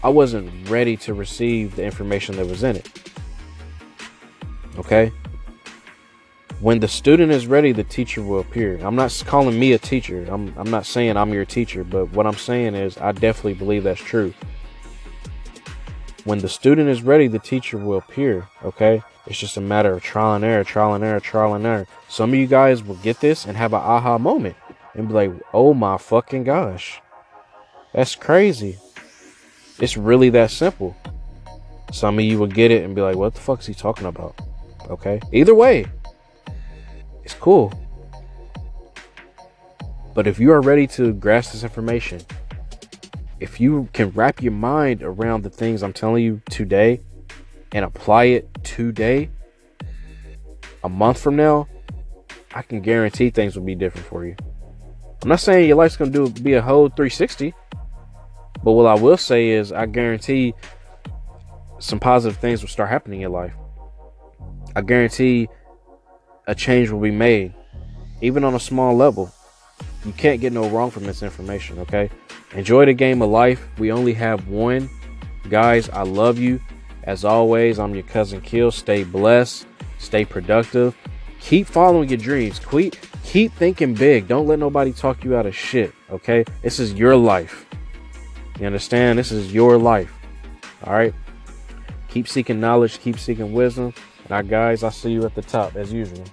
I 0.03 0.09
wasn't 0.09 0.69
ready 0.69 0.95
to 0.97 1.13
receive 1.13 1.75
the 1.75 1.83
information 1.83 2.35
that 2.37 2.47
was 2.47 2.63
in 2.63 2.75
it. 2.75 2.89
Okay, 4.77 5.11
when 6.59 6.79
the 6.79 6.87
student 6.87 7.31
is 7.31 7.45
ready, 7.45 7.71
the 7.71 7.83
teacher 7.83 8.21
will 8.21 8.39
appear. 8.39 8.79
I'm 8.81 8.95
not 8.95 9.23
calling 9.27 9.59
me 9.59 9.73
a 9.73 9.77
teacher. 9.77 10.25
I'm, 10.27 10.53
I'm 10.57 10.71
not 10.71 10.85
saying 10.87 11.15
I'm 11.15 11.31
your 11.31 11.45
teacher, 11.45 11.83
but 11.83 12.11
what 12.13 12.25
I'm 12.25 12.35
saying 12.35 12.73
is 12.73 12.97
I 12.97 13.11
definitely 13.11 13.53
believe 13.53 13.83
that's 13.83 14.01
true. 14.01 14.33
When 16.27 16.39
the 16.39 16.49
student 16.49 16.89
is 16.89 17.03
ready, 17.03 17.29
the 17.29 17.39
teacher 17.39 17.77
will 17.77 17.99
appear. 17.99 18.49
Okay. 18.61 19.01
It's 19.27 19.39
just 19.39 19.55
a 19.55 19.61
matter 19.61 19.93
of 19.93 20.03
trial 20.03 20.35
and 20.35 20.43
error, 20.43 20.65
trial 20.65 20.93
and 20.93 21.01
error, 21.01 21.21
trial 21.21 21.53
and 21.53 21.65
error. 21.65 21.87
Some 22.09 22.31
of 22.31 22.35
you 22.35 22.47
guys 22.47 22.83
will 22.83 22.95
get 22.95 23.21
this 23.21 23.45
and 23.45 23.55
have 23.55 23.71
an 23.71 23.79
aha 23.79 24.17
moment 24.17 24.57
and 24.93 25.07
be 25.07 25.13
like, 25.13 25.31
oh 25.53 25.73
my 25.73 25.97
fucking 25.97 26.43
gosh. 26.43 27.01
That's 27.93 28.15
crazy. 28.15 28.77
It's 29.79 29.95
really 29.95 30.29
that 30.31 30.51
simple. 30.51 30.97
Some 31.93 32.19
of 32.19 32.25
you 32.25 32.39
will 32.39 32.47
get 32.47 32.71
it 32.71 32.83
and 32.83 32.93
be 32.93 33.01
like, 33.01 33.15
what 33.15 33.33
the 33.33 33.39
fuck 33.39 33.61
is 33.61 33.67
he 33.67 33.73
talking 33.73 34.07
about? 34.07 34.37
Okay. 34.89 35.21
Either 35.31 35.55
way, 35.55 35.85
it's 37.23 37.35
cool. 37.35 37.71
But 40.13 40.27
if 40.27 40.39
you 40.39 40.51
are 40.51 40.59
ready 40.59 40.87
to 40.87 41.13
grasp 41.13 41.53
this 41.53 41.63
information, 41.63 42.19
if 43.39 43.59
you 43.59 43.89
can 43.93 44.09
wrap 44.11 44.41
your 44.41 44.51
mind 44.51 45.03
around 45.03 45.43
the 45.43 45.49
things 45.49 45.83
I'm 45.83 45.93
telling 45.93 46.23
you 46.23 46.41
today 46.49 47.01
and 47.71 47.85
apply 47.85 48.25
it 48.25 48.49
today, 48.63 49.29
a 50.83 50.89
month 50.89 51.19
from 51.19 51.35
now, 51.35 51.67
I 52.53 52.61
can 52.61 52.81
guarantee 52.81 53.29
things 53.29 53.55
will 53.55 53.65
be 53.65 53.75
different 53.75 54.07
for 54.07 54.25
you. 54.25 54.35
I'm 55.21 55.29
not 55.29 55.39
saying 55.39 55.67
your 55.67 55.77
life's 55.77 55.97
gonna 55.97 56.11
do 56.11 56.29
be 56.29 56.53
a 56.53 56.61
whole 56.61 56.89
360, 56.89 57.53
but 58.63 58.71
what 58.71 58.85
I 58.85 58.95
will 58.95 59.17
say 59.17 59.49
is 59.49 59.71
I 59.71 59.85
guarantee 59.85 60.53
some 61.79 61.99
positive 61.99 62.39
things 62.39 62.61
will 62.61 62.69
start 62.69 62.89
happening 62.89 63.19
in 63.19 63.21
your 63.21 63.29
life. 63.31 63.53
I 64.75 64.81
guarantee 64.81 65.49
a 66.47 66.55
change 66.55 66.89
will 66.89 67.01
be 67.01 67.11
made, 67.11 67.53
even 68.21 68.43
on 68.43 68.55
a 68.55 68.59
small 68.59 68.95
level. 68.95 69.31
You 70.05 70.13
can't 70.13 70.39
get 70.41 70.53
no 70.53 70.69
wrong 70.69 70.89
from 70.89 71.03
this 71.03 71.21
information, 71.21 71.79
okay? 71.79 72.09
Enjoy 72.53 72.85
the 72.85 72.93
game 72.93 73.21
of 73.21 73.29
life. 73.29 73.67
We 73.77 73.91
only 73.91 74.13
have 74.13 74.47
one. 74.47 74.89
Guys, 75.49 75.89
I 75.89 76.03
love 76.03 76.39
you. 76.39 76.61
As 77.03 77.23
always, 77.23 77.79
I'm 77.79 77.93
your 77.93 78.03
cousin 78.03 78.41
Kill. 78.41 78.71
Stay 78.71 79.03
blessed, 79.03 79.65
stay 79.97 80.25
productive. 80.25 80.95
Keep 81.39 81.67
following 81.67 82.09
your 82.09 82.17
dreams. 82.17 82.59
Keep, 82.59 82.95
keep 83.23 83.53
thinking 83.53 83.93
big. 83.93 84.27
Don't 84.27 84.47
let 84.47 84.59
nobody 84.59 84.91
talk 84.91 85.23
you 85.23 85.37
out 85.37 85.45
of 85.45 85.55
shit, 85.55 85.93
okay? 86.09 86.43
This 86.61 86.79
is 86.79 86.93
your 86.93 87.15
life. 87.15 87.65
You 88.59 88.65
understand? 88.65 89.19
This 89.19 89.31
is 89.31 89.53
your 89.53 89.77
life. 89.77 90.11
All 90.83 90.93
right? 90.93 91.13
Keep 92.09 92.27
seeking 92.27 92.59
knowledge, 92.59 92.99
keep 92.99 93.19
seeking 93.19 93.53
wisdom. 93.53 93.93
Now, 94.29 94.41
guys, 94.41 94.83
I'll 94.83 94.91
see 94.91 95.11
you 95.11 95.23
at 95.25 95.35
the 95.35 95.41
top 95.41 95.75
as 95.75 95.93
usual. 95.93 96.25